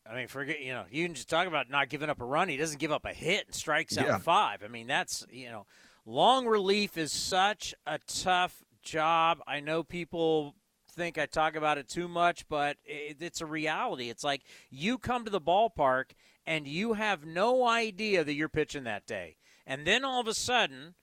I 0.09 0.15
mean, 0.15 0.27
forget 0.27 0.61
you 0.61 0.71
know, 0.71 0.85
you 0.89 1.05
can 1.05 1.15
just 1.15 1.29
talk 1.29 1.47
about 1.47 1.69
not 1.69 1.89
giving 1.89 2.09
up 2.09 2.21
a 2.21 2.25
run. 2.25 2.47
He 2.47 2.57
doesn't 2.57 2.79
give 2.79 2.91
up 2.91 3.05
a 3.05 3.13
hit 3.13 3.47
and 3.47 3.55
strikes 3.55 3.97
out 3.97 4.05
Yeah. 4.07 4.17
five. 4.19 4.63
I 4.63 4.67
mean, 4.67 4.87
that's 4.87 5.25
you 5.29 5.49
know, 5.49 5.65
long 6.05 6.45
relief 6.45 6.97
is 6.97 7.11
such 7.11 7.73
a 7.85 7.99
tough 8.07 8.63
job. 8.83 9.39
I 9.47 9.59
know 9.59 9.83
people 9.83 10.55
think 10.89 11.17
I 11.17 11.25
talk 11.25 11.55
about 11.55 11.77
it 11.77 11.89
too 11.89 12.07
much, 12.07 12.47
but 12.47 12.77
it, 12.85 13.17
it's 13.19 13.41
a 13.41 13.45
reality. 13.45 14.09
It's 14.09 14.23
like 14.23 14.43
you 14.69 14.97
come 14.97 15.25
to 15.25 15.31
the 15.31 15.41
ballpark 15.41 16.11
and 16.45 16.67
you 16.67 16.93
have 16.93 17.25
no 17.25 17.67
idea 17.67 18.23
that 18.23 18.33
you're 18.33 18.49
pitching 18.49 18.83
that 18.83 19.07
day, 19.07 19.37
and 19.65 19.85
then 19.85 20.05
all 20.05 20.21
of 20.21 20.27
a 20.27 20.33
sudden 20.33 20.93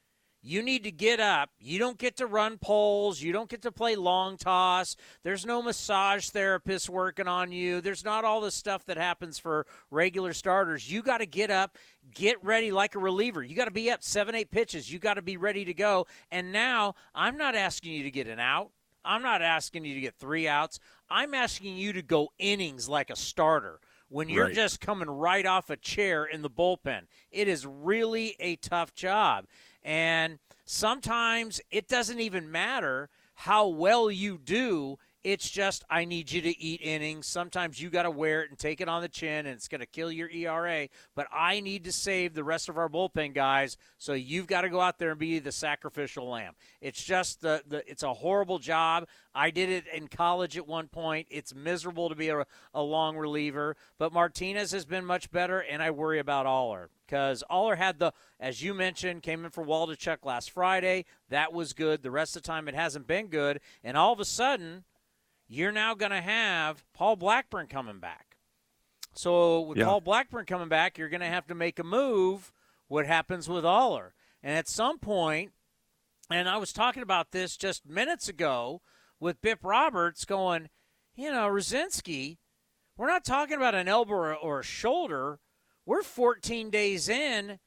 you 0.43 0.61
need 0.63 0.83
to 0.85 0.91
get 0.91 1.21
up. 1.21 1.51
You 1.61 1.79
don't 1.79 1.99
get 1.99 2.17
to 2.17 2.27
run 2.27 2.59
poles. 2.59 3.23
You 3.23 3.33
don't 3.33 3.49
get 3.49 3.63
to 3.63 3.71
play 3.71 3.95
long 3.95 4.37
toss. 4.37 4.97
There's 5.23 5.47
no 5.47 5.63
massage 5.63 6.29
therapist 6.31 6.91
working 6.91 7.29
on 7.29 7.53
you. 7.53 7.81
There's 7.81 8.05
not 8.05 8.25
all 8.25 8.41
the 8.41 8.51
stuff 8.51 8.85
that 8.87 8.97
happens 8.97 9.39
for 9.39 9.67
regular 9.91 10.33
starters. 10.33 10.91
You 10.91 11.03
got 11.03 11.19
to 11.19 11.27
get 11.27 11.51
up, 11.51 11.79
get 12.13 12.43
ready 12.45 12.73
like 12.73 12.97
a 12.97 12.99
reliever. 12.99 13.43
You 13.43 13.55
got 13.55 13.67
to 13.67 13.71
be 13.71 13.91
up 13.91 14.03
seven, 14.03 14.35
eight 14.35 14.51
pitches. 14.51 14.93
You 14.93 14.99
got 14.99 15.15
to 15.15 15.23
be 15.23 15.37
ready 15.37 15.65
to 15.65 15.75
go. 15.75 16.07
And 16.31 16.53
now 16.53 16.97
I'm 17.15 17.37
not 17.37 17.55
asking 17.55 17.93
you 17.93 18.03
to 18.03 18.11
get 18.11 18.27
an 18.27 18.41
out. 18.41 18.71
I'm 19.05 19.23
not 19.23 19.43
asking 19.43 19.85
you 19.85 19.95
to 19.95 20.01
get 20.01 20.17
three 20.17 20.47
outs. 20.49 20.79
I'm 21.09 21.35
asking 21.35 21.77
you 21.77 21.93
to 21.93 22.03
go 22.03 22.33
innings 22.39 22.89
like 22.89 23.11
a 23.11 23.17
starter 23.17 23.81
when 24.09 24.29
you're 24.29 24.47
Right. 24.47 24.55
just 24.55 24.81
coming 24.81 25.09
right 25.09 25.47
off 25.47 25.71
a 25.71 25.77
chair 25.77 26.25
in 26.25 26.43
the 26.43 26.51
bullpen. 26.51 27.07
It 27.31 27.49
is 27.49 27.67
really 27.67 28.37
a 28.39 28.57
tough 28.57 28.95
job. 28.95 29.47
And 29.85 30.39
sometimes 30.65 31.61
it 31.71 31.89
doesn't 31.89 32.21
even 32.21 32.51
matter 32.51 33.09
how 33.35 33.69
well 33.69 34.11
you 34.11 34.39
do. 34.39 34.99
It's 35.25 35.49
just, 35.49 35.85
I 35.89 36.05
need 36.05 36.33
you 36.33 36.41
to 36.43 36.61
eat 36.61 36.81
innings. 36.83 37.29
Sometimes 37.29 37.81
you 37.81 37.91
got 37.91 38.03
to 38.03 38.11
wear 38.11 38.43
it 38.43 38.51
and 38.51 38.59
take 38.59 38.81
it 38.81 38.89
on 38.89 39.03
the 39.03 39.09
chin, 39.09 39.47
and 39.47 39.55
it's 39.55 39.69
going 39.69 39.81
to 39.81 39.87
kill 39.87 40.11
your 40.11 40.29
ERA. 40.29 40.89
But 41.15 41.29
I 41.33 41.61
need 41.61 41.85
to 41.85 41.93
save 41.93 42.35
the 42.35 42.43
rest 42.43 42.69
of 42.69 42.77
our 42.77 42.89
bullpen 42.89 43.33
guys, 43.33 43.77
so 43.99 44.15
you've 44.15 44.49
got 44.49 44.63
to 44.63 44.69
go 44.69 44.81
out 44.81 44.99
there 44.99 45.11
and 45.11 45.21
be 45.21 45.39
the 45.39 45.53
sacrificial 45.53 46.29
lamb. 46.29 46.55
It's 46.81 47.03
just 47.03 47.41
the, 47.41 47.63
the 47.69 47.89
it's 47.89 48.03
a 48.03 48.13
horrible 48.13 48.59
job. 48.59 49.07
I 49.33 49.51
did 49.51 49.71
it 49.71 49.85
in 49.95 50.09
college 50.09 50.57
at 50.57 50.67
one 50.67 50.89
point. 50.89 51.29
It's 51.31 51.55
miserable 51.55 52.09
to 52.09 52.17
be 52.17 52.29
a, 52.29 52.45
a 52.75 52.83
long 52.83 53.17
reliever, 53.17 53.77
but 53.99 54.13
Martinez 54.13 54.73
has 54.73 54.85
been 54.85 55.05
much 55.05 55.31
better, 55.31 55.61
and 55.61 55.81
I 55.83 55.93
worry 55.93 56.19
about 56.19 56.47
Oller 56.47 56.91
because 57.07 57.45
Oller 57.49 57.77
had 57.77 58.01
the, 58.01 58.13
as 58.41 58.63
you 58.63 58.75
mentioned, 58.75 59.23
came 59.23 59.45
in 59.45 59.53
for 59.53 59.65
Waldichuk 59.65 60.25
last 60.25 60.51
Friday. 60.51 61.05
That 61.29 61.53
was 61.53 61.75
good. 61.75 62.03
The 62.03 62.11
rest 62.11 62.37
of 62.37 62.43
the 62.43 62.47
time, 62.49 62.67
it 62.67 62.75
hasn't 62.75 63.07
been 63.07 63.29
good, 63.29 63.61
and 63.85 63.97
all 63.97 64.13
of 64.13 64.19
a 64.19 64.25
sudden, 64.25 64.85
you're 65.55 65.73
now 65.73 65.95
going 65.95 66.13
to 66.13 66.21
have 66.21 66.85
Paul 66.95 67.17
Blackburn 67.17 67.67
coming 67.67 67.99
back. 67.99 68.37
So 69.15 69.61
with 69.61 69.79
Yeah. 69.79 69.85
Paul 69.85 70.01
Blackburn 70.01 70.47
coming 70.47 70.69
back, 70.69 70.97
you're 70.97 71.09
going 71.09 71.21
to 71.21 71.27
have 71.27 71.47
to 71.49 71.55
make 71.55 71.79
a 71.79 71.85
move 71.85 72.53
what 72.89 73.07
happens 73.07 73.49
with 73.49 73.65
Oller. 73.65 74.15
And 74.43 74.57
at 74.57 74.69
some 74.69 74.99
point, 74.99 75.53
and 76.31 76.49
I 76.49 76.57
was 76.57 76.73
talking 76.73 77.03
about 77.03 77.31
this 77.31 77.57
just 77.57 77.87
minutes 77.87 78.29
ago 78.29 78.81
with 79.21 79.41
Bip 79.43 79.61
Roberts 79.63 80.25
going, 80.25 80.69
you 81.15 81.31
know, 81.31 81.47
Rucinski, 81.49 82.39
we're 82.97 83.07
not 83.09 83.25
talking 83.25 83.57
about 83.57 83.75
an 83.75 83.89
elbow 83.89 84.15
or, 84.15 84.35
or 84.35 84.61
a 84.61 84.65
shoulder. 84.65 85.41
We're 85.85 86.03
14 86.03 86.71
days 86.71 87.09
in. 87.09 87.59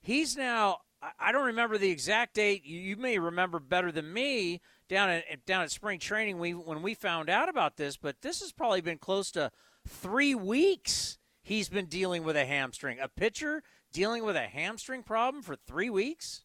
He's 0.00 0.36
now, 0.36 0.78
I 1.18 1.32
don't 1.32 1.46
remember 1.46 1.78
the 1.78 1.90
exact 1.90 2.34
date. 2.34 2.64
You, 2.64 2.96
may 2.96 3.18
remember 3.18 3.58
better 3.58 3.90
than 3.90 4.12
me 4.12 4.60
down 4.88 5.08
at 5.08 5.44
down 5.46 5.62
at 5.62 5.70
spring 5.70 5.98
training 5.98 6.38
we 6.38 6.52
when 6.54 6.82
we 6.82 6.94
found 6.94 7.28
out 7.28 7.48
about 7.48 7.76
this, 7.76 7.96
but 7.96 8.20
this 8.22 8.40
has 8.40 8.52
probably 8.52 8.80
been 8.80 8.98
close 8.98 9.30
to 9.32 9.50
three 9.88 10.34
weeks. 10.34 11.18
He's 11.42 11.68
been 11.68 11.86
dealing 11.86 12.22
with 12.22 12.36
a 12.36 12.44
hamstring. 12.44 12.98
A 13.00 13.08
pitcher 13.08 13.62
dealing 13.92 14.24
with 14.24 14.36
a 14.36 14.46
hamstring 14.46 15.02
problem 15.02 15.42
for 15.42 15.56
three 15.56 15.90
weeks. 15.90 16.44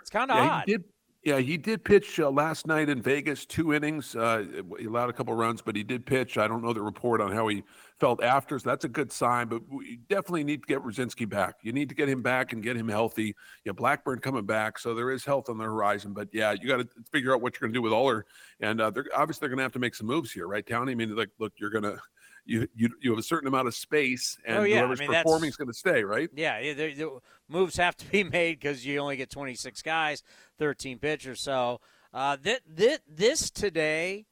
It's 0.00 0.10
kind 0.10 0.30
of 0.30 0.36
yeah, 0.36 0.50
odd. 0.50 0.62
He 0.66 0.72
did, 0.72 0.84
yeah, 1.24 1.38
he 1.38 1.56
did 1.56 1.82
pitch 1.82 2.20
uh, 2.20 2.30
last 2.30 2.66
night 2.66 2.88
in 2.88 3.00
Vegas, 3.00 3.46
two 3.46 3.72
innings. 3.72 4.14
Uh, 4.14 4.44
he 4.78 4.84
allowed 4.84 5.08
a 5.08 5.12
couple 5.12 5.34
runs, 5.34 5.62
but 5.62 5.74
he 5.74 5.82
did 5.82 6.04
pitch. 6.04 6.36
I 6.38 6.46
don't 6.46 6.62
know 6.62 6.72
the 6.72 6.82
report 6.82 7.20
on 7.20 7.32
how 7.32 7.48
he 7.48 7.64
felt 7.98 8.22
after, 8.22 8.58
so 8.58 8.68
that's 8.68 8.84
a 8.84 8.88
good 8.88 9.10
sign. 9.10 9.48
But 9.48 9.62
we 9.68 9.98
definitely 10.08 10.44
need 10.44 10.62
to 10.62 10.66
get 10.66 10.82
Rucinski 10.82 11.28
back. 11.28 11.56
You 11.62 11.72
need 11.72 11.88
to 11.88 11.94
get 11.94 12.08
him 12.08 12.22
back 12.22 12.52
and 12.52 12.62
get 12.62 12.76
him 12.76 12.88
healthy. 12.88 13.34
Yeah, 13.64 13.72
Blackburn 13.72 14.18
coming 14.20 14.44
back, 14.44 14.78
so 14.78 14.94
there 14.94 15.10
is 15.10 15.24
health 15.24 15.48
on 15.48 15.58
the 15.58 15.64
horizon. 15.64 16.12
But 16.12 16.28
yeah, 16.32 16.52
you 16.52 16.68
got 16.68 16.78
to 16.78 16.88
figure 17.12 17.34
out 17.34 17.40
what 17.40 17.54
you're 17.54 17.66
going 17.66 17.72
to 17.72 17.78
do 17.78 17.82
with 17.82 17.92
Oller, 17.92 18.26
and 18.60 18.80
uh, 18.80 18.90
they're 18.90 19.06
obviously 19.14 19.40
they're 19.40 19.50
going 19.50 19.58
to 19.58 19.64
have 19.64 19.72
to 19.72 19.78
make 19.78 19.94
some 19.94 20.06
moves 20.06 20.32
here, 20.32 20.46
right, 20.46 20.64
Townie? 20.64 20.92
I 20.92 20.94
mean, 20.94 21.14
like, 21.16 21.30
look, 21.38 21.52
you're 21.58 21.70
going 21.70 21.84
to 21.84 21.98
you 22.46 22.68
you 22.74 22.90
you 23.00 23.10
have 23.10 23.18
a 23.18 23.22
certain 23.22 23.48
amount 23.48 23.68
of 23.68 23.74
space, 23.74 24.38
and 24.46 24.58
oh, 24.58 24.62
yeah. 24.62 24.78
whoever's 24.78 25.00
I 25.00 25.06
mean, 25.06 25.14
performing 25.14 25.48
is 25.48 25.56
going 25.56 25.68
to 25.68 25.74
stay, 25.74 26.04
right? 26.04 26.28
Yeah, 26.34 26.60
the, 26.60 26.94
the 26.94 27.18
moves 27.48 27.76
have 27.76 27.96
to 27.96 28.06
be 28.06 28.24
made 28.30 28.60
because 28.60 28.86
you 28.86 28.98
only 28.98 29.16
get 29.16 29.30
26 29.30 29.82
guys, 29.82 30.22
13 30.58 30.98
pitchers. 30.98 31.40
So 31.40 31.80
uh, 32.14 32.36
th- 32.36 32.62
th- 32.76 33.00
this 33.08 33.50
today 33.50 34.26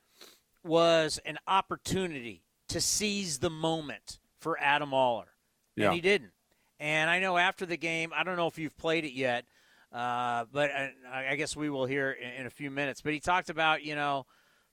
was 0.62 1.20
an 1.26 1.38
opportunity 1.46 2.43
to 2.74 2.80
seize 2.80 3.38
the 3.38 3.50
moment 3.50 4.18
for 4.40 4.58
Adam 4.60 4.90
Yeah. 4.92 5.86
and 5.86 5.94
he 5.94 6.00
didn't. 6.00 6.32
And 6.78 7.08
I 7.08 7.20
know 7.20 7.38
after 7.38 7.64
the 7.64 7.76
game, 7.76 8.12
I 8.14 8.24
don't 8.24 8.36
know 8.36 8.46
if 8.48 8.58
you've 8.58 8.76
played 8.76 9.04
it 9.04 9.12
yet, 9.12 9.44
uh, 9.92 10.44
but 10.52 10.70
I, 10.70 10.92
I 11.30 11.36
guess 11.36 11.56
we 11.56 11.70
will 11.70 11.86
hear 11.86 12.10
in, 12.10 12.40
in 12.40 12.46
a 12.46 12.50
few 12.50 12.70
minutes. 12.70 13.00
But 13.00 13.12
he 13.12 13.20
talked 13.20 13.48
about 13.48 13.84
you 13.84 13.94
know 13.94 14.26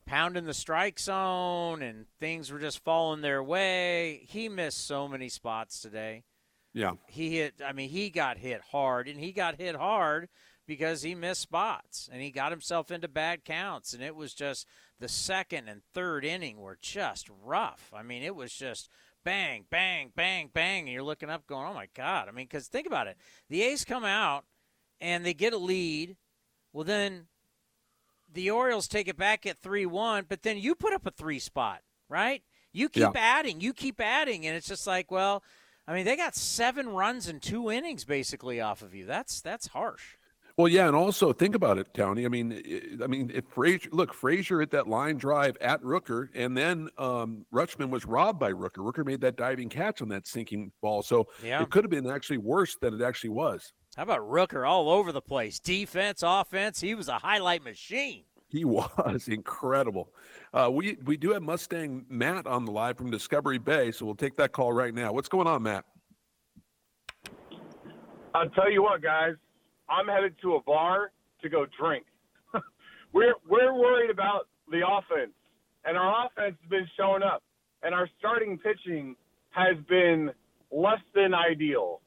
pounding 0.07 0.45
the 0.45 0.53
strike 0.53 0.99
zone 0.99 1.83
and 1.83 2.05
things 2.19 2.51
were 2.51 2.59
just 2.59 2.83
falling 2.83 3.21
their 3.21 3.41
way. 3.43 4.25
He 4.27 4.49
missed 4.49 4.85
so 4.87 5.07
many 5.07 5.29
spots 5.29 5.79
today. 5.79 6.23
Yeah. 6.73 6.93
He 7.07 7.37
hit 7.37 7.61
I 7.63 7.71
mean 7.73 7.89
he 7.89 8.09
got 8.09 8.37
hit 8.37 8.61
hard 8.71 9.07
and 9.07 9.19
he 9.19 9.31
got 9.31 9.55
hit 9.61 9.75
hard 9.75 10.27
because 10.67 11.03
he 11.03 11.13
missed 11.15 11.41
spots 11.41 12.09
and 12.11 12.21
he 12.21 12.31
got 12.31 12.51
himself 12.51 12.89
into 12.91 13.07
bad 13.07 13.45
counts 13.45 13.93
and 13.93 14.01
it 14.01 14.15
was 14.15 14.33
just 14.33 14.65
the 15.01 15.09
second 15.09 15.67
and 15.67 15.81
third 15.93 16.23
inning 16.23 16.57
were 16.61 16.77
just 16.81 17.29
rough. 17.43 17.91
I 17.93 18.03
mean 18.03 18.23
it 18.23 18.35
was 18.35 18.53
just 18.53 18.87
bang 19.23 19.65
bang 19.69 20.11
bang 20.15 20.49
bang 20.53 20.85
and 20.85 20.89
you're 20.93 21.03
looking 21.03 21.29
up 21.29 21.45
going 21.45 21.67
oh 21.67 21.73
my 21.73 21.87
god. 21.93 22.27
I 22.29 22.31
mean 22.31 22.47
cuz 22.47 22.67
think 22.67 22.87
about 22.87 23.07
it. 23.07 23.17
The 23.49 23.61
A's 23.63 23.83
come 23.83 24.05
out 24.05 24.45
and 25.01 25.25
they 25.25 25.33
get 25.33 25.53
a 25.53 25.57
lead. 25.57 26.15
Well 26.71 26.85
then 26.85 27.27
the 28.31 28.49
Orioles 28.49 28.87
take 28.87 29.09
it 29.09 29.17
back 29.17 29.45
at 29.45 29.61
3 29.61 29.85
1, 29.85 30.25
but 30.29 30.43
then 30.43 30.57
you 30.57 30.73
put 30.73 30.93
up 30.93 31.05
a 31.05 31.11
three 31.11 31.39
spot, 31.39 31.81
right? 32.07 32.43
You 32.71 32.87
keep 32.87 33.01
Yeah. 33.01 33.11
adding, 33.15 33.59
you 33.59 33.73
keep 33.73 33.99
adding, 33.99 34.47
and 34.47 34.55
it's 34.55 34.67
just 34.67 34.87
like, 34.87 35.11
well, 35.11 35.43
I 35.85 35.93
mean, 35.93 36.05
they 36.05 36.15
got 36.15 36.35
seven 36.35 36.87
runs 36.89 37.27
in 37.27 37.41
two 37.41 37.69
innings 37.69 38.05
basically 38.05 38.61
off 38.61 38.81
of 38.81 38.95
you. 38.95 39.05
That's 39.05 39.41
that's 39.41 39.67
harsh. 39.67 40.15
Well, 40.57 40.67
yeah, 40.67 40.87
and 40.87 40.95
also 40.95 41.31
think 41.33 41.55
about 41.55 41.77
it, 41.77 41.93
Tony. 41.93 42.25
I 42.25 42.29
mean, 42.29 42.51
i- 42.53 43.03
I 43.03 43.07
mean, 43.07 43.31
if 43.33 43.45
Frazier, 43.45 43.89
look, 43.91 44.13
Frazier 44.13 44.59
hit 44.59 44.71
that 44.71 44.87
line 44.87 45.17
drive 45.17 45.57
at 45.61 45.81
Rooker, 45.81 46.27
and 46.35 46.55
then 46.57 46.89
um, 46.97 47.45
Rutschman 47.53 47.89
was 47.89 48.05
robbed 48.05 48.39
by 48.39 48.51
Rooker. 48.51 48.77
Rooker 48.77 49.05
made 49.05 49.21
that 49.21 49.37
diving 49.37 49.69
catch 49.69 50.01
on 50.01 50.09
that 50.09 50.27
sinking 50.27 50.71
ball, 50.81 51.01
so 51.03 51.27
Yeah. 51.43 51.61
it 51.63 51.69
could 51.69 51.83
have 51.83 51.91
been 51.91 52.09
actually 52.09 52.37
worse 52.39 52.75
than 52.81 52.93
it 52.93 53.01
actually 53.01 53.29
was. 53.31 53.73
How 53.95 54.03
about 54.03 54.19
Rooker 54.21 54.67
all 54.67 54.89
over 54.89 55.11
the 55.11 55.21
place? 55.21 55.59
Defense, 55.59 56.21
offense, 56.25 56.79
he 56.81 56.95
was 56.95 57.07
a 57.07 57.17
highlight 57.19 57.63
machine. 57.63 58.23
He 58.49 58.65
was 58.65 59.27
incredible. 59.29 60.11
Uh, 60.53 60.69
we 60.71 60.97
we 61.05 61.15
do 61.17 61.31
have 61.31 61.41
Mustang 61.41 62.05
Matt 62.09 62.45
on 62.47 62.65
the 62.65 62.71
live 62.71 62.97
from 62.97 63.09
Discovery 63.09 63.57
Bay, 63.57 63.91
so 63.91 64.05
we'll 64.05 64.15
take 64.15 64.35
that 64.37 64.51
call 64.51 64.73
right 64.73 64.93
now. 64.93 65.13
What's 65.13 65.29
going 65.29 65.47
on, 65.47 65.63
Matt? 65.63 65.85
I'll 68.33 68.49
tell 68.49 68.71
you 68.71 68.81
what, 68.83 69.01
guys. 69.01 69.35
I'm 69.91 70.07
headed 70.07 70.35
to 70.41 70.55
a 70.55 70.61
bar 70.61 71.11
to 71.41 71.49
go 71.49 71.65
drink. 71.79 72.05
we're 73.13 73.35
we're 73.47 73.73
worried 73.73 74.09
about 74.09 74.47
the 74.69 74.81
offense, 74.87 75.33
and 75.83 75.97
our 75.97 76.25
offense 76.25 76.55
has 76.61 76.69
been 76.69 76.87
showing 76.97 77.23
up, 77.23 77.43
and 77.83 77.93
our 77.93 78.09
starting 78.17 78.57
pitching 78.57 79.15
has 79.51 79.75
been 79.89 80.31
less 80.71 81.01
than 81.13 81.33
ideal. 81.33 82.01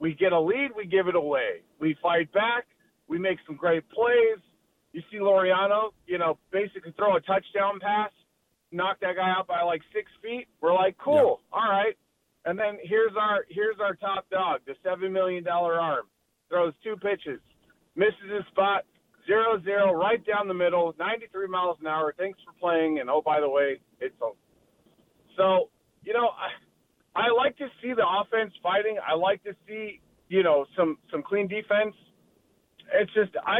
We 0.00 0.14
get 0.14 0.32
a 0.32 0.40
lead, 0.40 0.70
we 0.76 0.86
give 0.86 1.06
it 1.06 1.14
away. 1.14 1.62
We 1.78 1.96
fight 2.02 2.32
back, 2.32 2.66
we 3.06 3.18
make 3.18 3.38
some 3.46 3.54
great 3.56 3.88
plays. 3.90 4.38
You 4.92 5.02
see 5.10 5.18
Laureano, 5.18 5.90
you 6.06 6.18
know, 6.18 6.38
basically 6.50 6.92
throw 6.96 7.14
a 7.14 7.20
touchdown 7.20 7.78
pass, 7.80 8.10
knock 8.72 8.98
that 9.00 9.14
guy 9.16 9.30
out 9.30 9.46
by 9.46 9.62
like 9.62 9.82
six 9.94 10.10
feet. 10.20 10.48
We're 10.60 10.74
like, 10.74 10.96
cool, 10.98 11.40
all 11.52 11.70
right. 11.70 11.96
And 12.44 12.58
then 12.58 12.78
here's 12.82 13.12
our 13.16 13.44
here's 13.48 13.76
our 13.80 13.94
top 13.94 14.28
dog, 14.30 14.62
the 14.66 14.74
seven 14.82 15.12
million 15.12 15.44
dollar 15.44 15.78
arm. 15.78 16.06
Throws 16.50 16.74
two 16.82 16.96
pitches, 16.96 17.40
misses 17.94 18.28
his 18.28 18.44
spot, 18.50 18.84
zero 19.26 19.60
zero, 19.62 19.92
right 19.92 20.24
down 20.26 20.48
the 20.48 20.54
middle, 20.54 20.94
93 20.98 21.46
miles 21.46 21.78
an 21.80 21.86
hour. 21.86 22.12
Thanks 22.18 22.38
for 22.44 22.52
playing, 22.60 22.98
and 22.98 23.08
oh 23.08 23.22
by 23.24 23.40
the 23.40 23.48
way, 23.48 23.80
it's 24.00 24.14
over. 24.20 24.34
So 25.36 25.70
you 26.02 26.12
know, 26.12 26.30
I, 27.14 27.20
I 27.20 27.30
like 27.30 27.56
to 27.58 27.68
see 27.80 27.92
the 27.94 28.04
offense 28.04 28.52
fighting. 28.62 28.98
I 29.06 29.14
like 29.14 29.42
to 29.44 29.52
see 29.66 30.00
you 30.28 30.42
know 30.42 30.66
some 30.76 30.98
some 31.10 31.22
clean 31.22 31.48
defense. 31.48 31.94
It's 32.92 33.12
just 33.14 33.30
I 33.46 33.58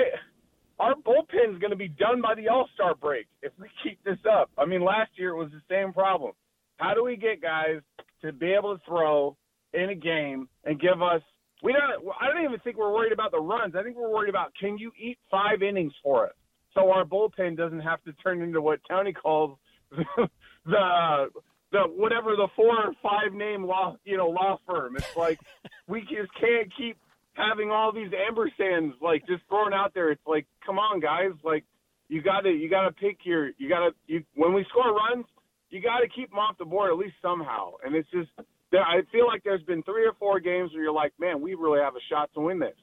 our 0.80 0.94
bullpen's 0.94 1.60
going 1.60 1.70
to 1.70 1.76
be 1.76 1.88
done 1.88 2.20
by 2.22 2.34
the 2.34 2.48
All 2.48 2.68
Star 2.74 2.94
break 2.94 3.26
if 3.42 3.52
we 3.60 3.68
keep 3.84 4.02
this 4.02 4.18
up. 4.30 4.50
I 4.58 4.64
mean, 4.64 4.82
last 4.82 5.10
year 5.16 5.30
it 5.30 5.36
was 5.36 5.50
the 5.50 5.62
same 5.70 5.92
problem. 5.92 6.32
How 6.78 6.94
do 6.94 7.04
we 7.04 7.16
get 7.16 7.42
guys 7.42 7.80
to 8.22 8.32
be 8.32 8.52
able 8.52 8.76
to 8.76 8.82
throw 8.86 9.36
in 9.74 9.90
a 9.90 9.94
game 9.94 10.48
and 10.64 10.80
give 10.80 11.02
us? 11.02 11.22
We 11.62 11.72
don't. 11.72 12.12
I 12.20 12.32
don't 12.32 12.44
even 12.44 12.58
think 12.60 12.76
we're 12.76 12.92
worried 12.92 13.12
about 13.12 13.32
the 13.32 13.40
runs. 13.40 13.74
I 13.76 13.82
think 13.82 13.96
we're 13.96 14.10
worried 14.10 14.30
about 14.30 14.52
can 14.58 14.78
you 14.78 14.92
eat 14.98 15.18
five 15.30 15.62
innings 15.62 15.92
for 16.02 16.26
us, 16.26 16.34
so 16.74 16.90
our 16.90 17.04
bullpen 17.04 17.56
doesn't 17.56 17.80
have 17.80 18.02
to 18.04 18.12
turn 18.14 18.42
into 18.42 18.62
what 18.62 18.80
Tony 18.88 19.12
calls 19.12 19.58
the 19.90 21.26
the 21.72 21.82
whatever 21.96 22.36
the 22.36 22.48
four 22.56 22.76
or 22.76 22.92
five 23.02 23.32
name 23.32 23.64
law 23.64 23.96
you 24.04 24.16
know 24.16 24.28
law 24.28 24.58
firm. 24.66 24.96
It's 24.96 25.16
like 25.16 25.38
we 25.86 26.00
just 26.02 26.32
can't 26.40 26.72
keep 26.76 26.96
having 27.34 27.70
all 27.70 27.92
these 27.92 28.10
ambersands 28.10 28.92
like 29.00 29.26
just 29.26 29.42
thrown 29.48 29.72
out 29.72 29.94
there. 29.94 30.10
It's 30.10 30.26
like, 30.26 30.46
come 30.64 30.78
on, 30.78 31.00
guys, 31.00 31.32
like 31.44 31.64
you 32.08 32.22
got 32.22 32.40
to 32.40 32.50
you 32.50 32.68
got 32.68 32.84
to 32.84 32.92
pick 32.92 33.18
your 33.24 33.50
you 33.58 33.68
got 33.68 33.80
to 33.80 33.90
you 34.06 34.24
when 34.34 34.52
we 34.52 34.64
score 34.68 34.94
runs, 34.94 35.26
you 35.70 35.80
got 35.80 36.00
to 36.00 36.08
keep 36.08 36.30
them 36.30 36.38
off 36.38 36.58
the 36.58 36.64
board 36.64 36.90
at 36.90 36.98
least 36.98 37.14
somehow. 37.22 37.72
And 37.84 37.94
it's 37.94 38.10
just 38.10 38.30
there. 38.72 38.82
I 38.82 39.02
feel 39.12 39.26
like 39.26 39.42
there's 39.44 39.62
been 39.62 39.82
three 39.82 40.06
or 40.06 40.14
four 40.18 40.40
games 40.40 40.72
where 40.72 40.82
you're 40.82 40.92
like, 40.92 41.12
man, 41.18 41.40
we 41.40 41.54
really 41.54 41.80
have 41.80 41.96
a 41.96 42.04
shot 42.10 42.30
to 42.34 42.40
win 42.40 42.58
this. 42.58 42.76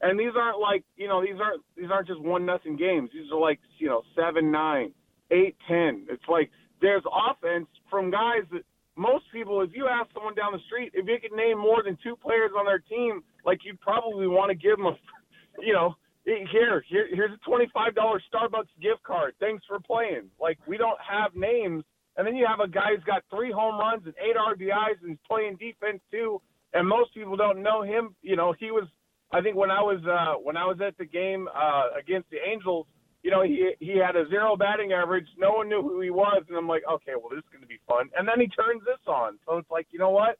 And 0.00 0.18
these 0.18 0.32
aren't 0.36 0.60
like 0.60 0.84
you 0.96 1.08
know 1.08 1.22
these 1.22 1.40
aren't 1.40 1.62
these 1.76 1.90
aren't 1.90 2.08
just 2.08 2.20
one 2.20 2.44
nothing 2.44 2.76
games. 2.76 3.10
These 3.12 3.30
are 3.32 3.40
like 3.40 3.60
you 3.78 3.88
know 3.88 4.02
seven 4.16 4.50
nine, 4.50 4.92
eight 5.30 5.56
ten. 5.68 6.06
It's 6.10 6.24
like 6.28 6.50
there's 6.80 7.02
offense 7.10 7.68
from 7.90 8.10
guys 8.10 8.44
that 8.52 8.62
most 8.96 9.24
people, 9.32 9.60
if 9.62 9.70
you 9.74 9.88
ask 9.88 10.10
someone 10.14 10.34
down 10.34 10.52
the 10.52 10.60
street, 10.66 10.92
if 10.94 11.06
you 11.08 11.16
could 11.20 11.36
name 11.36 11.58
more 11.58 11.82
than 11.82 11.98
two 12.02 12.16
players 12.16 12.50
on 12.56 12.64
their 12.64 12.78
team, 12.78 13.22
like 13.44 13.60
you'd 13.64 13.80
probably 13.80 14.26
want 14.26 14.50
to 14.50 14.54
give 14.54 14.76
them 14.76 14.86
a, 14.86 14.96
you 15.62 15.72
know, 15.72 15.94
here, 16.24 16.84
here, 16.88 17.06
here's 17.12 17.32
a 17.32 17.48
twenty-five 17.48 17.94
dollar 17.94 18.20
Starbucks 18.32 18.72
gift 18.80 19.02
card. 19.02 19.34
Thanks 19.40 19.64
for 19.66 19.78
playing. 19.80 20.30
Like 20.40 20.58
we 20.66 20.76
don't 20.76 20.98
have 21.00 21.34
names, 21.34 21.84
and 22.16 22.26
then 22.26 22.36
you 22.36 22.46
have 22.46 22.60
a 22.60 22.68
guy 22.68 22.94
who's 22.94 23.04
got 23.04 23.22
three 23.30 23.50
home 23.50 23.78
runs 23.78 24.04
and 24.04 24.14
eight 24.18 24.36
RBIs 24.36 25.00
and 25.02 25.10
he's 25.10 25.18
playing 25.26 25.56
defense 25.56 26.00
too. 26.10 26.40
And 26.72 26.88
most 26.88 27.14
people 27.14 27.36
don't 27.36 27.62
know 27.62 27.82
him. 27.82 28.14
You 28.22 28.36
know, 28.36 28.54
he 28.58 28.70
was. 28.70 28.84
I 29.32 29.40
think 29.40 29.56
when 29.56 29.70
I 29.70 29.80
was 29.80 30.00
uh, 30.04 30.38
when 30.42 30.56
I 30.56 30.64
was 30.64 30.78
at 30.84 30.96
the 30.98 31.04
game 31.04 31.48
uh, 31.54 31.84
against 31.98 32.30
the 32.30 32.38
Angels, 32.46 32.86
you 33.22 33.30
know, 33.30 33.42
he 33.42 33.72
he 33.80 33.96
had 33.98 34.16
a 34.16 34.28
zero 34.28 34.56
batting 34.56 34.92
average. 34.92 35.26
No 35.38 35.52
one 35.52 35.68
knew 35.68 35.82
who 35.82 36.00
he 36.00 36.10
was, 36.10 36.42
and 36.48 36.56
I'm 36.56 36.68
like, 36.68 36.82
okay, 36.90 37.12
well, 37.16 37.30
this 37.30 37.38
is 37.38 37.50
going 37.50 37.62
to 37.62 37.68
be 37.68 37.80
fun. 37.88 38.10
And 38.16 38.26
then 38.28 38.40
he 38.40 38.48
turns 38.48 38.82
this 38.84 38.98
on, 39.06 39.38
so 39.46 39.58
it's 39.58 39.70
like, 39.70 39.86
you 39.90 39.98
know 39.98 40.10
what? 40.10 40.36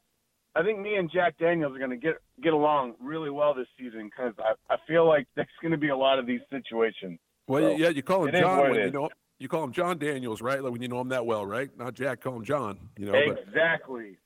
I 0.56 0.62
think 0.62 0.78
me 0.80 0.94
and 0.96 1.10
Jack 1.10 1.38
Daniels 1.38 1.74
are 1.74 1.78
going 1.78 1.90
to 1.90 1.96
get 1.96 2.14
get 2.42 2.52
along 2.52 2.94
really 3.00 3.30
well 3.30 3.54
this 3.54 3.66
season 3.78 4.10
because 4.10 4.34
I 4.38 4.54
I 4.72 4.76
feel 4.86 5.06
like 5.06 5.26
there's 5.34 5.48
going 5.62 5.72
to 5.72 5.78
be 5.78 5.88
a 5.88 5.96
lot 5.96 6.18
of 6.18 6.26
these 6.26 6.40
situations. 6.50 7.18
Well, 7.46 7.62
So, 7.62 7.76
yeah, 7.76 7.88
you 7.88 8.02
call 8.02 8.26
him 8.26 8.34
John 8.40 8.70
when 8.70 8.74
you 8.74 8.90
know 8.90 9.08
you 9.38 9.48
call 9.48 9.64
him 9.64 9.72
John 9.72 9.98
Daniels, 9.98 10.40
right? 10.40 10.62
Like 10.62 10.72
when 10.72 10.82
you 10.82 10.88
know 10.88 11.00
him 11.00 11.08
that 11.08 11.26
well, 11.26 11.44
right? 11.44 11.70
Not 11.76 11.94
Jack, 11.94 12.20
call 12.22 12.36
him 12.36 12.44
John. 12.44 12.78
You 12.96 13.06
know, 13.06 13.14
Exactly. 13.14 14.18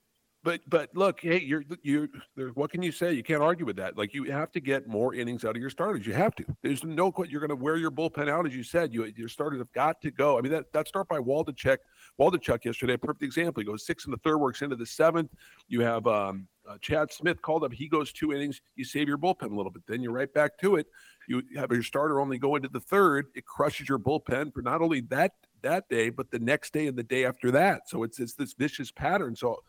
But 0.45 0.61
but 0.69 0.89
look, 0.95 1.21
hey, 1.21 1.41
you're 1.41 1.65
you. 1.83 2.09
There, 2.37 2.49
what 2.51 2.71
can 2.71 2.81
you 2.81 2.93
say? 2.93 3.13
You 3.13 3.25
can't 3.25 3.43
argue 3.43 3.67
with 3.67 3.77
that. 3.77 3.99
Like 3.99 4.15
you 4.15 4.25
have 4.25 4.53
to 4.53 4.61
get 4.61 4.87
more 4.87 5.13
innings 5.13 5.45
out 5.45 5.57
of 5.57 5.61
your 5.61 5.69
starters. 5.69 6.07
You 6.07 6.13
have 6.15 6.35
to. 6.37 6.45
There's 6.63 6.85
no 6.85 7.13
you're 7.29 7.41
going 7.41 7.51
to 7.51 7.57
wear 7.57 7.77
your 7.77 7.91
bullpen 7.91 8.31
out, 8.31 8.47
as 8.47 8.55
you 8.55 8.63
said. 8.63 8.95
You 8.95 9.13
your 9.17 9.29
starters 9.29 9.59
have 9.59 9.73
got 9.73 10.01
to 10.03 10.13
go. 10.13 10.39
I 10.39 10.41
mean 10.41 10.53
that 10.53 10.73
that 10.73 10.87
start 10.87 11.09
by 11.09 11.19
Waldichuk, 11.19 11.79
Waldichuk 12.21 12.65
yesterday, 12.65 12.97
perfect 12.97 13.25
example. 13.25 13.61
He 13.61 13.67
goes 13.67 13.85
six 13.85 14.07
in 14.07 14.13
the 14.13 14.17
third, 14.19 14.39
works 14.39 14.63
into 14.63 14.77
the 14.77 14.87
seventh. 14.87 15.31
You 15.67 15.81
have 15.81 16.07
um, 16.07 16.47
uh, 16.69 16.77
Chad 16.81 17.13
Smith 17.13 17.41
called 17.41 17.65
up. 17.65 17.73
He 17.73 17.89
goes 17.89 18.13
two 18.13 18.33
innings. 18.33 18.61
You 18.77 18.85
save 18.85 19.09
your 19.09 19.19
bullpen 19.19 19.51
a 19.51 19.57
little 19.57 19.71
bit. 19.71 19.83
Then 19.87 20.03
you're 20.03 20.13
right 20.13 20.33
back 20.33 20.59
to 20.59 20.77
it. 20.77 20.87
You 21.27 21.43
have 21.57 21.73
your 21.73 21.83
starter 21.83 22.21
only 22.21 22.39
go 22.39 22.57
into 22.57 22.69
the 22.69 22.81
third. 22.81 23.27
It 23.35 23.45
crushes 23.45 23.89
your 23.89 23.99
bullpen 23.99 24.53
for 24.53 24.63
not 24.63 24.81
only 24.81 25.01
that 25.03 25.33
that 25.63 25.89
day, 25.89 26.11
but 26.11 26.31
the 26.31 26.39
next 26.39 26.73
day 26.73 26.87
and 26.87 26.97
the 26.97 27.03
day 27.03 27.25
after 27.25 27.51
that. 27.53 27.89
So 27.89 28.03
it's 28.03 28.19
it's 28.19 28.35
this 28.35 28.55
vicious 28.55 28.91
pattern. 28.91 29.37
So 29.37 29.63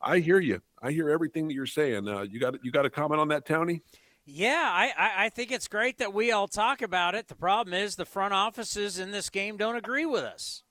I 0.00 0.18
hear 0.18 0.40
you. 0.40 0.60
I 0.82 0.92
hear 0.92 1.10
everything 1.10 1.48
that 1.48 1.54
you're 1.54 1.66
saying. 1.66 2.08
Uh, 2.08 2.22
you 2.22 2.40
got 2.40 2.64
you 2.64 2.70
got 2.70 2.86
a 2.86 2.90
comment 2.90 3.20
on 3.20 3.28
that, 3.28 3.46
Tony? 3.46 3.82
Yeah, 4.24 4.70
I, 4.72 4.92
I, 4.96 5.24
I 5.24 5.28
think 5.30 5.50
it's 5.50 5.66
great 5.66 5.98
that 5.98 6.14
we 6.14 6.30
all 6.30 6.46
talk 6.46 6.82
about 6.82 7.14
it. 7.14 7.26
The 7.26 7.34
problem 7.34 7.74
is 7.74 7.96
the 7.96 8.04
front 8.04 8.32
offices 8.32 8.98
in 8.98 9.10
this 9.10 9.30
game 9.30 9.56
don't 9.56 9.76
agree 9.76 10.06
with 10.06 10.22
us. 10.22 10.62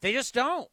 They 0.00 0.12
just 0.12 0.34
don't. 0.34 0.68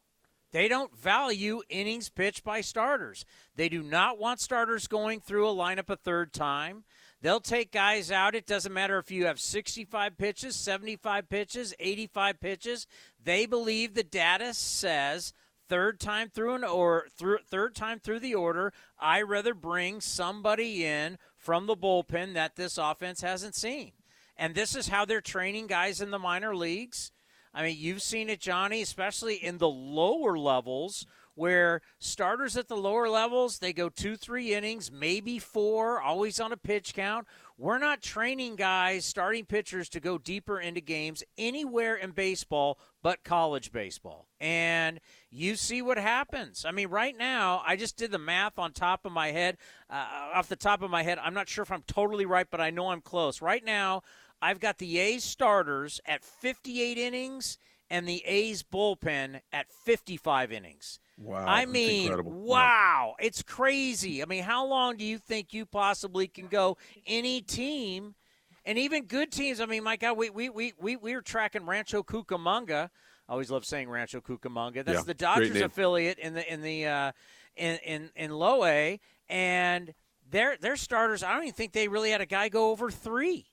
They 0.52 0.68
don't 0.68 0.96
value 0.96 1.62
innings 1.68 2.08
pitched 2.08 2.44
by 2.44 2.60
starters. 2.60 3.24
They 3.54 3.68
do 3.68 3.82
not 3.82 4.18
want 4.18 4.40
starters 4.40 4.86
going 4.86 5.20
through 5.20 5.48
a 5.48 5.54
lineup 5.54 5.90
a 5.90 5.96
third 5.96 6.32
time. 6.32 6.84
They'll 7.22 7.40
take 7.40 7.70
guys 7.70 8.10
out. 8.10 8.34
It 8.34 8.46
doesn't 8.46 8.72
matter 8.72 8.98
if 8.98 9.10
you 9.10 9.26
have 9.26 9.38
65 9.38 10.16
pitches, 10.16 10.56
75 10.56 11.28
pitches, 11.28 11.74
85 11.78 12.40
pitches. 12.40 12.86
They 13.22 13.46
believe 13.46 13.94
the 13.94 14.02
data 14.02 14.54
says 14.54 15.34
third 15.68 16.00
time 16.00 16.28
through 16.28 16.54
an 16.54 16.64
or 16.64 17.06
through 17.16 17.38
third 17.48 17.76
time 17.76 18.00
through 18.00 18.18
the 18.18 18.34
order, 18.34 18.72
I 18.98 19.22
rather 19.22 19.54
bring 19.54 20.00
somebody 20.00 20.84
in 20.84 21.16
from 21.36 21.66
the 21.66 21.76
bullpen 21.76 22.34
that 22.34 22.56
this 22.56 22.76
offense 22.76 23.20
hasn't 23.20 23.54
seen. 23.54 23.92
And 24.36 24.54
this 24.54 24.74
is 24.74 24.88
how 24.88 25.04
they're 25.04 25.20
training 25.20 25.68
guys 25.68 26.00
in 26.00 26.10
the 26.10 26.18
minor 26.18 26.56
leagues. 26.56 27.12
I 27.52 27.62
mean, 27.62 27.76
you've 27.78 28.02
seen 28.02 28.30
it, 28.30 28.40
Johnny, 28.40 28.82
especially 28.82 29.34
in 29.34 29.58
the 29.58 29.68
lower 29.68 30.38
levels 30.38 31.06
where 31.34 31.80
starters 31.98 32.56
at 32.56 32.68
the 32.68 32.76
lower 32.76 33.08
levels, 33.08 33.58
they 33.58 33.72
go 33.72 33.88
two, 33.88 34.14
three 34.16 34.52
innings, 34.52 34.92
maybe 34.92 35.38
four, 35.38 36.00
always 36.00 36.38
on 36.38 36.52
a 36.52 36.56
pitch 36.56 36.92
count. 36.92 37.26
We're 37.56 37.78
not 37.78 38.02
training 38.02 38.56
guys, 38.56 39.04
starting 39.04 39.46
pitchers, 39.46 39.88
to 39.90 40.00
go 40.00 40.18
deeper 40.18 40.60
into 40.60 40.80
games 40.80 41.22
anywhere 41.38 41.96
in 41.96 42.10
baseball 42.10 42.78
but 43.02 43.24
college 43.24 43.72
baseball. 43.72 44.28
And 44.38 45.00
you 45.30 45.56
see 45.56 45.80
what 45.80 45.96
happens. 45.98 46.64
I 46.66 46.72
mean, 46.72 46.88
right 46.88 47.16
now, 47.16 47.62
I 47.66 47.76
just 47.76 47.96
did 47.96 48.10
the 48.10 48.18
math 48.18 48.58
on 48.58 48.72
top 48.72 49.06
of 49.06 49.12
my 49.12 49.28
head. 49.28 49.56
Uh, 49.88 50.06
off 50.34 50.48
the 50.48 50.56
top 50.56 50.82
of 50.82 50.90
my 50.90 51.02
head, 51.02 51.18
I'm 51.18 51.34
not 51.34 51.48
sure 51.48 51.62
if 51.62 51.72
I'm 51.72 51.84
totally 51.86 52.26
right, 52.26 52.46
but 52.50 52.60
I 52.60 52.70
know 52.70 52.88
I'm 52.90 53.00
close. 53.00 53.40
Right 53.40 53.64
now, 53.64 54.02
I've 54.42 54.60
got 54.60 54.78
the 54.78 54.98
A's 54.98 55.24
starters 55.24 56.00
at 56.06 56.24
58 56.24 56.98
innings 56.98 57.58
and 57.90 58.08
the 58.08 58.22
A's 58.24 58.62
bullpen 58.62 59.40
at 59.52 59.70
55 59.70 60.52
innings. 60.52 61.00
Wow. 61.18 61.44
I 61.46 61.66
mean, 61.66 62.12
wow. 62.24 63.14
Yeah. 63.18 63.26
It's 63.26 63.42
crazy. 63.42 64.22
I 64.22 64.26
mean, 64.26 64.42
how 64.42 64.66
long 64.66 64.96
do 64.96 65.04
you 65.04 65.18
think 65.18 65.52
you 65.52 65.66
possibly 65.66 66.28
can 66.28 66.46
go? 66.46 66.76
Any 67.06 67.40
team– 67.40 68.14
and 68.64 68.78
even 68.78 69.04
good 69.04 69.32
teams. 69.32 69.60
I 69.60 69.66
mean, 69.66 69.84
my 69.84 69.96
God, 69.96 70.16
we 70.16 70.30
we 70.30 70.48
we 70.48 70.72
we, 70.78 70.96
we 70.96 71.14
were 71.14 71.22
tracking 71.22 71.66
Rancho 71.66 72.02
Cucamonga. 72.02 72.90
I 73.28 73.32
always 73.32 73.50
love 73.50 73.64
saying 73.64 73.88
Rancho 73.88 74.20
Cucamonga. 74.20 74.84
That's 74.84 74.98
yeah, 74.98 75.04
the 75.04 75.14
Dodgers 75.14 75.60
affiliate 75.60 76.18
in 76.18 76.34
the 76.34 76.52
in 76.52 76.62
the 76.62 76.86
uh, 76.86 77.12
in 77.56 77.78
in 77.84 78.10
in 78.16 78.30
low 78.30 78.64
A, 78.64 79.00
and 79.28 79.94
their 80.28 80.56
their 80.56 80.76
starters. 80.76 81.22
I 81.22 81.32
don't 81.32 81.42
even 81.42 81.54
think 81.54 81.72
they 81.72 81.88
really 81.88 82.10
had 82.10 82.20
a 82.20 82.26
guy 82.26 82.48
go 82.48 82.70
over 82.70 82.90
three. 82.90 83.46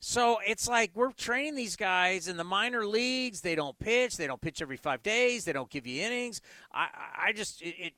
So 0.00 0.38
it's 0.46 0.66
like 0.66 0.90
we're 0.94 1.12
training 1.12 1.54
these 1.54 1.76
guys 1.76 2.26
in 2.26 2.38
the 2.38 2.44
minor 2.44 2.86
leagues. 2.86 3.42
They 3.42 3.54
don't 3.54 3.78
pitch. 3.78 4.16
They 4.16 4.26
don't 4.26 4.40
pitch 4.40 4.62
every 4.62 4.78
five 4.78 5.02
days. 5.02 5.44
They 5.44 5.52
don't 5.52 5.70
give 5.70 5.86
you 5.86 6.02
innings. 6.02 6.40
I 6.72 6.88
I 7.26 7.32
just 7.32 7.60
it, 7.60 7.74
it 7.78 7.92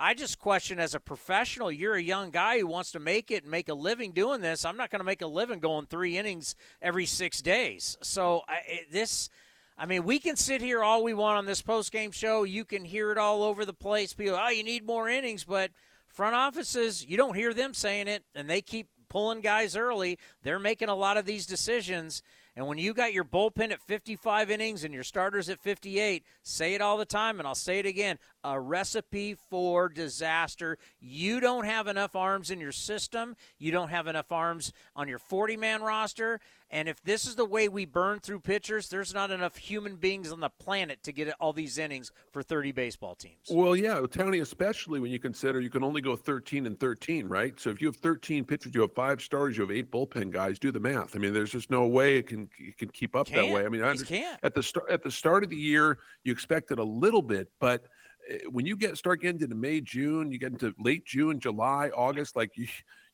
I 0.00 0.14
just 0.14 0.38
question 0.38 0.78
as 0.78 0.94
a 0.94 1.00
professional, 1.00 1.72
you're 1.72 1.96
a 1.96 2.02
young 2.02 2.30
guy 2.30 2.60
who 2.60 2.68
wants 2.68 2.92
to 2.92 3.00
make 3.00 3.32
it 3.32 3.42
and 3.42 3.50
make 3.50 3.68
a 3.68 3.74
living 3.74 4.12
doing 4.12 4.40
this. 4.40 4.64
I'm 4.64 4.76
not 4.76 4.90
going 4.90 5.00
to 5.00 5.04
make 5.04 5.22
a 5.22 5.26
living 5.26 5.58
going 5.58 5.86
three 5.86 6.16
innings 6.16 6.54
every 6.80 7.04
six 7.04 7.42
days. 7.42 7.98
So 8.00 8.42
I, 8.46 8.82
this, 8.92 9.28
I 9.76 9.86
mean, 9.86 10.04
we 10.04 10.20
can 10.20 10.36
sit 10.36 10.60
here 10.60 10.84
all 10.84 11.02
we 11.02 11.14
want 11.14 11.38
on 11.38 11.46
this 11.46 11.62
post 11.62 11.90
game 11.90 12.12
show. 12.12 12.44
You 12.44 12.64
can 12.64 12.84
hear 12.84 13.10
it 13.10 13.18
all 13.18 13.42
over 13.42 13.64
the 13.64 13.72
place. 13.72 14.12
People, 14.12 14.38
oh, 14.40 14.48
you 14.50 14.62
need 14.62 14.86
more 14.86 15.08
innings, 15.08 15.42
but 15.42 15.72
front 16.06 16.36
offices, 16.36 17.04
you 17.04 17.16
don't 17.16 17.34
hear 17.34 17.52
them 17.52 17.74
saying 17.74 18.06
it, 18.06 18.22
and 18.36 18.48
they 18.48 18.62
keep 18.62 18.86
pulling 19.08 19.40
guys 19.40 19.76
early. 19.76 20.18
They're 20.42 20.58
making 20.58 20.88
a 20.88 20.94
lot 20.94 21.16
of 21.16 21.24
these 21.24 21.46
decisions. 21.46 22.22
And 22.58 22.66
when 22.66 22.78
you 22.78 22.92
got 22.92 23.12
your 23.12 23.24
bullpen 23.24 23.70
at 23.70 23.80
55 23.80 24.50
innings 24.50 24.82
and 24.82 24.92
your 24.92 25.04
starters 25.04 25.48
at 25.48 25.60
58, 25.60 26.24
say 26.42 26.74
it 26.74 26.80
all 26.80 26.96
the 26.96 27.04
time, 27.04 27.38
and 27.38 27.46
I'll 27.46 27.54
say 27.54 27.78
it 27.78 27.86
again 27.86 28.18
a 28.42 28.58
recipe 28.58 29.36
for 29.48 29.88
disaster. 29.88 30.76
You 31.00 31.38
don't 31.38 31.66
have 31.66 31.86
enough 31.86 32.16
arms 32.16 32.50
in 32.50 32.58
your 32.58 32.72
system, 32.72 33.36
you 33.58 33.70
don't 33.70 33.90
have 33.90 34.08
enough 34.08 34.32
arms 34.32 34.72
on 34.96 35.06
your 35.06 35.20
40 35.20 35.56
man 35.56 35.82
roster. 35.82 36.40
And 36.70 36.88
if 36.88 37.02
this 37.02 37.26
is 37.26 37.34
the 37.34 37.46
way 37.46 37.68
we 37.68 37.86
burn 37.86 38.20
through 38.20 38.40
pitchers, 38.40 38.88
there's 38.88 39.14
not 39.14 39.30
enough 39.30 39.56
human 39.56 39.96
beings 39.96 40.30
on 40.30 40.40
the 40.40 40.50
planet 40.50 41.02
to 41.04 41.12
get 41.12 41.34
all 41.40 41.52
these 41.54 41.78
innings 41.78 42.12
for 42.30 42.42
30 42.42 42.72
baseball 42.72 43.14
teams. 43.14 43.48
Well, 43.50 43.74
yeah, 43.74 44.02
Tony, 44.10 44.40
especially 44.40 45.00
when 45.00 45.10
you 45.10 45.18
consider 45.18 45.60
you 45.60 45.70
can 45.70 45.82
only 45.82 46.02
go 46.02 46.14
13 46.14 46.66
and 46.66 46.78
13, 46.78 47.26
right? 47.26 47.58
So 47.58 47.70
if 47.70 47.80
you 47.80 47.88
have 47.88 47.96
13 47.96 48.44
pitchers, 48.44 48.74
you 48.74 48.82
have 48.82 48.92
five 48.92 49.22
stars, 49.22 49.56
you 49.56 49.62
have 49.62 49.70
eight 49.70 49.90
bullpen 49.90 50.30
guys. 50.30 50.58
Do 50.58 50.70
the 50.70 50.80
math. 50.80 51.16
I 51.16 51.18
mean, 51.18 51.32
there's 51.32 51.52
just 51.52 51.70
no 51.70 51.86
way 51.86 52.18
it 52.18 52.26
can 52.26 52.48
it 52.58 52.76
can 52.76 52.90
keep 52.90 53.16
up 53.16 53.28
can't. 53.28 53.46
that 53.46 53.54
way. 53.54 53.64
I 53.64 53.68
mean, 53.68 53.82
I 53.82 53.96
can't. 53.96 54.38
at 54.42 54.54
the 54.54 54.62
start 54.62 54.90
at 54.90 55.02
the 55.02 55.10
start 55.10 55.44
of 55.44 55.50
the 55.50 55.56
year, 55.56 55.98
you 56.24 56.32
expected 56.32 56.78
a 56.78 56.84
little 56.84 57.22
bit, 57.22 57.48
but 57.60 57.84
eh, 58.28 58.38
when 58.50 58.66
you 58.66 58.76
get 58.76 58.96
start 58.98 59.22
getting 59.22 59.40
into 59.40 59.54
May, 59.54 59.80
June, 59.80 60.30
you 60.30 60.38
get 60.38 60.52
into 60.52 60.74
late 60.78 61.06
June, 61.06 61.40
July, 61.40 61.90
August, 61.96 62.36
like 62.36 62.56
you, 62.56 62.66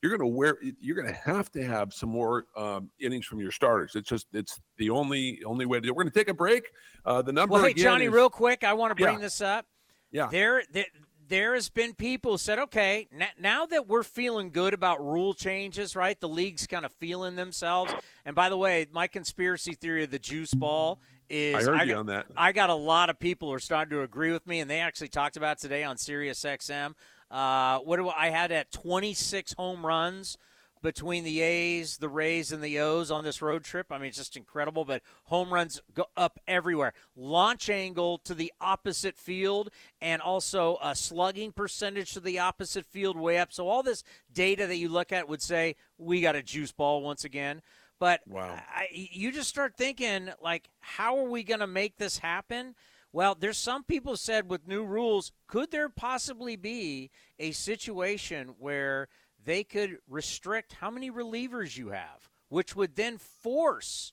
you're 0.05 0.17
going 0.17 0.31
to 0.31 0.37
wear 0.37 0.57
you're 0.79 0.95
going 0.95 1.07
to 1.07 1.19
have 1.19 1.51
to 1.51 1.65
have 1.65 1.93
some 1.93 2.09
more 2.09 2.45
um, 2.55 2.89
innings 2.99 3.25
from 3.25 3.39
your 3.39 3.51
starters. 3.51 3.95
It's 3.95 4.09
just 4.09 4.27
it's 4.33 4.59
the 4.77 4.89
only 4.91 5.41
only 5.45 5.65
way 5.65 5.79
to 5.79 5.81
do 5.81 5.87
it. 5.89 5.95
We're 5.95 6.03
going 6.03 6.13
to 6.13 6.19
take 6.19 6.29
a 6.29 6.33
break. 6.33 6.69
Uh, 7.05 7.21
the 7.21 7.33
number. 7.33 7.53
Well, 7.53 7.63
hey 7.63 7.73
Johnny, 7.73 8.05
is, 8.05 8.13
real 8.13 8.29
quick, 8.29 8.63
I 8.63 8.73
want 8.73 8.91
to 8.91 8.95
bring 8.95 9.15
yeah. 9.15 9.21
this 9.21 9.41
up. 9.41 9.65
Yeah. 10.11 10.27
There, 10.31 10.63
there, 10.71 10.85
there 11.27 11.55
has 11.55 11.69
been 11.69 11.93
people 11.93 12.37
said, 12.37 12.59
okay, 12.59 13.07
n- 13.13 13.27
now 13.39 13.65
that 13.65 13.87
we're 13.87 14.03
feeling 14.03 14.51
good 14.51 14.73
about 14.73 15.03
rule 15.03 15.33
changes, 15.33 15.95
right? 15.95 16.19
The 16.19 16.29
league's 16.29 16.67
kind 16.67 16.85
of 16.85 16.93
feeling 16.93 17.35
themselves. 17.35 17.93
And 18.23 18.35
by 18.35 18.49
the 18.49 18.57
way, 18.57 18.87
my 18.91 19.07
conspiracy 19.07 19.73
theory 19.73 20.03
of 20.03 20.11
the 20.11 20.19
juice 20.19 20.53
ball 20.53 21.01
is 21.29 21.55
I 21.55 21.71
heard 21.71 21.79
I 21.81 21.83
you 21.83 21.93
got, 21.93 21.99
on 21.99 22.05
that. 22.05 22.25
I 22.37 22.51
got 22.51 22.69
a 22.69 22.75
lot 22.75 23.09
of 23.09 23.19
people 23.19 23.49
who 23.49 23.55
are 23.55 23.59
starting 23.59 23.91
to 23.91 24.03
agree 24.03 24.31
with 24.31 24.45
me, 24.45 24.59
and 24.59 24.69
they 24.69 24.79
actually 24.79 25.09
talked 25.09 25.37
about 25.37 25.59
today 25.59 25.83
on 25.83 25.97
Sirius 25.97 26.41
XM. 26.43 26.93
Uh, 27.35 27.79
what 27.79 27.97
do 27.97 28.07
I, 28.07 28.27
I 28.27 28.29
had 28.29 28.53
at 28.53 28.71
26 28.71 29.53
home 29.57 29.85
runs 29.85 30.37
between 30.81 31.25
the 31.25 31.41
A's, 31.41 31.97
the 31.97 32.07
Rays, 32.07 32.53
and 32.53 32.63
the 32.63 32.79
O's 32.79 33.11
on 33.11 33.25
this 33.25 33.41
road 33.41 33.65
trip. 33.65 33.87
I 33.91 33.97
mean, 33.97 34.07
it's 34.07 34.17
just 34.17 34.37
incredible. 34.37 34.85
But 34.85 35.01
home 35.25 35.53
runs 35.53 35.81
go 35.93 36.05
up 36.15 36.39
everywhere. 36.47 36.93
Launch 37.13 37.69
angle 37.69 38.19
to 38.19 38.33
the 38.33 38.53
opposite 38.61 39.17
field, 39.17 39.69
and 39.99 40.21
also 40.21 40.77
a 40.81 40.95
slugging 40.95 41.51
percentage 41.51 42.13
to 42.13 42.21
the 42.21 42.39
opposite 42.39 42.85
field 42.85 43.17
way 43.17 43.37
up. 43.37 43.51
So 43.51 43.67
all 43.67 43.83
this 43.83 44.03
data 44.31 44.65
that 44.67 44.77
you 44.77 44.87
look 44.87 45.11
at 45.11 45.27
would 45.27 45.41
say 45.41 45.75
we 45.97 46.21
got 46.21 46.37
a 46.37 46.43
juice 46.43 46.71
ball 46.71 47.01
once 47.01 47.25
again. 47.25 47.61
But 47.99 48.21
wow. 48.27 48.57
I, 48.73 48.87
you 48.91 49.33
just 49.33 49.49
start 49.49 49.75
thinking 49.75 50.29
like, 50.41 50.69
how 50.79 51.17
are 51.17 51.29
we 51.29 51.43
going 51.43 51.59
to 51.59 51.67
make 51.67 51.97
this 51.97 52.19
happen? 52.19 52.75
Well, 53.15 53.33
there's 53.33 53.57
some 53.57 53.85
people 53.85 54.17
said 54.17 54.49
with 54.49 54.67
new 54.67 54.83
rules, 54.83 55.31
could 55.47 55.71
there 55.71 55.87
possibly 55.87 56.57
be 56.57 57.11
a 57.39 57.53
situation 57.53 58.55
where 58.59 59.07
they 59.41 59.63
could 59.63 59.99
restrict 60.09 60.73
how 60.73 60.91
many 60.91 61.09
relievers 61.09 61.77
you 61.77 61.91
have, 61.91 62.29
which 62.49 62.75
would 62.75 62.97
then 62.97 63.17
force 63.17 64.11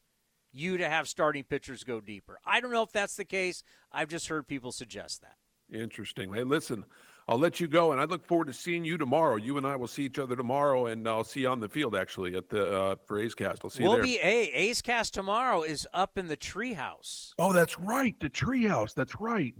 you 0.52 0.76
to 0.76 0.88
have 0.88 1.08
starting 1.08 1.42
pitchers 1.42 1.82
go 1.82 2.00
deeper. 2.00 2.38
I 2.46 2.60
don't 2.60 2.70
know 2.70 2.84
if 2.84 2.92
that's 2.92 3.16
the 3.16 3.24
case. 3.24 3.64
I've 3.90 4.08
just 4.08 4.28
heard 4.28 4.46
people 4.46 4.70
suggest 4.70 5.22
that. 5.22 5.34
Interesting. 5.76 6.32
Hey, 6.32 6.44
listen, 6.44 6.84
I'll 7.28 7.38
let 7.38 7.60
you 7.60 7.68
go, 7.68 7.92
and 7.92 8.00
I 8.00 8.04
look 8.04 8.24
forward 8.24 8.48
to 8.48 8.52
seeing 8.52 8.84
you 8.84 8.98
tomorrow. 8.98 9.36
You 9.36 9.56
and 9.56 9.66
I 9.66 9.76
will 9.76 9.86
see 9.86 10.04
each 10.04 10.18
other 10.18 10.34
tomorrow, 10.34 10.86
and 10.86 11.08
I'll 11.08 11.24
see 11.24 11.40
you 11.40 11.48
on 11.48 11.60
the 11.60 11.68
field 11.68 11.94
actually 11.94 12.36
at 12.36 12.48
the 12.48 12.80
uh, 12.80 12.96
for 13.06 13.20
A's 13.20 13.34
Cast. 13.34 13.62
I'll 13.64 13.70
see 13.70 13.84
we'll 13.84 13.92
you 13.92 13.96
there. 13.96 14.04
be 14.04 14.18
a 14.22 14.50
A's 14.52 14.82
Cast 14.82 15.14
tomorrow 15.14 15.62
is 15.62 15.86
up 15.94 16.18
in 16.18 16.26
the 16.26 16.36
treehouse. 16.36 17.32
Oh, 17.38 17.52
that's 17.52 17.78
right, 17.78 18.18
the 18.20 18.30
treehouse. 18.30 18.94
That's 18.94 19.20
right. 19.20 19.54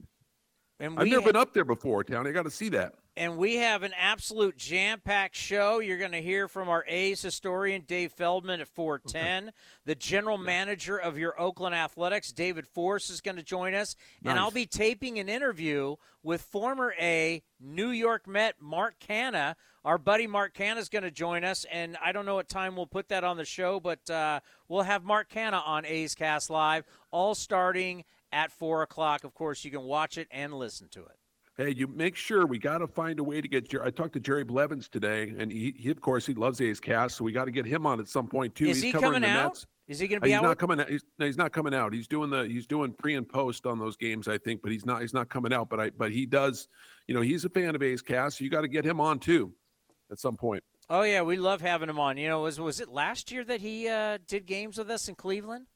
And 0.80 0.98
I've 0.98 1.06
never 1.06 1.20
ha- 1.20 1.26
been 1.26 1.36
up 1.36 1.54
there 1.54 1.64
before, 1.64 2.02
Town. 2.02 2.26
I 2.26 2.32
got 2.32 2.42
to 2.42 2.50
see 2.50 2.68
that. 2.70 2.94
And 3.14 3.36
we 3.36 3.56
have 3.56 3.82
an 3.82 3.92
absolute 3.98 4.56
jam-packed 4.56 5.36
show. 5.36 5.80
You're 5.80 5.98
going 5.98 6.12
to 6.12 6.22
hear 6.22 6.48
from 6.48 6.70
our 6.70 6.82
A's 6.88 7.20
historian 7.20 7.82
Dave 7.86 8.10
Feldman 8.12 8.62
at 8.62 8.68
410. 8.68 9.44
Okay. 9.44 9.52
The 9.84 9.94
general 9.94 10.38
manager 10.38 10.96
of 10.96 11.18
your 11.18 11.38
Oakland 11.38 11.74
Athletics, 11.74 12.32
David 12.32 12.66
Forst, 12.66 13.10
is 13.10 13.20
going 13.20 13.36
to 13.36 13.42
join 13.42 13.74
us, 13.74 13.96
nice. 14.22 14.30
and 14.30 14.40
I'll 14.40 14.50
be 14.50 14.64
taping 14.64 15.18
an 15.18 15.28
interview 15.28 15.96
with 16.22 16.40
former 16.40 16.94
A 16.98 17.42
New 17.60 17.90
York 17.90 18.26
Met 18.26 18.54
Mark 18.60 18.94
Canha. 18.98 19.56
Our 19.84 19.98
buddy 19.98 20.26
Mark 20.26 20.54
Canha 20.54 20.78
is 20.78 20.88
going 20.88 21.02
to 21.02 21.10
join 21.10 21.44
us, 21.44 21.66
and 21.70 21.98
I 22.02 22.12
don't 22.12 22.24
know 22.24 22.36
what 22.36 22.48
time 22.48 22.76
we'll 22.76 22.86
put 22.86 23.08
that 23.08 23.24
on 23.24 23.36
the 23.36 23.44
show, 23.44 23.78
but 23.78 24.08
uh, 24.08 24.40
we'll 24.68 24.82
have 24.82 25.04
Mark 25.04 25.30
Canha 25.30 25.62
on 25.66 25.84
A's 25.84 26.14
Cast 26.14 26.48
Live, 26.48 26.86
all 27.10 27.34
starting 27.34 28.04
at 28.32 28.50
four 28.52 28.80
o'clock. 28.82 29.24
Of 29.24 29.34
course, 29.34 29.64
you 29.66 29.70
can 29.70 29.82
watch 29.82 30.16
it 30.16 30.28
and 30.30 30.54
listen 30.54 30.88
to 30.92 31.00
it. 31.00 31.18
Hey, 31.62 31.70
you 31.70 31.86
make 31.86 32.16
sure 32.16 32.44
we 32.44 32.58
got 32.58 32.78
to 32.78 32.88
find 32.88 33.20
a 33.20 33.22
way 33.24 33.40
to 33.40 33.46
get. 33.46 33.68
Jerry. 33.68 33.86
I 33.86 33.90
talked 33.90 34.14
to 34.14 34.20
Jerry 34.20 34.42
Blevins 34.42 34.88
today, 34.88 35.32
and 35.38 35.52
he, 35.52 35.72
he 35.78 35.90
of 35.90 36.00
course, 36.00 36.26
he 36.26 36.34
loves 36.34 36.60
A's 36.60 36.80
Cast, 36.80 37.16
so 37.16 37.22
we 37.24 37.30
got 37.30 37.44
to 37.44 37.52
get 37.52 37.64
him 37.66 37.86
on 37.86 38.00
at 38.00 38.08
some 38.08 38.26
point 38.26 38.56
too. 38.56 38.66
Is 38.66 38.78
he's 38.78 38.84
he 38.86 38.92
covering 38.92 39.12
coming 39.12 39.22
the 39.22 39.28
out? 39.28 39.44
Mets. 39.52 39.66
Is 39.86 40.00
he 40.00 40.08
going 40.08 40.20
to 40.20 40.24
Uh, 40.24 40.26
be 40.26 40.30
he's 40.30 40.38
out? 40.38 40.42
not 40.42 40.58
coming 40.58 40.80
out. 40.80 40.88
He's, 40.88 41.04
no, 41.20 41.26
he's 41.26 41.36
not 41.36 41.52
coming 41.52 41.72
out. 41.72 41.92
He's 41.92 42.08
doing 42.08 42.30
the 42.30 42.42
he's 42.48 42.66
doing 42.66 42.92
pre 42.92 43.14
and 43.14 43.28
post 43.28 43.64
on 43.64 43.78
those 43.78 43.96
games, 43.96 44.26
I 44.26 44.38
think, 44.38 44.60
but 44.60 44.72
he's 44.72 44.84
not 44.84 45.02
he's 45.02 45.14
not 45.14 45.28
coming 45.28 45.52
out. 45.52 45.68
But 45.68 45.78
I 45.78 45.90
but 45.90 46.10
he 46.10 46.26
does, 46.26 46.66
you 47.06 47.14
know, 47.14 47.20
he's 47.20 47.44
a 47.44 47.48
fan 47.48 47.76
of 47.76 47.82
A's 47.82 48.02
Cast. 48.02 48.38
So 48.38 48.44
you 48.44 48.50
got 48.50 48.62
to 48.62 48.68
get 48.68 48.84
him 48.84 49.00
on 49.00 49.20
too, 49.20 49.52
at 50.10 50.18
some 50.18 50.36
point. 50.36 50.64
Oh 50.90 51.02
yeah, 51.02 51.22
we 51.22 51.36
love 51.36 51.60
having 51.60 51.88
him 51.88 52.00
on. 52.00 52.16
You 52.16 52.28
know, 52.28 52.42
was 52.42 52.58
was 52.58 52.80
it 52.80 52.88
last 52.88 53.30
year 53.30 53.44
that 53.44 53.60
he 53.60 53.86
uh, 53.88 54.18
did 54.26 54.46
games 54.46 54.78
with 54.78 54.90
us 54.90 55.08
in 55.08 55.14
Cleveland? 55.14 55.66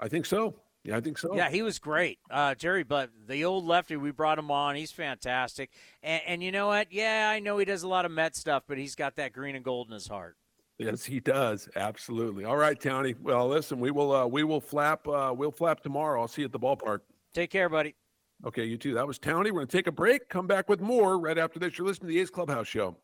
I 0.00 0.08
think 0.08 0.26
so. 0.26 0.56
Yeah, 0.84 0.96
I 0.96 1.00
think 1.00 1.16
so. 1.16 1.36
Yeah, 1.36 1.48
he 1.48 1.62
was 1.62 1.78
great, 1.78 2.18
uh, 2.30 2.56
Jerry. 2.56 2.82
But 2.82 3.10
the 3.28 3.44
old 3.44 3.64
lefty, 3.64 3.96
we 3.96 4.10
brought 4.10 4.38
him 4.38 4.50
on. 4.50 4.74
He's 4.74 4.90
fantastic. 4.90 5.70
And, 6.02 6.22
and 6.26 6.42
you 6.42 6.50
know 6.50 6.66
what? 6.66 6.92
Yeah, 6.92 7.30
I 7.32 7.38
know 7.38 7.58
he 7.58 7.64
does 7.64 7.84
a 7.84 7.88
lot 7.88 8.04
of 8.04 8.10
Met 8.10 8.34
stuff, 8.34 8.64
but 8.66 8.78
he's 8.78 8.96
got 8.96 9.16
that 9.16 9.32
green 9.32 9.54
and 9.54 9.64
gold 9.64 9.88
in 9.88 9.94
his 9.94 10.08
heart. 10.08 10.36
Yes, 10.78 11.04
he 11.04 11.20
does. 11.20 11.68
Absolutely. 11.76 12.44
All 12.44 12.56
right, 12.56 12.78
Townie. 12.78 13.18
Well, 13.20 13.46
listen, 13.46 13.78
we 13.78 13.92
will 13.92 14.12
uh, 14.12 14.26
we 14.26 14.42
will 14.42 14.60
flap 14.60 15.06
uh, 15.06 15.32
we'll 15.36 15.52
flap 15.52 15.80
tomorrow. 15.80 16.20
I'll 16.20 16.28
see 16.28 16.42
you 16.42 16.46
at 16.46 16.52
the 16.52 16.58
ballpark. 16.58 17.00
Take 17.32 17.50
care, 17.50 17.68
buddy. 17.68 17.94
Okay, 18.44 18.64
you 18.64 18.76
too. 18.76 18.94
That 18.94 19.06
was 19.06 19.20
Townie. 19.20 19.52
We're 19.52 19.60
gonna 19.60 19.66
take 19.66 19.86
a 19.86 19.92
break. 19.92 20.28
Come 20.28 20.48
back 20.48 20.68
with 20.68 20.80
more 20.80 21.18
right 21.18 21.38
after 21.38 21.60
this. 21.60 21.78
You're 21.78 21.86
listening 21.86 22.08
to 22.08 22.14
the 22.14 22.20
A's 22.20 22.30
Clubhouse 22.30 22.66
Show. 22.66 22.96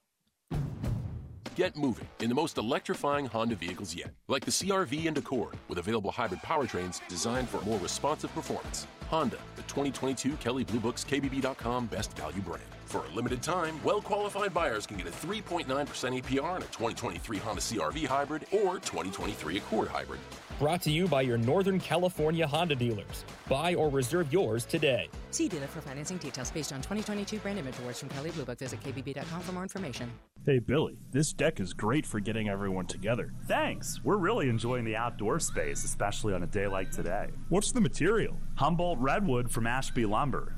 Get 1.59 1.77
moving 1.77 2.07
in 2.21 2.29
the 2.29 2.37
most 2.37 2.57
electrifying 2.57 3.27
Honda 3.27 3.57
vehicles 3.57 3.93
yet, 3.93 4.11
like 4.29 4.45
the 4.45 4.51
CRV 4.53 5.09
and 5.09 5.19
Accord, 5.19 5.57
with 5.67 5.79
available 5.79 6.13
hybrid 6.13 6.41
powertrains 6.41 7.01
designed 7.09 7.49
for 7.49 7.61
more 7.63 7.81
responsive 7.81 8.33
performance. 8.33 8.87
Honda, 9.09 9.39
the 9.57 9.63
2022 9.63 10.37
Kelley 10.37 10.63
Blue 10.63 10.79
Books 10.79 11.05
KBB.com 11.05 11.87
Best 11.87 12.17
Value 12.17 12.43
Brand. 12.43 12.78
For 12.89 13.05
a 13.05 13.15
limited 13.15 13.43
time, 13.43 13.79
well 13.85 14.01
qualified 14.01 14.55
buyers 14.55 14.87
can 14.87 14.97
get 14.97 15.07
a 15.07 15.11
3.9% 15.11 15.67
APR 15.67 16.43
on 16.43 16.63
a 16.63 16.67
2023 16.67 17.37
Honda 17.37 17.61
CRV 17.61 18.07
Hybrid 18.07 18.47
or 18.51 18.77
2023 18.77 19.59
Accord 19.59 19.89
Hybrid. 19.89 20.21
Brought 20.59 20.81
to 20.83 20.91
you 20.91 21.07
by 21.07 21.21
your 21.21 21.37
Northern 21.37 21.79
California 21.79 22.47
Honda 22.47 22.75
dealers. 22.75 23.27
Buy 23.47 23.75
or 23.75 23.91
reserve 23.91 24.33
yours 24.33 24.65
today. 24.65 25.11
See 25.31 25.49
dealer 25.49 25.67
for 25.67 25.83
financing 25.83 26.17
details 26.17 26.51
based 26.51 26.73
on 26.73 26.79
2022 26.79 27.39
brand 27.41 27.59
image 27.59 27.79
awards 27.81 28.01
from 28.01 28.09
Kelley 28.09 28.31
Blue 28.31 28.47
Book. 28.47 28.59
Visit 28.59 28.81
kbb.com 28.83 29.43
for 29.43 29.53
more 29.53 29.65
information. 29.65 30.11
Hey 30.47 30.59
Billy, 30.59 30.99
this 31.11 31.35
deck 31.35 31.61
is 31.61 31.75
great 31.75 32.07
for 32.07 32.21
getting 32.21 32.49
everyone 32.49 32.87
together. 32.87 33.35
Thanks. 33.47 34.01
We're 34.03 34.17
really 34.17 34.49
enjoying 34.49 34.87
the 34.87 34.97
outdoor 34.97 35.41
space, 35.41 35.85
especially 35.85 36.33
on 36.33 36.43
a 36.43 36.47
day 36.47 36.67
like 36.67 36.91
today. 36.91 37.29
What's 37.51 37.71
the 37.71 37.83
material? 37.83 38.35
Humboldt 38.55 38.99
Redwood 38.99 39.51
from 39.51 39.67
Ashby 39.67 40.07
Lumber. 40.07 40.58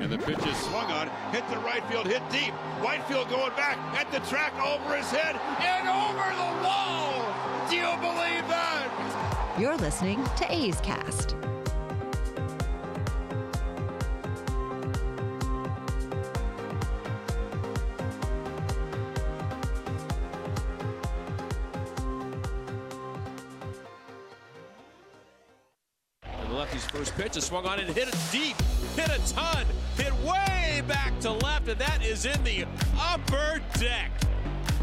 And 0.00 0.12
the 0.12 0.18
pitch 0.18 0.46
is 0.46 0.56
swung 0.58 0.86
on, 0.92 1.08
hit 1.32 1.48
the 1.50 1.58
right 1.58 1.84
field, 1.86 2.06
hit 2.06 2.22
deep. 2.30 2.52
Whitefield 2.80 3.28
going 3.28 3.50
back 3.56 3.76
at 3.98 4.10
the 4.12 4.20
track 4.30 4.54
over 4.60 4.96
his 4.96 5.10
head 5.10 5.34
and 5.58 5.88
over 5.88 6.30
the 6.36 6.64
wall. 6.64 7.68
Do 7.68 7.76
you 7.76 7.90
believe 8.00 8.46
that? 8.48 9.56
You're 9.58 9.76
listening 9.76 10.24
to 10.36 10.52
A's 10.52 10.80
Cast. 10.82 11.34
And 26.22 26.48
the 26.48 26.54
lefty's 26.54 26.84
first 26.86 27.16
pitch 27.16 27.36
is 27.36 27.44
swung 27.44 27.66
on 27.66 27.80
and 27.80 27.88
hit 27.90 28.06
it 28.06 28.16
deep, 28.30 28.56
hit 28.98 29.10
a 29.10 29.32
ton, 29.32 29.64
hit 29.96 30.12
way 30.24 30.82
back 30.88 31.18
to 31.20 31.30
left, 31.30 31.68
and 31.68 31.80
that 31.80 32.04
is 32.04 32.26
in 32.26 32.42
the 32.42 32.66
upper 32.98 33.60
deck. 33.78 34.10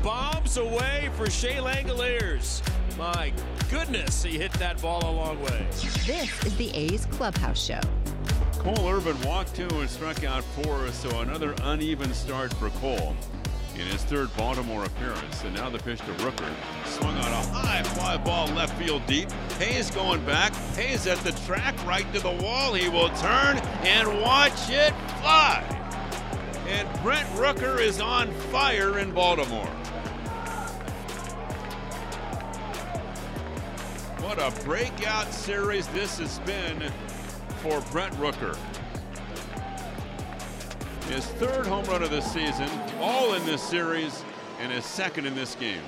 Bombs 0.01 0.57
away 0.57 1.09
for 1.15 1.29
Shea 1.29 1.55
Langeliers. 1.55 2.61
My 2.97 3.33
goodness, 3.69 4.23
he 4.23 4.37
hit 4.37 4.53
that 4.53 4.81
ball 4.81 5.03
a 5.03 5.11
long 5.11 5.41
way. 5.41 5.67
This 6.05 6.45
is 6.45 6.55
the 6.55 6.71
A's 6.73 7.05
Clubhouse 7.07 7.61
Show. 7.61 7.81
Cole 8.53 8.87
Irvin 8.87 9.19
walked 9.23 9.53
two 9.53 9.67
and 9.67 9.89
struck 9.89 10.23
out 10.23 10.43
four, 10.43 10.87
so 10.91 11.19
another 11.19 11.53
uneven 11.63 12.13
start 12.13 12.53
for 12.53 12.69
Cole 12.69 13.15
in 13.79 13.87
his 13.87 14.03
third 14.03 14.35
Baltimore 14.37 14.85
appearance. 14.85 15.43
And 15.43 15.55
now 15.55 15.69
the 15.69 15.79
pitch 15.79 15.99
to 15.99 16.13
Rooker. 16.23 16.53
Swung 16.85 17.15
on 17.17 17.31
a 17.31 17.47
high 17.47 17.83
fly 17.83 18.17
ball 18.17 18.47
left 18.47 18.77
field 18.81 19.05
deep. 19.05 19.31
Hays 19.59 19.91
going 19.91 20.23
back. 20.25 20.53
Hays 20.75 21.07
at 21.07 21.17
the 21.19 21.31
track 21.45 21.75
right 21.85 22.11
to 22.13 22.19
the 22.19 22.31
wall. 22.31 22.73
He 22.73 22.89
will 22.89 23.09
turn 23.09 23.57
and 23.83 24.21
watch 24.21 24.69
it 24.69 24.93
fly. 25.21 25.63
And 26.67 26.87
Brent 27.03 27.27
Rooker 27.29 27.79
is 27.79 28.01
on 28.01 28.31
fire 28.51 28.99
in 28.99 29.11
Baltimore. 29.11 29.69
What 34.25 34.39
a 34.39 34.51
breakout 34.63 35.31
series 35.31 35.87
this 35.89 36.17
has 36.17 36.39
been 36.39 36.91
for 37.61 37.81
Brent 37.91 38.13
Rooker. 38.15 38.57
His 41.09 41.25
third 41.25 41.67
home 41.67 41.85
run 41.85 42.01
of 42.01 42.09
the 42.09 42.21
season, 42.21 42.69
all 42.99 43.35
in 43.35 43.45
this 43.45 43.61
series, 43.61 44.23
and 44.59 44.71
his 44.71 44.85
second 44.85 45.25
in 45.25 45.35
this 45.35 45.55
game. 45.55 45.81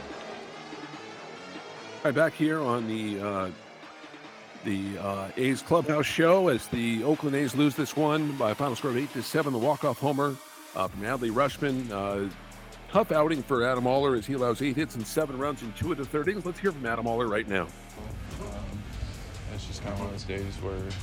All 1.97 2.05
right, 2.05 2.15
back 2.15 2.33
here 2.33 2.61
on 2.61 2.87
the 2.87 3.19
uh, 3.19 3.49
the 4.63 4.97
uh, 4.99 5.29
A's 5.37 5.61
clubhouse 5.61 6.05
show 6.05 6.49
as 6.49 6.67
the 6.67 7.03
Oakland 7.03 7.35
A's 7.35 7.55
lose 7.55 7.75
this 7.75 7.95
one 7.95 8.33
by 8.33 8.51
a 8.51 8.55
final 8.55 8.75
score 8.75 8.91
of 8.91 8.97
eight 8.97 9.11
to 9.13 9.23
seven. 9.23 9.53
The 9.53 9.59
walk 9.59 9.83
off 9.83 9.97
homer 9.99 10.35
uh, 10.75 10.87
from 10.87 11.01
Adley 11.01 11.31
Rutschman. 11.31 11.89
Uh, 11.91 12.29
tough 12.91 13.11
outing 13.11 13.41
for 13.41 13.65
Adam 13.65 13.87
Oller 13.87 14.15
as 14.15 14.25
he 14.25 14.33
allows 14.33 14.61
eight 14.61 14.75
hits 14.75 14.95
and 14.95 15.05
seven 15.05 15.37
runs 15.37 15.61
in 15.61 15.73
two 15.73 15.91
of 15.91 15.97
the 15.97 16.05
third 16.05 16.27
innings. 16.27 16.45
Let's 16.45 16.59
hear 16.59 16.71
from 16.71 16.85
Adam 16.85 17.07
Oller 17.07 17.27
right 17.27 17.47
now. 17.47 17.67
it's 19.53 19.65
just 19.65 19.81
kind 19.81 19.93
of 19.93 19.99
one 19.99 20.07
of 20.07 20.13
those 20.13 20.23
days 20.23 20.55
where 20.61 20.75
it 20.75 20.93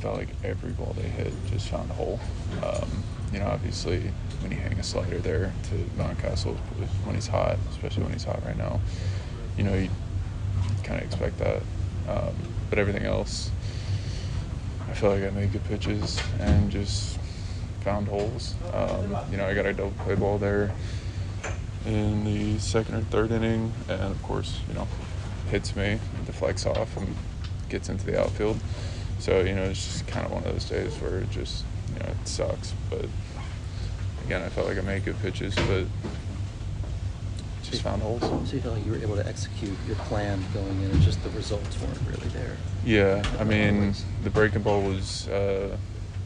felt 0.00 0.16
like 0.16 0.28
every 0.42 0.70
ball 0.70 0.94
they 0.96 1.08
hit 1.08 1.32
just 1.50 1.68
found 1.68 1.90
a 1.90 1.94
hole. 1.94 2.18
Um, 2.62 3.04
you 3.32 3.38
know, 3.38 3.46
obviously, 3.46 4.00
when 4.40 4.50
you 4.50 4.58
hang 4.58 4.72
a 4.78 4.82
slider 4.82 5.18
there 5.18 5.52
to 5.64 5.74
Mountcastle 6.02 6.56
when 7.04 7.14
he's 7.14 7.26
hot, 7.26 7.58
especially 7.70 8.02
when 8.02 8.12
he's 8.12 8.24
hot 8.24 8.42
right 8.44 8.56
now, 8.56 8.80
you 9.56 9.64
know, 9.64 9.74
you 9.74 9.90
kind 10.82 11.00
of 11.00 11.06
expect 11.06 11.38
that. 11.38 11.62
Um, 12.08 12.34
but 12.70 12.78
everything 12.78 13.04
else, 13.04 13.50
I 14.88 14.94
feel 14.94 15.10
like 15.10 15.22
I 15.22 15.30
made 15.30 15.52
good 15.52 15.64
pitches 15.64 16.20
and 16.40 16.70
just 16.70 17.18
found 17.82 18.08
holes. 18.08 18.54
Um, 18.72 19.16
you 19.30 19.36
know, 19.36 19.46
I 19.46 19.54
got 19.54 19.66
a 19.66 19.72
double 19.72 19.92
play 20.04 20.14
ball 20.14 20.38
there 20.38 20.72
in 21.86 22.24
the 22.24 22.58
second 22.58 22.94
or 22.94 23.00
third 23.02 23.30
inning, 23.30 23.72
and 23.88 24.00
of 24.00 24.22
course, 24.22 24.60
you 24.68 24.74
know, 24.74 24.88
hits 25.50 25.76
me, 25.76 25.98
deflects 26.26 26.66
off, 26.66 26.96
and 26.96 27.14
gets 27.68 27.88
into 27.88 28.04
the 28.06 28.20
outfield. 28.20 28.58
So 29.20 29.40
you 29.40 29.54
know, 29.54 29.64
it's 29.64 29.84
just 29.84 30.06
kind 30.06 30.24
of 30.24 30.32
one 30.32 30.42
of 30.44 30.52
those 30.52 30.64
days 30.64 30.94
where 31.00 31.18
it 31.18 31.30
just, 31.30 31.64
you 31.92 32.00
know, 32.00 32.06
it 32.06 32.28
sucks. 32.28 32.72
But 32.88 33.06
again, 34.24 34.42
I 34.42 34.48
felt 34.48 34.66
like 34.66 34.78
I 34.78 34.80
made 34.80 35.04
good 35.04 35.20
pitches, 35.20 35.54
but 35.68 35.84
just 37.62 37.82
found 37.82 38.02
holes. 38.02 38.22
So 38.44 38.56
you 38.56 38.62
felt 38.62 38.76
like 38.76 38.84
you 38.86 38.92
were 38.92 38.98
able 38.98 39.16
to 39.16 39.26
execute 39.28 39.76
your 39.86 39.96
plan 39.96 40.42
going 40.54 40.80
in, 40.82 40.90
and 40.90 41.00
just 41.02 41.22
the 41.22 41.30
results 41.30 41.80
weren't 41.80 42.00
really 42.06 42.28
there. 42.30 42.56
Yeah, 42.84 43.22
I 43.38 43.44
mean, 43.44 43.94
the 44.24 44.30
breaking 44.30 44.62
ball 44.62 44.80
was 44.80 45.28
uh, 45.28 45.76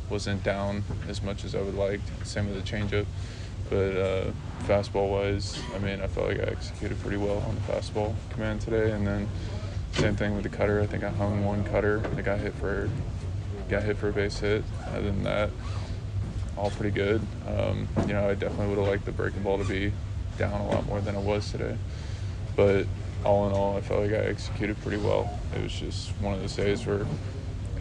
wasn't 0.09 0.45
down 0.45 0.84
as 1.09 1.22
much 1.22 1.45
as 1.45 1.55
I 1.55 1.61
would 1.62 1.74
like. 1.74 2.01
Same 2.22 2.49
with 2.49 2.64
the 2.64 2.76
changeup, 2.76 3.07
but 3.70 3.76
uh, 3.76 4.30
fastball 4.66 5.11
wise, 5.11 5.61
I 5.74 5.78
mean, 5.78 6.01
I 6.01 6.07
felt 6.07 6.28
like 6.28 6.38
I 6.38 6.45
executed 6.45 7.01
pretty 7.01 7.16
well 7.16 7.38
on 7.38 7.57
the 7.57 7.72
fastball 7.72 8.14
command 8.30 8.61
today, 8.61 8.92
and 8.92 9.07
then 9.07 9.28
same 9.95 10.16
thing 10.16 10.34
with 10.34 10.42
the 10.42 10.49
cutter. 10.49 10.80
I 10.80 10.86
think 10.86 11.05
I 11.05 11.11
hung 11.11 11.45
one 11.45 11.64
cutter. 11.64 12.03
I 12.16 12.22
got 12.22 12.38
hit 12.38 12.55
for 12.55 12.88
got 13.68 13.82
hit 13.82 13.97
for 13.97 14.09
a 14.09 14.12
base 14.12 14.38
hit. 14.38 14.64
Other 14.88 15.03
than 15.03 15.22
that, 15.24 15.51
all 16.57 16.70
pretty 16.70 16.90
good. 16.90 17.22
Um, 17.47 17.88
you 18.07 18.12
know, 18.12 18.28
I 18.28 18.34
definitely 18.34 18.68
would 18.68 18.78
have 18.78 18.88
liked 18.88 19.05
the 19.05 19.12
breaking 19.12 19.42
ball 19.42 19.59
to 19.59 19.64
be 19.64 19.92
down 20.38 20.61
a 20.61 20.68
lot 20.68 20.86
more 20.86 21.01
than 21.01 21.14
it 21.14 21.22
was 21.22 21.51
today. 21.51 21.76
But 22.57 22.86
all 23.24 23.47
in 23.47 23.53
all, 23.53 23.76
I 23.76 23.80
felt 23.80 24.03
like 24.03 24.12
I 24.12 24.24
executed 24.26 24.80
pretty 24.82 24.99
well. 24.99 25.38
It 25.55 25.62
was 25.62 25.72
just 25.72 26.11
one 26.20 26.34
of 26.34 26.40
those 26.40 26.57
days 26.57 26.86
where 26.86 27.07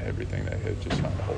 everything 0.01 0.45
that 0.45 0.57
hit 0.59 0.82
just 0.82 1.01
found 1.01 1.20
a 1.20 1.24
hole. 1.24 1.38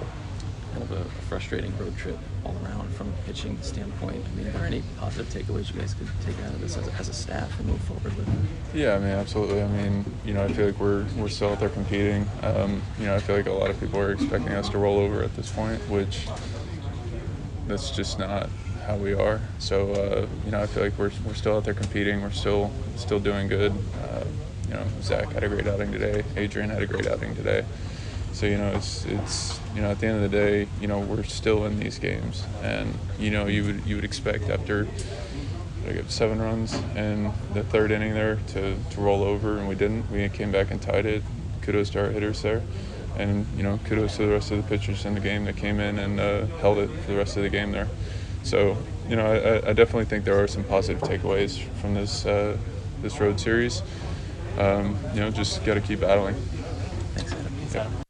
Kind 0.74 0.84
of 0.84 0.92
a 0.92 1.06
frustrating 1.28 1.76
road 1.78 1.98
trip 1.98 2.18
all 2.46 2.56
around 2.64 2.94
from 2.96 3.10
a 3.10 3.28
pitching 3.28 3.58
standpoint. 3.62 4.24
I 4.32 4.36
mean, 4.36 4.48
are 4.48 4.52
there 4.52 4.66
any 4.66 4.84
positive 5.00 5.28
takeaways 5.28 5.74
you 5.74 5.80
guys 5.80 5.94
could 5.94 6.08
take 6.26 6.38
out 6.46 6.54
of 6.54 6.62
this 6.62 6.78
as 6.78 6.88
a, 6.88 6.92
as 6.94 7.10
a 7.10 7.14
staff 7.14 7.60
and 7.60 7.68
move 7.68 7.82
forward 7.82 8.16
with? 8.16 8.30
Yeah, 8.74 8.96
I 8.96 9.00
mean, 9.00 9.10
absolutely. 9.10 9.62
I 9.62 9.68
mean, 9.68 10.06
you 10.26 10.34
know, 10.34 10.44
I 10.44 10.54
feel 10.54 10.68
like 10.68 10.80
we're 10.80 11.06
we're 11.18 11.30
still 11.30 11.50
out 11.50 11.60
there 11.60 11.70
competing. 11.70 12.28
Um, 12.44 12.82
you 13.00 13.06
know, 13.06 13.16
I 13.16 13.20
feel 13.20 13.36
like 13.36 13.48
a 13.48 13.52
lot 13.52 13.70
of 13.70 13.80
people 13.80 14.00
are 14.00 14.12
expecting 14.12 14.54
us 14.54 14.70
to 14.70 14.78
roll 14.78 14.98
over 14.98 15.24
at 15.24 15.36
this 15.36 15.52
point, 15.52 15.82
which 15.90 16.28
that's 17.68 17.92
just 17.92 18.20
not 18.20 18.50
how 18.86 18.96
we 18.96 19.14
are. 19.14 19.42
So 19.60 19.92
uh, 19.94 20.28
you 20.46 20.52
know, 20.52 20.62
I 20.62 20.68
feel 20.68 20.84
like 20.84 20.98
we're, 20.98 21.12
we're 21.26 21.34
still 21.34 21.58
out 21.58 21.64
there 21.64 21.74
competing. 21.74 22.22
We're 22.22 22.32
still 22.32 22.72
still 22.96 23.20
doing 23.20 23.48
good. 23.48 23.74
Uh, 24.04 24.24
you 24.68 24.74
know, 24.76 24.86
Zach 25.02 25.32
had 25.32 25.44
a 25.44 25.50
great 25.50 25.68
outing 25.68 25.92
today. 25.92 26.24
Adrian 26.36 26.70
had 26.70 26.82
a 26.82 26.88
great 26.88 27.08
outing 27.08 27.36
today. 27.36 27.66
So 28.36 28.48
you 28.48 28.58
know, 28.58 28.68
it's 28.76 29.06
it's 29.06 29.62
you 29.74 29.82
know, 29.82 29.92
at 29.92 30.00
the 30.00 30.08
end 30.08 30.22
of 30.22 30.30
the 30.30 30.38
day, 30.38 30.68
you 30.82 30.88
know, 30.88 31.00
we're 31.00 31.24
still 31.24 31.66
in 31.66 31.80
these 31.80 32.00
games, 32.00 32.44
and 32.62 32.94
you 33.18 33.32
know, 33.32 33.46
you 33.46 33.64
would 33.64 33.86
you 33.86 33.96
would 33.96 34.04
expect 34.04 34.50
after 34.50 34.90
get 35.86 36.12
seven 36.12 36.42
runs 36.42 36.74
in 36.98 37.32
the 37.54 37.64
third 37.64 37.92
inning 37.92 38.14
there 38.14 38.36
to, 38.48 38.76
to 38.90 39.00
roll 39.02 39.24
over, 39.24 39.58
and 39.58 39.70
we 39.70 39.76
didn't. 39.76 40.12
We 40.12 40.28
came 40.28 40.52
back 40.52 40.70
and 40.70 40.82
tied 40.82 41.06
it. 41.06 41.24
Kudos 41.62 41.92
to 41.92 42.02
our 42.02 42.10
hitters 42.10 42.42
there, 42.42 42.62
and 43.18 43.46
you 43.56 43.64
know, 43.64 43.80
kudos 43.86 44.18
to 44.18 44.24
the 44.24 44.34
rest 44.34 44.52
of 44.52 44.58
the 44.58 44.64
pitchers 44.64 45.06
in 45.06 45.14
the 45.14 45.22
game 45.22 45.46
that 45.46 45.56
came 45.56 45.80
in 45.80 45.98
and 45.98 46.20
uh, 46.20 46.46
held 46.58 46.78
it 46.80 46.90
for 46.90 47.12
the 47.12 47.18
rest 47.18 47.38
of 47.38 47.44
the 47.44 47.50
game 47.50 47.72
there. 47.72 47.88
So, 48.44 48.78
you 49.08 49.16
know, 49.16 49.26
I, 49.26 49.70
I 49.70 49.74
definitely 49.74 50.06
think 50.06 50.26
there 50.26 50.44
are 50.44 50.48
some 50.48 50.66
positive 50.66 51.02
takeaways 51.02 51.58
from 51.76 51.94
this 51.94 52.26
uh, 52.26 52.58
this 53.02 53.18
road 53.22 53.40
series. 53.40 53.82
Um, 54.58 54.98
you 55.14 55.22
know, 55.22 55.32
just 55.32 55.64
got 55.64 55.76
to 55.76 55.82
keep 55.82 56.02
battling. 56.02 56.36
Thanks, 57.16 57.32
Adam. 57.32 57.54
Yeah. 57.74 58.05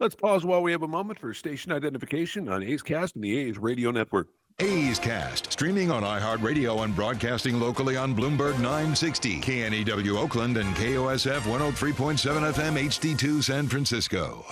Let's 0.00 0.14
pause 0.14 0.44
while 0.44 0.62
we 0.62 0.70
have 0.70 0.84
a 0.84 0.88
moment 0.88 1.18
for 1.18 1.34
station 1.34 1.72
identification 1.72 2.48
on 2.48 2.62
A's 2.62 2.82
Cast 2.82 3.16
and 3.16 3.24
the 3.24 3.36
A's 3.36 3.58
Radio 3.58 3.90
Network. 3.90 4.28
A's 4.60 4.96
Cast, 5.00 5.50
streaming 5.52 5.90
on 5.90 6.04
iHeartRadio 6.04 6.84
and 6.84 6.94
broadcasting 6.94 7.58
locally 7.58 7.96
on 7.96 8.14
Bloomberg 8.14 8.54
960, 8.60 9.40
KNEW 9.40 10.16
Oakland, 10.16 10.56
and 10.56 10.72
KOSF 10.76 11.40
103.7 11.40 12.52
FM 12.52 12.76
HD2 12.86 13.42
San 13.42 13.66
Francisco. 13.66 14.44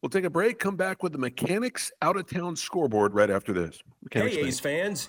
We'll 0.00 0.10
take 0.10 0.24
a 0.24 0.30
break, 0.30 0.58
come 0.58 0.74
back 0.74 1.04
with 1.04 1.12
the 1.12 1.18
Mechanics 1.18 1.92
Out 2.02 2.16
of 2.16 2.28
Town 2.28 2.56
scoreboard 2.56 3.14
right 3.14 3.30
after 3.30 3.52
this. 3.52 3.80
Mechanics 4.02 4.34
hey, 4.34 4.46
A's 4.46 4.58
fans, 4.58 5.08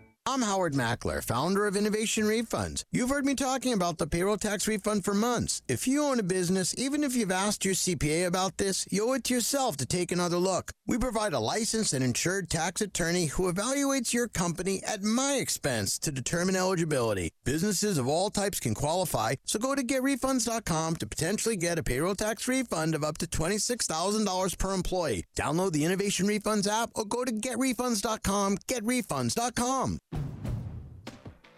I'm 0.27 0.43
Howard 0.43 0.73
Mackler, 0.73 1.23
founder 1.23 1.65
of 1.65 1.75
Innovation 1.75 2.25
Refunds. 2.25 2.83
You've 2.91 3.09
heard 3.09 3.25
me 3.25 3.33
talking 3.33 3.73
about 3.73 3.97
the 3.97 4.05
payroll 4.05 4.37
tax 4.37 4.67
refund 4.67 5.03
for 5.03 5.15
months. 5.15 5.63
If 5.67 5.87
you 5.87 6.03
own 6.03 6.19
a 6.19 6.23
business, 6.23 6.75
even 6.77 7.03
if 7.03 7.15
you've 7.15 7.31
asked 7.31 7.65
your 7.65 7.73
CPA 7.73 8.27
about 8.27 8.57
this, 8.57 8.87
you 8.91 9.09
owe 9.09 9.13
it 9.13 9.23
to 9.25 9.33
yourself 9.33 9.77
to 9.77 9.85
take 9.85 10.11
another 10.11 10.37
look. 10.37 10.73
We 10.85 10.99
provide 10.99 11.33
a 11.33 11.39
licensed 11.39 11.93
and 11.93 12.03
insured 12.03 12.51
tax 12.51 12.81
attorney 12.81 13.25
who 13.25 13.51
evaluates 13.51 14.13
your 14.13 14.27
company 14.27 14.83
at 14.85 15.01
my 15.01 15.37
expense 15.41 15.97
to 15.99 16.11
determine 16.11 16.55
eligibility. 16.55 17.31
Businesses 17.43 17.97
of 17.97 18.07
all 18.07 18.29
types 18.29 18.59
can 18.59 18.75
qualify, 18.75 19.35
so 19.45 19.57
go 19.57 19.73
to 19.73 19.83
getrefunds.com 19.83 20.97
to 20.97 21.07
potentially 21.07 21.55
get 21.55 21.79
a 21.79 21.83
payroll 21.83 22.13
tax 22.13 22.47
refund 22.47 22.93
of 22.93 23.03
up 23.03 23.17
to 23.17 23.25
$26,000 23.25 24.57
per 24.59 24.73
employee. 24.75 25.23
Download 25.35 25.71
the 25.71 25.83
Innovation 25.83 26.27
Refunds 26.27 26.67
app 26.67 26.91
or 26.93 27.05
go 27.05 27.25
to 27.25 27.31
getrefunds.com, 27.31 28.57
getrefunds.com. 28.67 29.97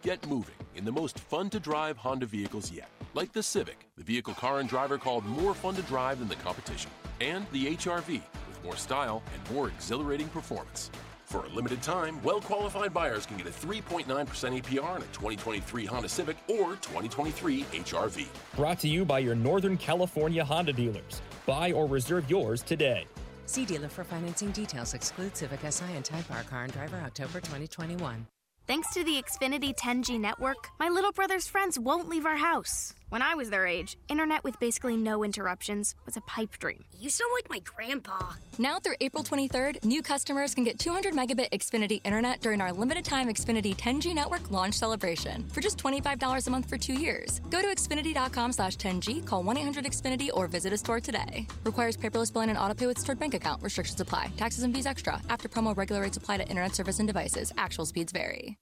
Get 0.03 0.27
moving 0.27 0.55
in 0.75 0.83
the 0.83 0.91
most 0.91 1.17
fun 1.17 1.49
to 1.51 1.61
drive 1.61 1.95
Honda 1.95 2.25
vehicles 2.25 2.69
yet. 2.69 2.89
Like 3.13 3.31
the 3.31 3.41
Civic, 3.41 3.87
the 3.95 4.03
vehicle 4.03 4.33
car 4.33 4.59
and 4.59 4.67
driver 4.67 4.97
called 4.97 5.25
more 5.25 5.53
fun 5.53 5.75
to 5.75 5.81
drive 5.83 6.19
than 6.19 6.27
the 6.27 6.35
competition. 6.35 6.91
And 7.21 7.45
the 7.53 7.67
HRV, 7.67 8.09
with 8.09 8.63
more 8.65 8.75
style 8.75 9.23
and 9.33 9.55
more 9.55 9.69
exhilarating 9.69 10.27
performance. 10.27 10.91
For 11.23 11.45
a 11.45 11.47
limited 11.47 11.81
time, 11.81 12.21
well 12.21 12.41
qualified 12.41 12.93
buyers 12.93 13.25
can 13.25 13.37
get 13.37 13.47
a 13.47 13.49
3.9% 13.49 14.05
APR 14.05 14.83
on 14.83 14.97
a 14.97 15.05
2023 15.13 15.85
Honda 15.85 16.09
Civic 16.09 16.35
or 16.49 16.71
2023 16.81 17.63
HRV. 17.63 18.27
Brought 18.57 18.79
to 18.79 18.89
you 18.89 19.05
by 19.05 19.19
your 19.19 19.35
Northern 19.35 19.77
California 19.77 20.43
Honda 20.43 20.73
dealers. 20.73 21.21
Buy 21.45 21.71
or 21.71 21.87
reserve 21.87 22.29
yours 22.29 22.61
today. 22.61 23.07
See 23.45 23.63
dealer 23.63 23.87
for 23.87 24.03
financing 24.03 24.51
details. 24.51 24.93
Exclude 24.93 25.37
Civic 25.37 25.61
Si 25.71 25.85
and 25.95 26.03
Type 26.03 26.29
R 26.29 26.43
Car 26.43 26.65
and 26.65 26.73
Driver 26.73 27.01
October 27.05 27.39
2021. 27.39 28.27
Thanks 28.65 28.93
to 28.93 29.03
the 29.03 29.21
Xfinity 29.21 29.75
10G 29.75 30.17
network, 30.17 30.69
my 30.79 30.87
little 30.87 31.11
brother's 31.11 31.47
friends 31.47 31.77
won't 31.77 32.07
leave 32.07 32.25
our 32.25 32.37
house. 32.37 32.93
When 33.13 33.21
I 33.21 33.35
was 33.35 33.51
their 33.51 33.67
age, 33.67 33.95
internet 34.09 34.43
with 34.43 34.59
basically 34.59 34.97
no 34.97 35.23
interruptions 35.23 35.93
was 36.07 36.17
a 36.17 36.21
pipe 36.21 36.57
dream. 36.57 36.83
You 36.97 37.11
sound 37.11 37.29
like 37.35 37.47
my 37.47 37.59
grandpa. 37.59 38.17
Now 38.57 38.79
through 38.79 38.95
April 39.01 39.23
23rd, 39.23 39.85
new 39.85 40.01
customers 40.01 40.55
can 40.55 40.63
get 40.63 40.79
200 40.79 41.13
megabit 41.13 41.51
Xfinity 41.51 42.01
internet 42.03 42.41
during 42.41 42.59
our 42.59 42.73
limited 42.73 43.05
time 43.05 43.27
Xfinity 43.27 43.75
10G 43.75 44.15
network 44.15 44.49
launch 44.49 44.73
celebration 44.73 45.47
for 45.49 45.61
just 45.61 45.77
$25 45.77 46.47
a 46.47 46.49
month 46.49 46.67
for 46.67 46.79
two 46.79 46.95
years. 46.95 47.39
Go 47.51 47.61
to 47.61 47.67
xfinity.com 47.67 48.51
slash 48.51 48.77
10G, 48.77 49.23
call 49.27 49.43
1-800-XFINITY, 49.43 50.29
or 50.33 50.47
visit 50.47 50.73
a 50.73 50.77
store 50.79 50.99
today. 50.99 51.45
Requires 51.65 51.95
paperless 51.95 52.33
billing 52.33 52.49
and 52.49 52.57
autopay 52.57 52.87
with 52.87 52.97
stored 52.97 53.19
bank 53.19 53.35
account. 53.35 53.61
Restrictions 53.61 54.01
apply. 54.01 54.31
Taxes 54.37 54.63
and 54.63 54.73
fees 54.73 54.87
extra. 54.87 55.21
After 55.29 55.47
promo, 55.47 55.77
regular 55.77 56.01
rates 56.01 56.17
apply 56.17 56.37
to 56.37 56.47
internet 56.49 56.73
service 56.73 56.97
and 56.97 57.07
devices. 57.07 57.51
Actual 57.59 57.85
speeds 57.85 58.11
vary. 58.11 58.57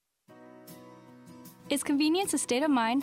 Is 1.70 1.82
convenience 1.82 2.34
a 2.34 2.38
state 2.38 2.62
of 2.62 2.70
mind 2.70 3.02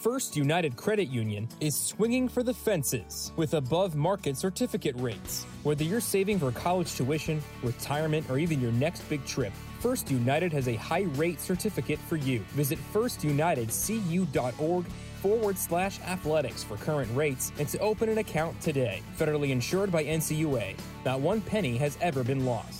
First 0.00 0.34
United 0.34 0.76
Credit 0.76 1.10
Union 1.10 1.46
is 1.60 1.78
swinging 1.78 2.26
for 2.26 2.42
the 2.42 2.54
fences 2.54 3.32
with 3.36 3.52
above 3.52 3.94
market 3.94 4.34
certificate 4.38 4.96
rates. 4.96 5.44
Whether 5.62 5.84
you're 5.84 6.00
saving 6.00 6.38
for 6.38 6.50
college 6.52 6.96
tuition, 6.96 7.42
retirement, 7.62 8.24
or 8.30 8.38
even 8.38 8.62
your 8.62 8.72
next 8.72 9.06
big 9.10 9.22
trip, 9.26 9.52
First 9.78 10.10
United 10.10 10.54
has 10.54 10.68
a 10.68 10.74
high 10.76 11.04
rate 11.16 11.38
certificate 11.38 11.98
for 11.98 12.16
you. 12.16 12.38
Visit 12.52 12.78
firstunitedcu.org 12.94 14.86
forward 15.20 15.58
slash 15.58 16.00
athletics 16.00 16.64
for 16.64 16.78
current 16.78 17.14
rates 17.14 17.52
and 17.58 17.68
to 17.68 17.78
open 17.80 18.08
an 18.08 18.16
account 18.16 18.58
today. 18.62 19.02
Federally 19.18 19.50
insured 19.50 19.92
by 19.92 20.02
NCUA. 20.02 20.78
Not 21.04 21.20
one 21.20 21.42
penny 21.42 21.76
has 21.76 21.98
ever 22.00 22.24
been 22.24 22.46
lost. 22.46 22.79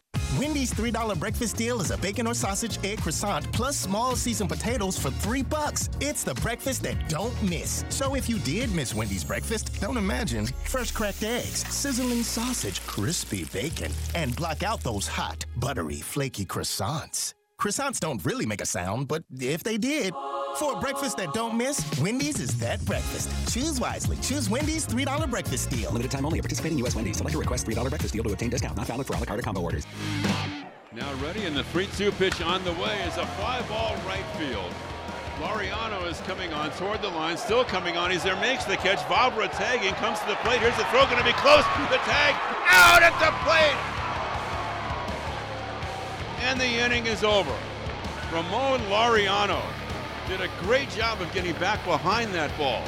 Wendy's 0.39 0.73
$3 0.73 1.19
breakfast 1.19 1.57
deal 1.57 1.81
is 1.81 1.91
a 1.91 1.97
bacon 1.97 2.25
or 2.25 2.33
sausage 2.33 2.79
egg 2.85 3.01
croissant 3.01 3.51
plus 3.51 3.75
small 3.75 4.15
seasoned 4.15 4.49
potatoes 4.49 4.97
for 4.97 5.11
3 5.11 5.43
bucks. 5.43 5.89
It's 5.99 6.23
the 6.23 6.35
breakfast 6.35 6.83
that 6.83 7.09
don't 7.09 7.35
miss. 7.43 7.83
So 7.89 8.15
if 8.15 8.29
you 8.29 8.39
did 8.39 8.73
miss 8.73 8.95
Wendy's 8.95 9.23
breakfast, 9.23 9.81
don't 9.81 9.97
imagine. 9.97 10.45
Fresh 10.63 10.91
cracked 10.91 11.23
eggs, 11.23 11.67
sizzling 11.67 12.23
sausage, 12.23 12.85
crispy 12.87 13.43
bacon, 13.45 13.91
and 14.15 14.35
block 14.35 14.63
out 14.63 14.81
those 14.81 15.07
hot, 15.07 15.45
buttery, 15.57 15.99
flaky 15.99 16.45
croissants. 16.45 17.33
Croissants 17.61 17.99
don't 17.99 18.25
really 18.25 18.47
make 18.47 18.59
a 18.59 18.65
sound, 18.65 19.07
but 19.07 19.23
if 19.39 19.63
they 19.63 19.77
did, 19.77 20.15
for 20.57 20.73
a 20.73 20.79
breakfast 20.79 21.17
that 21.17 21.31
don't 21.31 21.55
miss, 21.55 21.85
Wendy's 21.99 22.39
is 22.39 22.57
that 22.57 22.83
breakfast. 22.85 23.29
Choose 23.53 23.79
wisely. 23.79 24.17
Choose 24.17 24.49
Wendy's 24.49 24.87
$3 24.87 25.29
breakfast 25.29 25.69
deal. 25.69 25.91
Limited 25.91 26.09
time 26.09 26.25
only 26.25 26.39
at 26.39 26.43
participating 26.43 26.79
U.S. 26.79 26.95
Wendy's. 26.95 27.17
Select 27.17 27.35
a 27.35 27.37
request 27.37 27.67
$3 27.67 27.87
breakfast 27.87 28.15
deal 28.15 28.23
to 28.23 28.33
obtain 28.33 28.49
discount. 28.49 28.75
Not 28.77 28.87
valid 28.87 29.05
for 29.05 29.13
a 29.13 29.19
la 29.19 29.25
carte 29.25 29.41
or 29.41 29.43
combo 29.43 29.61
orders. 29.61 29.85
Now 30.91 31.13
ready, 31.21 31.45
and 31.45 31.55
the 31.55 31.61
3-2 31.65 32.17
pitch 32.17 32.41
on 32.41 32.63
the 32.63 32.73
way 32.81 32.99
is 33.05 33.17
a 33.17 33.27
fly 33.37 33.61
ball 33.69 33.95
right 34.07 34.25
field. 34.39 34.73
Laureano 35.37 36.09
is 36.09 36.19
coming 36.21 36.51
on 36.53 36.71
toward 36.71 37.03
the 37.03 37.09
line, 37.09 37.37
still 37.37 37.63
coming 37.63 37.95
on. 37.95 38.09
He's 38.09 38.23
there, 38.23 38.35
makes 38.37 38.65
the 38.65 38.77
catch. 38.77 38.97
Vavra 39.05 39.55
tagging, 39.55 39.93
comes 40.01 40.19
to 40.21 40.27
the 40.27 40.35
plate. 40.37 40.61
Here's 40.61 40.75
the 40.77 40.85
throw, 40.85 41.05
going 41.05 41.19
to 41.19 41.23
be 41.23 41.33
close. 41.33 41.63
The 41.93 42.01
tag 42.09 42.33
out 42.65 43.03
at 43.03 43.13
the 43.21 43.29
plate. 43.45 44.00
And 46.41 46.59
the 46.59 46.65
inning 46.65 47.05
is 47.05 47.23
over. 47.23 47.55
Ramon 48.33 48.79
Laureano 48.81 49.61
did 50.27 50.41
a 50.41 50.49
great 50.61 50.89
job 50.89 51.21
of 51.21 51.31
getting 51.33 51.53
back 51.55 51.83
behind 51.85 52.33
that 52.33 52.55
ball. 52.57 52.83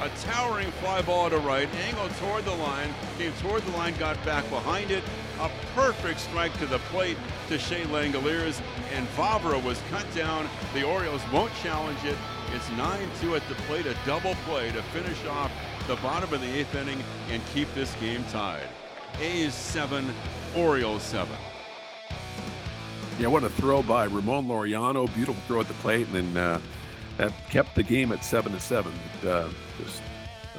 A 0.00 0.10
towering 0.20 0.70
fly 0.72 1.00
ball 1.02 1.30
to 1.30 1.38
right, 1.38 1.68
angled 1.86 2.10
toward 2.16 2.44
the 2.44 2.54
line, 2.54 2.94
came 3.16 3.32
toward 3.34 3.62
the 3.62 3.70
line, 3.70 3.94
got 3.98 4.22
back 4.24 4.48
behind 4.50 4.90
it. 4.90 5.02
A 5.40 5.50
perfect 5.74 6.20
strike 6.20 6.52
to 6.58 6.66
the 6.66 6.78
plate 6.90 7.16
to 7.48 7.58
Shea 7.58 7.84
Langeliers, 7.84 8.60
and 8.94 9.08
Vavra 9.16 9.62
was 9.62 9.80
cut 9.90 10.06
down. 10.14 10.48
The 10.74 10.82
Orioles 10.82 11.22
won't 11.32 11.52
challenge 11.62 12.04
it. 12.04 12.16
It's 12.54 12.68
9-2 12.70 13.36
at 13.36 13.48
the 13.48 13.54
plate, 13.66 13.86
a 13.86 13.96
double 14.04 14.34
play 14.46 14.70
to 14.72 14.82
finish 14.82 15.24
off 15.26 15.50
the 15.86 15.96
bottom 15.96 16.32
of 16.34 16.40
the 16.40 16.58
eighth 16.58 16.74
inning 16.74 17.02
and 17.30 17.42
keep 17.54 17.72
this 17.74 17.94
game 17.94 18.24
tied. 18.30 18.68
A's 19.20 19.54
7, 19.54 20.12
Orioles 20.54 21.02
7. 21.02 21.34
Yeah, 23.18 23.28
what 23.28 23.44
a 23.44 23.48
throw 23.48 23.82
by 23.82 24.04
Ramon 24.04 24.46
Laureano. 24.46 25.12
Beautiful 25.14 25.42
throw 25.46 25.60
at 25.60 25.68
the 25.68 25.74
plate, 25.74 26.06
and 26.08 26.34
then 26.34 26.36
uh, 26.36 26.60
that 27.16 27.32
kept 27.48 27.74
the 27.74 27.82
game 27.82 28.12
at 28.12 28.22
seven 28.22 28.52
to 28.52 28.60
seven. 28.60 28.92
But, 29.22 29.28
uh, 29.28 29.48
just 29.82 30.02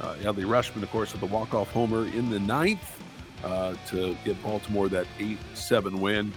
uh, 0.00 0.14
Adley 0.22 0.44
Rutschman, 0.44 0.82
of 0.82 0.90
course, 0.90 1.12
with 1.12 1.20
the 1.20 1.28
walk-off 1.28 1.70
homer 1.70 2.08
in 2.08 2.30
the 2.30 2.40
ninth 2.40 3.00
uh, 3.44 3.74
to 3.90 4.16
get 4.24 4.42
Baltimore 4.42 4.88
that 4.88 5.06
eight-seven 5.20 6.00
win. 6.00 6.32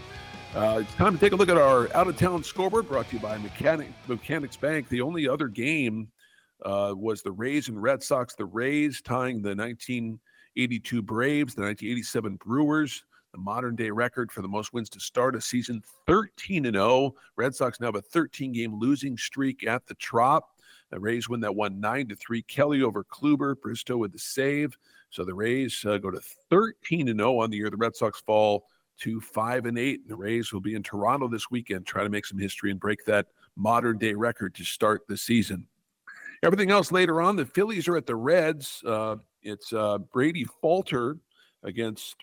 Uh, 0.54 0.84
it's 0.84 0.94
time 0.94 1.16
to 1.16 1.20
take 1.20 1.32
a 1.32 1.36
look 1.36 1.50
at 1.50 1.58
our 1.58 1.92
out-of-town 1.96 2.44
scoreboard, 2.44 2.88
brought 2.88 3.10
to 3.10 3.16
you 3.16 3.20
by 3.20 3.40
Mechanic, 3.40 3.88
Mechanics 4.08 4.58
Bank. 4.58 4.90
The 4.90 5.02
only 5.02 5.28
other 5.28 5.48
game 5.48 6.08
uh, 6.64 6.94
was 6.96 7.24
the 7.24 7.32
Rays 7.32 7.68
and 7.68 7.82
Red 7.82 8.04
Sox. 8.04 8.36
The 8.36 8.46
Rays 8.46 9.02
tying 9.02 9.42
the 9.42 9.56
1982 9.56 11.02
Braves, 11.02 11.56
the 11.56 11.64
1987 11.64 12.36
Brewers 12.36 13.04
the 13.32 13.38
modern 13.38 13.76
day 13.76 13.90
record 13.90 14.32
for 14.32 14.42
the 14.42 14.48
most 14.48 14.74
wins 14.74 14.90
to 14.90 15.00
start 15.00 15.36
a 15.36 15.42
season 15.42 15.82
13 16.08 16.66
and 16.66 16.76
0. 16.76 17.16
Red 17.36 17.56
Sox 17.56 17.80
now 17.80 17.88
have 17.88 17.96
a 17.96 18.02
13 18.02 18.52
game 18.52 18.78
losing 18.78 19.18
streak 19.18 19.66
at 19.66 19.86
the 19.88 19.96
Trop. 19.96 20.50
The 20.90 21.00
Rays 21.00 21.30
win 21.30 21.40
that 21.42 21.56
one 21.56 21.80
9 21.80 22.10
to 22.10 22.16
3. 22.16 22.42
Kelly 22.44 22.82
over 22.82 23.04
Kluber, 23.04 23.60
Bristow 23.60 23.98
with 23.98 24.12
the 24.12 24.20
save. 24.20 24.78
So 25.10 25.24
the 25.24 25.34
Rays 25.34 25.84
uh, 25.86 25.98
go 25.98 26.12
to 26.12 26.20
13 26.50 27.08
and 27.08 27.20
0 27.20 27.40
on 27.40 27.50
the 27.50 27.58
year. 27.58 27.70
The 27.70 27.78
Red 27.78 27.96
Sox 27.96 28.22
fall 28.22 28.66
to 29.00 29.22
5 29.22 29.66
and 29.66 29.78
8. 29.78 30.08
The 30.08 30.16
Rays 30.16 30.52
will 30.52 30.62
be 30.62 30.76
in 30.76 30.84
Toronto 30.84 31.28
this 31.28 31.50
weekend, 31.50 31.86
try 31.86 32.04
to 32.04 32.10
make 32.10 32.26
some 32.26 32.38
history 32.38 32.72
and 32.72 32.80
break 32.80 33.06
that 33.06 33.28
modern 33.56 33.98
day 33.98 34.14
record 34.14 34.54
to 34.56 34.64
start 34.64 35.04
the 35.08 35.18
season. 35.18 35.66
Everything 36.44 36.72
else 36.72 36.92
later 36.92 37.22
on, 37.22 37.36
the 37.36 37.46
Phillies 37.46 37.88
are 37.88 37.98
at 37.98 38.06
the 38.06 38.16
Reds. 38.16 38.84
Uh, 38.86 39.18
it's 39.44 39.72
uh, 39.74 40.00
Bailey 40.14 40.46
Falter 40.62 41.18
against 41.64 42.16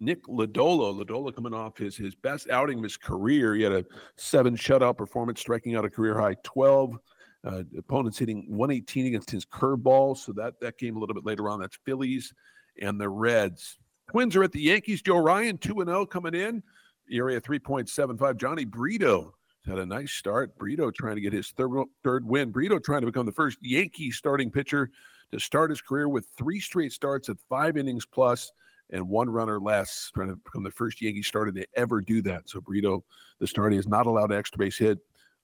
Nick 0.00 0.24
Lodolo. 0.24 1.04
Lodolo 1.04 1.34
coming 1.34 1.54
off 1.54 1.78
his 1.78 1.96
his 1.96 2.14
best 2.14 2.50
outing 2.50 2.78
of 2.78 2.84
his 2.84 2.96
career. 2.96 3.54
He 3.54 3.62
had 3.62 3.72
a 3.72 3.84
seven 4.16 4.56
shutout 4.56 4.96
performance, 4.96 5.40
striking 5.40 5.76
out 5.76 5.84
a 5.84 5.90
career 5.90 6.18
high 6.18 6.36
12. 6.42 6.98
Uh, 7.42 7.62
opponents 7.78 8.18
hitting 8.18 8.44
118 8.48 9.06
against 9.06 9.30
his 9.30 9.46
curveball. 9.46 10.16
So 10.16 10.32
that 10.32 10.60
that 10.60 10.78
came 10.78 10.96
a 10.96 10.98
little 10.98 11.14
bit 11.14 11.24
later 11.24 11.48
on. 11.48 11.60
That's 11.60 11.78
Phillies 11.84 12.34
and 12.80 13.00
the 13.00 13.08
Reds. 13.08 13.78
Twins 14.10 14.34
are 14.36 14.42
at 14.42 14.52
the 14.52 14.60
Yankees. 14.60 15.02
Joe 15.02 15.18
Ryan 15.18 15.56
2 15.58 15.84
0 15.84 16.06
coming 16.06 16.34
in. 16.34 16.62
ERA 17.10 17.40
3.75. 17.40 18.34
Jhony 18.34 18.66
Brito 18.66 19.34
had 19.66 19.78
a 19.78 19.86
nice 19.86 20.12
start. 20.12 20.56
Brito 20.56 20.90
trying 20.90 21.16
to 21.16 21.20
get 21.20 21.32
his 21.32 21.50
third, 21.50 21.70
third 22.02 22.26
win. 22.26 22.50
Brito 22.50 22.78
trying 22.78 23.00
to 23.00 23.06
become 23.06 23.26
the 23.26 23.32
first 23.32 23.58
Yankee 23.60 24.10
starting 24.10 24.50
pitcher 24.50 24.90
to 25.32 25.40
start 25.40 25.70
his 25.70 25.80
career 25.80 26.08
with 26.08 26.26
three 26.36 26.60
straight 26.60 26.92
starts 26.92 27.28
at 27.28 27.36
five 27.48 27.76
innings 27.76 28.06
plus 28.06 28.52
and 28.92 29.08
one 29.08 29.30
runner 29.30 29.60
less, 29.60 30.10
trying 30.14 30.28
to 30.28 30.36
become 30.36 30.62
the 30.62 30.70
first 30.70 31.00
Yankee 31.00 31.22
starter 31.22 31.52
to 31.52 31.66
ever 31.74 32.00
do 32.00 32.22
that. 32.22 32.48
So 32.48 32.60
Brito, 32.60 33.04
the 33.38 33.46
starter, 33.46 33.76
is 33.76 33.86
not 33.86 34.06
allowed 34.06 34.32
an 34.32 34.38
extra 34.38 34.58
base 34.58 34.78
hit 34.78 34.98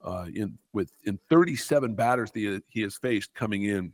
uh, 0.05 0.27
in 0.35 0.59
with 0.73 0.93
in 1.05 1.19
37 1.29 1.95
batters 1.95 2.31
that 2.33 2.63
he 2.69 2.83
has 2.83 2.97
faced 2.97 3.35
coming 3.35 3.65
in. 3.65 3.93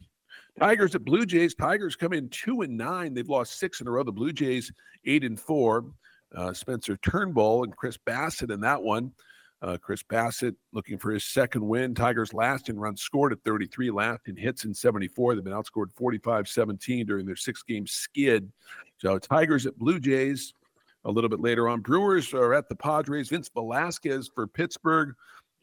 Tigers 0.58 0.94
at 0.94 1.04
Blue 1.04 1.24
Jays. 1.24 1.54
Tigers 1.54 1.96
come 1.96 2.12
in 2.12 2.28
two 2.28 2.62
and 2.62 2.76
nine. 2.76 3.14
They've 3.14 3.28
lost 3.28 3.58
six 3.58 3.80
in 3.80 3.88
a 3.88 3.90
row. 3.90 4.02
The 4.02 4.12
Blue 4.12 4.32
Jays 4.32 4.72
eight 5.04 5.24
and 5.24 5.38
four. 5.38 5.86
Uh, 6.34 6.52
Spencer 6.52 6.96
Turnbull 6.96 7.64
and 7.64 7.76
Chris 7.76 7.98
Bassitt 7.98 8.50
in 8.50 8.60
that 8.60 8.82
one. 8.82 9.12
Uh, 9.60 9.76
Chris 9.80 10.02
Bassitt 10.02 10.56
looking 10.72 10.98
for 10.98 11.12
his 11.12 11.24
second 11.24 11.66
win. 11.66 11.94
Tigers 11.94 12.34
last 12.34 12.68
in 12.68 12.80
runs 12.80 13.00
scored 13.00 13.32
at 13.32 13.44
33, 13.44 13.90
last 13.90 14.22
in 14.26 14.36
hits 14.36 14.64
in 14.64 14.74
74. 14.74 15.34
They've 15.34 15.44
been 15.44 15.52
outscored 15.52 15.92
45 15.94 16.48
17 16.48 17.06
during 17.06 17.26
their 17.26 17.36
six 17.36 17.62
game 17.62 17.86
skid. 17.86 18.50
So 19.02 19.18
Tigers 19.18 19.66
at 19.66 19.76
Blue 19.76 19.98
Jays 19.98 20.54
a 21.04 21.10
little 21.10 21.28
bit 21.28 21.40
later 21.40 21.68
on. 21.68 21.80
Brewers 21.80 22.32
are 22.32 22.54
at 22.54 22.68
the 22.68 22.76
Padres. 22.76 23.30
Vince 23.30 23.50
Velasquez 23.52 24.30
for 24.32 24.46
Pittsburgh. 24.46 25.12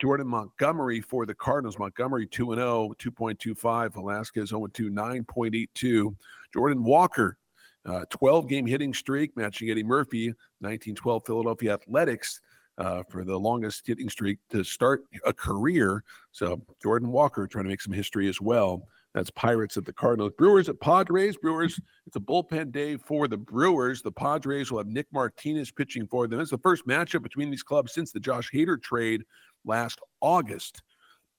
Jordan 0.01 0.27
Montgomery 0.27 0.99
for 0.99 1.25
the 1.25 1.33
Cardinals. 1.33 1.79
Montgomery 1.79 2.27
2 2.27 2.55
0, 2.55 2.93
2.25. 2.99 3.93
Velasquez 3.93 4.49
0 4.49 4.67
2, 4.67 4.91
9.82. 4.91 6.15
Jordan 6.53 6.83
Walker, 6.83 7.37
uh, 7.85 8.03
12 8.09 8.49
game 8.49 8.65
hitting 8.65 8.93
streak, 8.93 9.31
matching 9.37 9.69
Eddie 9.69 9.83
Murphy, 9.83 10.27
1912 10.59 11.25
Philadelphia 11.25 11.73
Athletics. 11.73 12.41
Uh, 12.77 13.03
for 13.09 13.25
the 13.25 13.37
longest 13.37 13.85
hitting 13.85 14.07
streak 14.07 14.37
to 14.49 14.63
start 14.63 15.03
a 15.25 15.33
career. 15.33 16.01
So 16.31 16.61
Jordan 16.81 17.09
Walker 17.09 17.45
trying 17.45 17.65
to 17.65 17.69
make 17.69 17.81
some 17.81 17.91
history 17.91 18.29
as 18.29 18.39
well. 18.39 18.87
That's 19.13 19.31
Pirates 19.31 19.75
at 19.75 19.85
the 19.85 19.93
Cardinals. 19.93 20.33
Brewers 20.37 20.69
at 20.69 20.79
Padres. 20.79 21.35
Brewers, 21.37 21.79
it's 22.05 22.15
a 22.15 22.19
bullpen 22.19 22.71
day 22.71 22.95
for 22.95 23.27
the 23.27 23.37
Brewers. 23.37 24.01
The 24.01 24.11
Padres 24.11 24.71
will 24.71 24.77
have 24.79 24.87
Nick 24.87 25.07
Martinez 25.11 25.71
pitching 25.71 26.07
for 26.07 26.27
them. 26.27 26.39
It's 26.39 26.51
the 26.51 26.59
first 26.59 26.85
matchup 26.87 27.23
between 27.23 27.49
these 27.49 27.63
clubs 27.63 27.93
since 27.93 28.11
the 28.11 28.19
Josh 28.19 28.51
Hader 28.51 28.81
trade 28.81 29.23
last 29.65 29.99
August. 30.21 30.83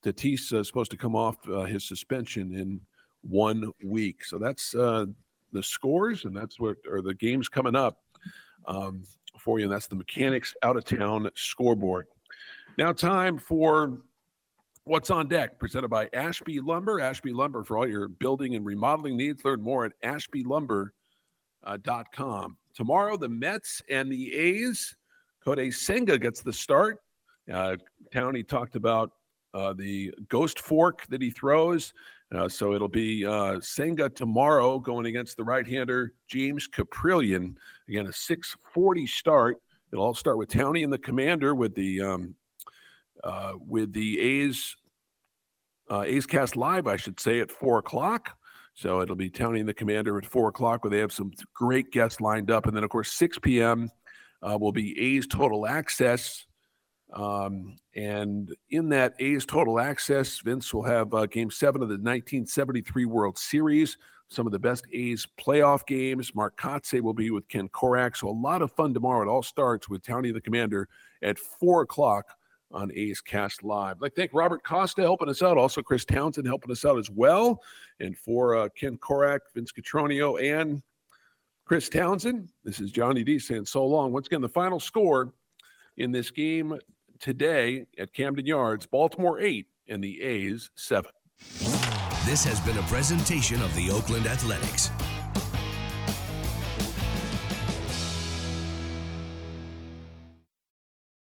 Tatis 0.04 0.52
is 0.52 0.66
supposed 0.66 0.90
to 0.90 0.96
come 0.96 1.14
off 1.14 1.36
uh, 1.48 1.62
his 1.62 1.84
suspension 1.84 2.54
in 2.54 2.80
one 3.22 3.70
week. 3.84 4.24
So 4.24 4.38
that's 4.38 4.74
uh, 4.74 5.06
the 5.52 5.62
scores, 5.62 6.24
and 6.24 6.36
that's 6.36 6.58
what 6.58 6.76
are 6.90 7.02
the 7.02 7.14
games 7.14 7.48
coming 7.48 7.76
up 7.76 7.98
um, 8.66 9.04
for 9.38 9.58
you. 9.58 9.66
And 9.66 9.72
that's 9.72 9.86
the 9.86 9.96
mechanics 9.96 10.54
out 10.62 10.76
of 10.76 10.84
town 10.84 11.30
scoreboard. 11.34 12.06
Now, 12.78 12.92
time 12.92 13.38
for 13.38 13.98
what's 14.90 15.08
on 15.08 15.26
deck, 15.28 15.56
presented 15.60 15.86
by 15.86 16.10
Ashby 16.12 16.58
Lumber. 16.58 16.98
Ashby 16.98 17.32
Lumber 17.32 17.62
for 17.62 17.78
all 17.78 17.86
your 17.86 18.08
building 18.08 18.56
and 18.56 18.66
remodeling 18.66 19.16
needs. 19.16 19.44
Learn 19.44 19.62
more 19.62 19.84
at 19.84 19.92
ashbylumber.com. 20.02 22.56
Tomorrow, 22.74 23.16
the 23.16 23.28
Mets 23.28 23.82
and 23.88 24.10
the 24.10 24.34
A's. 24.34 24.96
Kodai 25.46 25.72
Senga 25.72 26.18
gets 26.18 26.42
the 26.42 26.52
start. 26.52 26.98
Uh, 27.50 27.76
Townie 28.12 28.46
talked 28.46 28.74
about 28.74 29.12
uh, 29.54 29.72
the 29.74 30.12
ghost 30.28 30.58
fork 30.58 31.06
that 31.08 31.22
he 31.22 31.30
throws. 31.30 31.94
Uh, 32.34 32.48
so 32.48 32.74
it'll 32.74 32.88
be 32.88 33.24
uh, 33.24 33.60
Senga 33.60 34.08
tomorrow 34.08 34.80
going 34.80 35.06
against 35.06 35.36
the 35.36 35.44
right-hander 35.44 36.14
James 36.26 36.68
Kaprielian. 36.68 37.54
Again, 37.88 38.06
a 38.06 38.10
6:40 38.10 39.08
start. 39.08 39.58
It'll 39.92 40.04
all 40.04 40.14
start 40.14 40.36
with 40.36 40.48
Townie 40.48 40.82
and 40.82 40.92
the 40.92 40.98
Commander 40.98 41.54
with 41.54 41.76
the 41.76 42.00
um, 42.00 42.34
uh, 43.22 43.52
with 43.66 43.92
the 43.92 44.18
A's 44.20 44.76
uh, 45.90 46.02
A's 46.06 46.26
Cast 46.26 46.56
Live, 46.56 46.86
I 46.86 46.96
should 46.96 47.18
say, 47.20 47.40
at 47.40 47.50
four 47.50 47.78
o'clock. 47.78 48.36
So 48.74 49.02
it'll 49.02 49.16
be 49.16 49.28
Tony 49.28 49.60
and 49.60 49.68
the 49.68 49.74
Commander 49.74 50.16
at 50.16 50.24
four 50.24 50.48
o'clock, 50.48 50.84
where 50.84 50.90
they 50.90 50.98
have 50.98 51.12
some 51.12 51.32
great 51.54 51.90
guests 51.90 52.20
lined 52.20 52.50
up, 52.50 52.66
and 52.66 52.76
then 52.76 52.84
of 52.84 52.90
course 52.90 53.12
6 53.12 53.38
p.m. 53.40 53.90
Uh, 54.42 54.56
will 54.58 54.72
be 54.72 54.98
A's 54.98 55.26
Total 55.26 55.66
Access 55.66 56.46
um, 57.12 57.76
and 57.96 58.54
in 58.70 58.88
that 58.90 59.14
A's 59.18 59.44
total 59.44 59.80
access, 59.80 60.38
Vince 60.38 60.72
will 60.72 60.84
have 60.84 61.12
uh, 61.12 61.26
game 61.26 61.50
seven 61.50 61.82
of 61.82 61.88
the 61.88 61.94
1973 61.94 63.04
World 63.06 63.36
Series, 63.36 63.98
some 64.28 64.46
of 64.46 64.52
the 64.52 64.58
best 64.58 64.84
A's 64.92 65.26
playoff 65.40 65.84
games. 65.86 66.34
Mark 66.34 66.56
Kotsay 66.56 67.00
will 67.00 67.14
be 67.14 67.30
with 67.30 67.48
Ken 67.48 67.68
Korach. 67.70 68.16
So 68.16 68.28
a 68.28 68.30
lot 68.30 68.62
of 68.62 68.72
fun 68.72 68.94
tomorrow. 68.94 69.22
It 69.22 69.30
all 69.30 69.42
starts 69.42 69.88
with 69.88 70.02
Townie 70.02 70.32
the 70.32 70.40
Commander 70.40 70.88
at 71.22 71.38
four 71.38 71.82
o'clock 71.82 72.26
on 72.72 72.90
A's 72.94 73.20
Cast 73.20 73.62
Live. 73.62 73.96
I'd 73.96 74.02
like 74.02 74.14
to 74.14 74.20
thank 74.22 74.34
Robert 74.34 74.62
Costa 74.62 75.02
helping 75.02 75.28
us 75.28 75.42
out, 75.42 75.58
also 75.58 75.82
Chris 75.82 76.04
Townsend 76.04 76.46
helping 76.46 76.70
us 76.70 76.84
out 76.84 76.98
as 76.98 77.10
well. 77.10 77.62
And 77.98 78.16
for 78.16 78.56
uh, 78.56 78.68
Ken 78.76 78.96
Korach, 78.98 79.40
Vince 79.54 79.72
Cotroneo, 79.72 80.40
and 80.40 80.82
Chris 81.64 81.88
Townsend, 81.88 82.48
this 82.64 82.80
is 82.80 82.90
Johnny 82.90 83.24
D 83.24 83.38
saying 83.38 83.66
so 83.66 83.84
long. 83.86 84.12
Once 84.12 84.26
again, 84.26 84.40
the 84.40 84.48
final 84.48 84.80
score 84.80 85.32
in 85.96 86.12
this 86.12 86.30
game 86.30 86.78
today 87.18 87.86
at 87.98 88.12
Camden 88.12 88.46
Yards. 88.46 88.86
Baltimore 88.86 89.40
8 89.40 89.66
and 89.88 90.02
the 90.02 90.20
A's 90.22 90.70
7. 90.74 91.10
This 92.24 92.44
has 92.44 92.60
been 92.60 92.78
a 92.78 92.82
presentation 92.82 93.62
of 93.62 93.74
the 93.74 93.90
Oakland 93.90 94.26
Athletics. 94.26 94.90